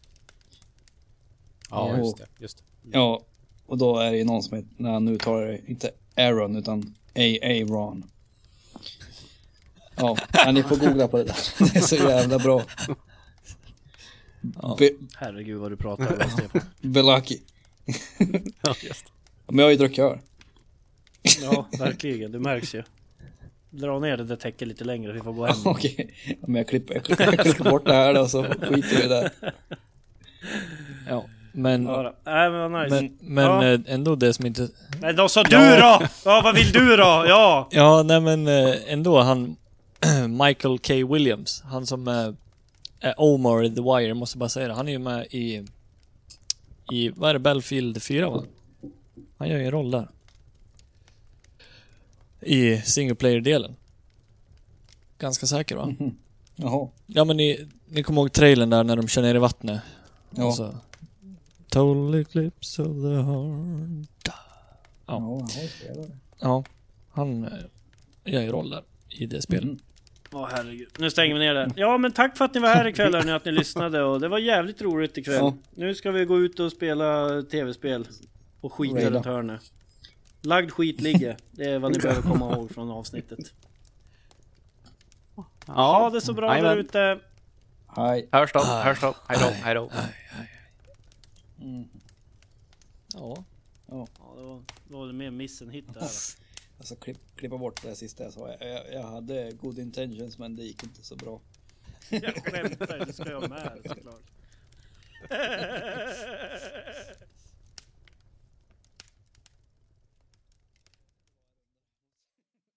ja, 1.70 1.98
just 1.98 2.18
det. 2.18 2.28
Just 2.40 2.58
det. 2.58 2.64
Ja, 2.92 3.22
och 3.68 3.78
då 3.78 4.00
är 4.00 4.12
det 4.12 4.24
någon 4.24 4.44
som 4.44 4.58
heter, 4.58 4.70
när 4.78 4.92
han 4.92 5.08
uttalar 5.08 5.46
det, 5.48 5.62
inte 5.68 5.92
Aaron 6.16 6.56
utan 6.56 6.96
A.A.Ron. 7.16 8.04
Ja, 9.96 10.18
ja, 10.34 10.52
ni 10.52 10.64
får 10.64 10.76
googla 10.76 11.08
på 11.08 11.18
det 11.18 11.24
där. 11.24 11.36
Det 11.74 11.76
är 11.76 11.82
så 11.82 11.96
jävla 11.96 12.40
bra. 12.40 12.64
Ja. 14.62 14.76
Be, 14.80 14.90
Herregud 15.16 15.58
vad 15.60 15.72
du 15.72 15.78
pratar 15.78 16.24
om 16.24 16.30
Stefan. 16.30 16.62
Belaki. 16.82 17.42
Ja, 18.62 18.76
just. 18.84 19.06
Men 19.48 19.58
jag 19.58 19.66
har 19.66 19.72
ju 19.72 19.78
druckit 19.78 20.00
öl. 20.00 20.20
Ja, 21.42 21.68
verkligen. 21.80 22.32
Det 22.32 22.40
märks 22.40 22.76
ju. 22.76 22.84
Dra 23.70 24.00
ner 24.00 24.18
det 24.18 24.24
där 24.24 24.36
täcket 24.36 24.68
lite 24.68 24.84
längre, 24.84 25.14
vi 25.14 25.20
får 25.20 25.34
gå 25.34 25.46
hem. 25.46 25.56
Okej, 25.66 26.14
Ja, 26.26 26.36
men 26.48 26.56
jag 26.56 26.68
klipper, 26.68 26.94
jag 26.94 27.04
klipper, 27.04 27.24
jag 27.24 27.40
klipper 27.40 27.64
bort 27.70 27.86
det 27.86 27.94
här 27.94 28.14
då 28.14 28.28
så 28.28 28.44
skiter 28.44 28.98
vi 28.98 29.04
i 29.04 29.08
det. 29.08 29.32
ja. 31.08 31.26
Men, 31.58 31.86
Ja. 31.86 32.14
Nej 32.26 32.50
men 32.50 32.72
vad 32.72 32.84
nice. 32.84 32.96
men, 33.02 33.18
men 33.22 33.46
Ja. 33.46 33.66
eh, 33.74 33.80
ändå 33.94 34.16
det 34.16 34.34
som 34.34 34.46
inte... 34.46 34.70
Nej 35.02 35.14
då 35.14 35.30
sa 35.30 35.44
du 35.44 35.58
då! 35.58 36.00
Ja 36.26 36.42
vad 36.44 36.56
vill 36.56 36.72
du 36.72 36.98
då? 36.98 37.04
Ja! 37.28 37.68
Ja, 37.72 38.04
nej 38.04 38.20
men 38.22 38.48
eh, 38.48 38.76
ändå 38.88 39.20
han... 39.22 39.56
Michael 40.46 40.80
K. 40.80 40.94
Williams, 41.14 41.62
han 41.66 41.86
som 41.86 42.08
är, 42.08 42.36
är 43.00 43.14
Omar 43.18 43.64
i 43.64 43.70
The 43.70 43.82
Wire, 43.82 44.02
jag 44.08 44.18
måste 44.18 44.38
bara 44.38 44.50
säga 44.50 44.68
det. 44.68 44.74
Han 44.74 44.88
är 44.88 44.92
ju 44.92 45.00
med 45.00 45.26
i... 45.30 45.66
I, 46.92 47.10
vad 47.10 47.30
är 47.30 47.34
det, 47.34 47.40
Battlefield 47.40 48.04
4 48.04 48.30
va? 48.30 48.44
Han 49.38 49.50
gör 49.50 49.58
ju 49.58 49.66
en 49.66 49.72
roll 49.72 49.92
där. 49.92 50.08
I 52.42 52.82
single 52.82 53.16
player-delen. 53.16 53.76
Ganska 55.20 55.46
säker 55.48 55.76
va? 55.76 55.94
Jaha, 56.56 56.88
Ja 57.08 57.24
men 57.24 57.38
ni, 57.38 57.68
ni 57.90 58.04
kommer 58.04 58.22
ihåg 58.22 58.32
trailern 58.34 58.70
där 58.70 58.84
när 58.84 58.96
de 58.96 59.08
kör 59.08 59.22
ner 59.22 59.36
i 59.36 59.40
vattnet? 59.40 59.82
ja. 60.30 60.46
Och 60.46 60.54
så, 60.56 60.76
Total 61.78 62.16
eclipse 62.16 62.82
of 62.82 62.88
the 62.88 63.16
heart. 63.16 64.38
Ja, 65.06 65.48
Ja. 65.96 66.06
Ja, 66.40 66.64
han 67.12 67.44
eh, 67.44 67.52
gör 68.26 68.42
ju 68.42 68.52
roll 68.52 68.70
där 68.70 68.84
i 69.10 69.26
det 69.26 69.42
spelet. 69.42 69.64
Mm. 69.64 69.80
Åh 70.32 70.48
herregud. 70.52 70.88
Nu 71.00 71.10
stänger 71.10 71.34
vi 71.34 71.40
ner 71.40 71.54
det. 71.54 71.72
Ja 71.76 71.98
men 71.98 72.12
tack 72.12 72.38
för 72.38 72.46
att 72.46 72.54
ni 72.54 72.60
var 72.60 72.70
här 72.70 72.88
ikväll 72.88 73.16
hörni, 73.16 73.32
att 73.32 73.46
ni 73.46 73.52
lyssnade 73.52 74.04
och 74.04 74.20
det 74.20 74.28
var 74.28 74.40
jävligt 74.40 74.82
roligt 74.82 75.18
ikväll. 75.18 75.36
Ja. 75.36 75.54
Nu 75.76 75.96
ska 75.96 76.12
vi 76.12 76.26
gå 76.26 76.40
ut 76.40 76.60
och 76.60 76.72
spela 76.72 77.42
tv-spel. 77.42 78.08
Och 78.62 78.74
skita 78.74 79.10
runt 79.10 79.26
hörnet. 79.26 79.62
Lagd 80.42 80.72
skit 80.72 81.02
ligger. 81.02 81.38
Det 81.52 81.64
är 81.64 81.80
vad 81.80 81.92
ni 81.92 82.00
behöver 82.00 82.22
komma 82.22 82.54
ihåg 82.54 82.72
från 82.72 82.92
avsnittet. 82.92 83.54
Ha 85.68 86.10
det 86.10 86.22
så 86.22 86.34
bra 86.34 86.54
där 86.62 86.78
ute. 86.78 87.20
Hej. 87.96 88.30
Hörs 88.32 88.54
då, 88.54 88.60
hörs 88.60 89.02
då. 89.02 89.16
Hej 89.28 89.38
då, 89.42 89.50
hej 89.64 89.76
då. 89.76 89.90
Mm. 91.60 91.90
Ja. 93.14 93.44
Ja, 93.88 94.08
det 94.36 94.42
var, 94.42 94.64
det 94.88 94.94
var 94.94 95.14
mer 95.14 95.32
miss 95.32 95.62
än 95.62 95.70
hit 95.70 95.94
där. 95.94 96.10
Alltså 96.78 96.96
klipp, 96.96 97.18
klippa 97.36 97.58
bort 97.58 97.82
det 97.82 97.96
sista 97.96 98.24
jag 98.24 98.34
sa. 98.34 98.50
Jag, 98.50 98.70
jag, 98.70 98.94
jag 98.94 99.04
hade 99.04 99.52
good 99.52 99.80
intentions 99.80 100.38
men 100.38 100.56
det 100.56 100.64
gick 100.64 100.84
inte 100.84 101.04
så 101.04 101.16
bra. 101.16 101.42
Jag 102.10 102.36
skämtar, 102.36 103.06
det 103.06 103.14
ska 103.14 103.32
jag 103.32 103.50
med 103.50 103.80
såklart. 103.86 104.24